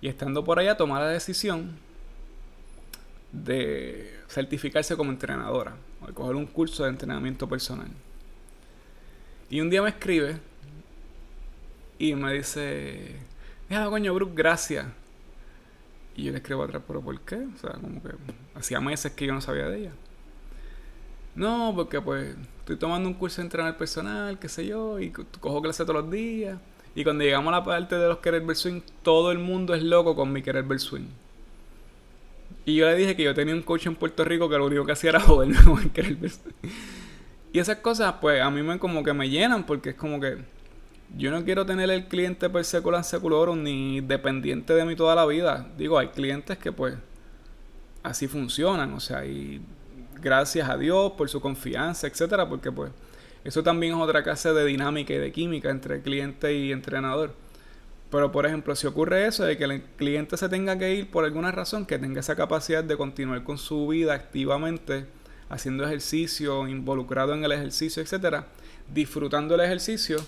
Y 0.00 0.06
estando 0.06 0.44
por 0.44 0.60
allá, 0.60 0.76
tomar 0.76 1.02
la 1.02 1.08
decisión 1.08 1.76
de 3.32 4.20
certificarse 4.28 4.96
como 4.96 5.10
entrenadora, 5.10 5.74
o 6.00 6.06
de 6.06 6.14
coger 6.14 6.36
un 6.36 6.46
curso 6.46 6.84
de 6.84 6.90
entrenamiento 6.90 7.48
personal. 7.48 7.88
Y 9.50 9.60
un 9.60 9.70
día 9.70 9.82
me 9.82 9.88
escribe 9.88 10.38
y 11.98 12.14
me 12.14 12.32
dice, 12.34 13.16
mira 13.68 13.86
coño, 13.86 14.14
Brooke, 14.14 14.34
gracias. 14.34 14.86
Y 16.16 16.24
yo 16.24 16.32
le 16.32 16.38
escribo 16.38 16.62
atrás, 16.62 16.82
pero 16.86 17.00
¿por 17.00 17.18
qué? 17.20 17.36
O 17.36 17.58
sea, 17.58 17.72
como 17.72 18.02
que 18.02 18.10
hacía 18.54 18.80
meses 18.80 19.12
que 19.12 19.26
yo 19.26 19.32
no 19.32 19.40
sabía 19.40 19.68
de 19.68 19.78
ella. 19.78 19.92
No, 21.34 21.72
porque 21.74 22.00
pues 22.00 22.34
estoy 22.60 22.76
tomando 22.76 23.08
un 23.08 23.14
curso 23.14 23.40
de 23.40 23.46
entrenar 23.46 23.76
personal, 23.76 24.38
qué 24.38 24.48
sé 24.48 24.66
yo, 24.66 24.98
y 24.98 25.10
cojo 25.10 25.62
clase 25.62 25.84
todos 25.84 26.02
los 26.02 26.10
días. 26.10 26.58
Y 26.94 27.04
cuando 27.04 27.22
llegamos 27.22 27.52
a 27.52 27.58
la 27.58 27.64
parte 27.64 27.94
de 27.94 28.08
los 28.08 28.18
querer 28.18 28.42
ver 28.42 28.56
swing, 28.56 28.80
todo 29.02 29.30
el 29.30 29.38
mundo 29.38 29.74
es 29.74 29.82
loco 29.82 30.16
con 30.16 30.32
mi 30.32 30.42
querer 30.42 30.64
ver 30.64 30.80
swing. 30.80 31.06
Y 32.64 32.74
yo 32.74 32.86
le 32.86 32.96
dije 32.96 33.14
que 33.16 33.22
yo 33.22 33.34
tenía 33.34 33.54
un 33.54 33.62
coach 33.62 33.86
en 33.86 33.94
Puerto 33.94 34.24
Rico 34.24 34.48
que 34.48 34.58
lo 34.58 34.66
único 34.66 34.84
que 34.84 34.92
hacía 34.92 35.10
era 35.10 35.20
joderme 35.26 35.62
con 35.62 35.80
el 35.80 35.90
querer 35.90 36.16
ver 36.16 36.30
swing. 36.30 36.54
Y 37.52 37.58
esas 37.58 37.78
cosas, 37.78 38.14
pues 38.20 38.42
a 38.42 38.50
mí 38.50 38.62
me 38.62 38.78
como 38.78 39.02
que 39.02 39.12
me 39.12 39.28
llenan 39.28 39.64
porque 39.64 39.90
es 39.90 39.94
como 39.96 40.20
que 40.20 40.38
yo 41.16 41.30
no 41.30 41.44
quiero 41.44 41.64
tener 41.64 41.90
el 41.90 42.06
cliente 42.06 42.50
per 42.50 42.64
secular 42.64 43.02
seculorum 43.02 43.62
ni 43.62 44.00
dependiente 44.00 44.74
de 44.74 44.84
mí 44.84 44.94
toda 44.94 45.14
la 45.14 45.24
vida. 45.24 45.66
Digo, 45.78 45.98
hay 45.98 46.08
clientes 46.08 46.58
que 46.58 46.72
pues 46.72 46.94
así 48.02 48.28
funcionan, 48.28 48.92
o 48.92 49.00
sea, 49.00 49.24
y 49.24 49.62
gracias 50.20 50.68
a 50.68 50.76
Dios 50.76 51.12
por 51.12 51.28
su 51.28 51.40
confianza, 51.40 52.06
etcétera, 52.06 52.48
porque 52.48 52.70
pues 52.70 52.92
eso 53.44 53.62
también 53.62 53.94
es 53.94 54.00
otra 54.00 54.22
clase 54.22 54.52
de 54.52 54.64
dinámica 54.64 55.14
y 55.14 55.18
de 55.18 55.32
química 55.32 55.70
entre 55.70 56.02
cliente 56.02 56.54
y 56.54 56.72
entrenador. 56.72 57.34
Pero, 58.10 58.32
por 58.32 58.46
ejemplo, 58.46 58.74
si 58.74 58.86
ocurre 58.86 59.26
eso 59.26 59.44
de 59.44 59.56
que 59.56 59.64
el 59.64 59.82
cliente 59.82 60.36
se 60.36 60.48
tenga 60.48 60.78
que 60.78 60.94
ir 60.94 61.10
por 61.10 61.24
alguna 61.24 61.52
razón, 61.52 61.84
que 61.84 61.98
tenga 61.98 62.20
esa 62.20 62.36
capacidad 62.36 62.82
de 62.82 62.96
continuar 62.96 63.44
con 63.44 63.58
su 63.58 63.86
vida 63.86 64.14
activamente, 64.14 65.06
haciendo 65.48 65.84
ejercicio, 65.84 66.66
involucrado 66.68 67.34
en 67.34 67.44
el 67.44 67.52
ejercicio, 67.52 68.02
etcétera, 68.02 68.46
disfrutando 68.92 69.54
el 69.54 69.60
ejercicio, 69.60 70.18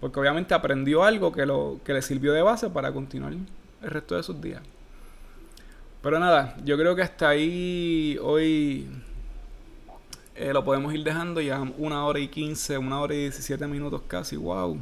porque 0.00 0.20
obviamente 0.20 0.54
aprendió 0.54 1.04
algo 1.04 1.32
que, 1.32 1.46
lo, 1.46 1.80
que 1.84 1.92
le 1.92 2.02
sirvió 2.02 2.32
de 2.32 2.42
base 2.42 2.70
para 2.70 2.92
continuar 2.92 3.32
el 3.32 3.90
resto 3.90 4.16
de 4.16 4.22
sus 4.22 4.40
días. 4.40 4.62
Pero 6.02 6.18
nada, 6.20 6.56
yo 6.64 6.76
creo 6.78 6.94
que 6.94 7.02
hasta 7.02 7.30
ahí 7.30 8.18
hoy 8.22 8.86
eh, 10.36 10.52
lo 10.52 10.64
podemos 10.64 10.94
ir 10.94 11.02
dejando 11.02 11.40
ya 11.40 11.60
una 11.78 12.04
hora 12.04 12.18
y 12.18 12.28
quince, 12.28 12.76
una 12.78 13.00
hora 13.00 13.14
y 13.14 13.18
diecisiete 13.18 13.66
minutos 13.66 14.02
casi, 14.06 14.36
wow. 14.36 14.78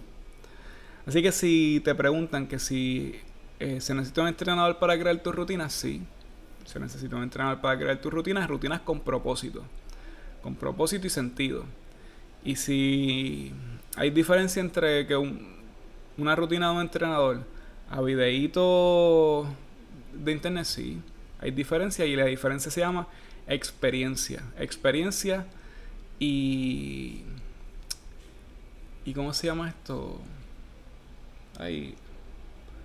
Así 1.06 1.22
que 1.22 1.32
si 1.32 1.80
te 1.84 1.94
preguntan 1.94 2.46
que 2.46 2.58
si 2.58 3.14
eh, 3.60 3.80
se 3.80 3.94
necesita 3.94 4.22
un 4.22 4.28
entrenador 4.28 4.78
para 4.78 4.98
crear 4.98 5.16
tus 5.22 5.34
rutinas, 5.34 5.72
sí. 5.72 6.02
Se 6.64 6.80
necesita 6.80 7.16
un 7.16 7.22
entrenador 7.22 7.60
para 7.60 7.78
crear 7.78 8.00
tus 8.00 8.12
rutinas, 8.12 8.48
rutinas 8.48 8.80
con 8.80 9.00
propósito. 9.00 9.62
Con 10.42 10.54
propósito 10.54 11.06
y 11.06 11.10
sentido. 11.10 11.64
Y 12.44 12.56
si 12.56 13.52
hay 13.96 14.10
diferencia 14.10 14.60
entre 14.60 15.06
que 15.06 15.16
una 16.16 16.36
rutina 16.36 16.68
de 16.68 16.74
un 16.74 16.80
entrenador 16.82 17.44
a 17.90 18.00
videíto 18.00 19.46
de 20.12 20.32
internet, 20.32 20.64
sí. 20.64 21.00
Hay 21.40 21.50
diferencia 21.50 22.04
y 22.06 22.16
la 22.16 22.24
diferencia 22.24 22.70
se 22.70 22.80
llama 22.80 23.06
experiencia. 23.46 24.42
Experiencia 24.58 25.46
y... 26.18 27.22
¿Y 29.04 29.12
cómo 29.12 29.34
se 29.34 29.46
llama 29.48 29.68
esto? 29.68 30.18
Hay 31.58 31.94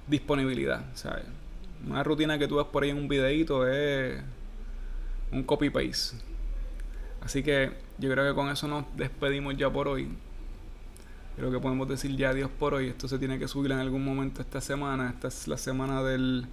disponibilidad, 0.07 0.83
¿sabes? 0.95 1.23
Una 1.87 2.03
rutina 2.03 2.37
que 2.37 2.47
tú 2.47 2.57
ves 2.57 2.65
por 2.65 2.83
ahí 2.83 2.89
en 2.89 2.97
un 2.97 3.07
videito 3.07 3.67
es 3.67 4.21
un 5.31 5.43
copy-paste. 5.43 6.17
Así 7.21 7.43
que 7.43 7.71
yo 7.97 8.09
creo 8.11 8.29
que 8.29 8.35
con 8.35 8.49
eso 8.49 8.67
nos 8.67 8.85
despedimos 8.95 9.55
ya 9.57 9.69
por 9.69 9.87
hoy. 9.87 10.09
Creo 11.35 11.51
que 11.51 11.59
podemos 11.59 11.87
decir 11.87 12.15
ya 12.15 12.29
adiós 12.29 12.49
por 12.49 12.73
hoy. 12.73 12.87
Esto 12.87 13.07
se 13.07 13.17
tiene 13.17 13.39
que 13.39 13.47
subir 13.47 13.71
en 13.71 13.79
algún 13.79 14.03
momento 14.03 14.41
esta 14.41 14.59
semana. 14.61 15.09
Esta 15.09 15.29
es 15.29 15.47
la 15.47 15.57
semana 15.57 16.03
del 16.03 16.47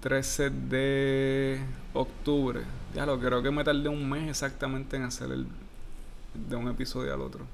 13 0.00 0.50
de 0.50 1.60
octubre. 1.94 2.60
Ya 2.94 3.06
lo 3.06 3.18
creo 3.18 3.42
que 3.42 3.50
me 3.50 3.64
tardé 3.64 3.88
un 3.88 4.08
mes 4.08 4.28
exactamente 4.28 4.96
en 4.96 5.04
hacer 5.04 5.30
el 5.30 5.46
de 6.34 6.56
un 6.56 6.68
episodio 6.68 7.14
al 7.14 7.22
otro. 7.22 7.46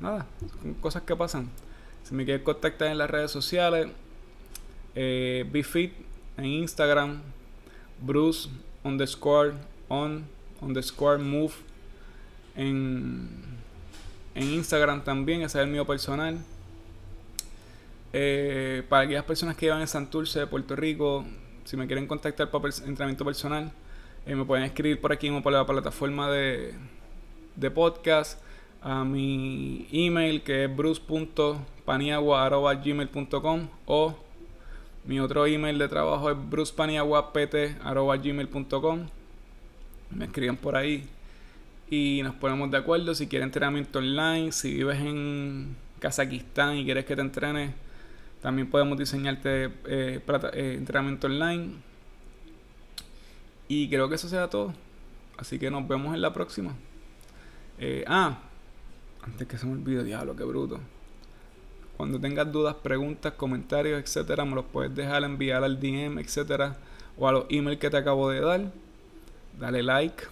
Nada, 0.00 0.26
cosas 0.80 1.02
que 1.02 1.16
pasan. 1.16 1.48
Si 2.04 2.14
me 2.14 2.24
quieres 2.24 2.42
contactar 2.42 2.88
en 2.88 2.98
las 2.98 3.10
redes 3.10 3.30
sociales, 3.30 3.88
eh, 4.94 5.48
BeFit 5.50 5.92
en 6.36 6.46
Instagram, 6.46 7.22
Bruce 8.00 8.48
underscore 8.84 9.54
on 9.88 10.24
underscore 10.60 11.18
move 11.18 11.52
en, 12.56 13.28
en 14.34 14.42
Instagram 14.42 15.04
también, 15.04 15.42
ese 15.42 15.58
es 15.58 15.64
el 15.64 15.70
mío 15.70 15.86
personal. 15.86 16.38
Eh, 18.12 18.82
para 18.88 19.04
aquellas 19.04 19.24
personas 19.24 19.56
que 19.56 19.66
llevan 19.66 19.80
en 19.80 19.88
Santurce 19.88 20.40
de 20.40 20.46
Puerto 20.46 20.76
Rico, 20.76 21.24
si 21.64 21.76
me 21.76 21.86
quieren 21.86 22.06
contactar 22.06 22.50
para 22.50 22.68
entrenamiento 22.68 23.24
personal, 23.24 23.72
eh, 24.26 24.34
me 24.34 24.44
pueden 24.44 24.64
escribir 24.64 25.00
por 25.00 25.12
aquí 25.12 25.30
o 25.30 25.42
por 25.42 25.52
la 25.52 25.66
plataforma 25.66 26.30
de, 26.30 26.74
de 27.56 27.70
podcast 27.70 28.38
a 28.82 29.04
mi 29.04 29.86
email 29.92 30.42
que 30.42 30.64
es 30.64 30.76
bruce.paniagua.gmail.com 30.76 33.68
o 33.86 34.14
mi 35.04 35.20
otro 35.20 35.46
email 35.46 35.78
de 35.78 35.88
trabajo 35.88 36.30
es 36.30 36.36
brucepaniaguapt.gmail.com 36.50 39.06
me 40.10 40.24
escriben 40.26 40.56
por 40.56 40.76
ahí 40.76 41.08
y 41.90 42.20
nos 42.22 42.34
ponemos 42.34 42.70
de 42.70 42.78
acuerdo 42.78 43.14
si 43.14 43.26
quieres 43.26 43.46
entrenamiento 43.46 43.98
online, 43.98 44.52
si 44.52 44.74
vives 44.74 45.00
en 45.00 45.76
Kazajistán 45.98 46.76
y 46.76 46.84
quieres 46.84 47.04
que 47.04 47.16
te 47.16 47.22
entrenes 47.22 47.72
también 48.42 48.68
podemos 48.68 48.98
diseñarte 48.98 49.66
eh, 49.86 50.20
eh, 50.26 50.74
entrenamiento 50.76 51.28
online. 51.28 51.74
Y 53.68 53.88
creo 53.88 54.08
que 54.08 54.16
eso 54.16 54.28
sea 54.28 54.50
todo. 54.50 54.74
Así 55.38 55.60
que 55.60 55.70
nos 55.70 55.86
vemos 55.86 56.12
en 56.12 56.20
la 56.20 56.32
próxima. 56.32 56.74
Eh, 57.78 58.04
ah, 58.08 58.40
antes 59.22 59.46
que 59.46 59.56
se 59.56 59.64
me 59.64 59.72
olvide, 59.72 60.02
diablo, 60.02 60.34
qué 60.34 60.42
bruto. 60.42 60.80
Cuando 62.02 62.18
tengas 62.18 62.50
dudas, 62.50 62.74
preguntas, 62.74 63.34
comentarios, 63.34 64.02
etcétera, 64.02 64.44
me 64.44 64.56
los 64.56 64.64
puedes 64.64 64.92
dejar, 64.92 65.22
enviar 65.22 65.62
al 65.62 65.78
DM, 65.78 66.18
etcétera, 66.18 66.76
o 67.16 67.28
a 67.28 67.30
los 67.30 67.44
emails 67.48 67.78
que 67.78 67.90
te 67.90 67.96
acabo 67.96 68.28
de 68.28 68.40
dar. 68.40 68.72
Dale 69.56 69.84
like, 69.84 70.24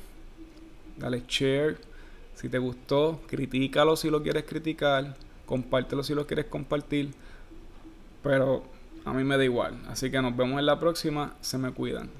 dale 0.96 1.22
share. 1.28 1.78
Si 2.34 2.48
te 2.48 2.58
gustó, 2.58 3.20
critícalo 3.28 3.94
si 3.94 4.10
lo 4.10 4.20
quieres 4.20 4.42
criticar, 4.42 5.14
compártelo 5.46 6.02
si 6.02 6.12
lo 6.12 6.26
quieres 6.26 6.46
compartir. 6.46 7.14
Pero 8.24 8.64
a 9.04 9.12
mí 9.12 9.22
me 9.22 9.36
da 9.36 9.44
igual. 9.44 9.78
Así 9.86 10.10
que 10.10 10.20
nos 10.20 10.36
vemos 10.36 10.58
en 10.58 10.66
la 10.66 10.80
próxima. 10.80 11.36
Se 11.40 11.56
me 11.56 11.70
cuidan. 11.70 12.10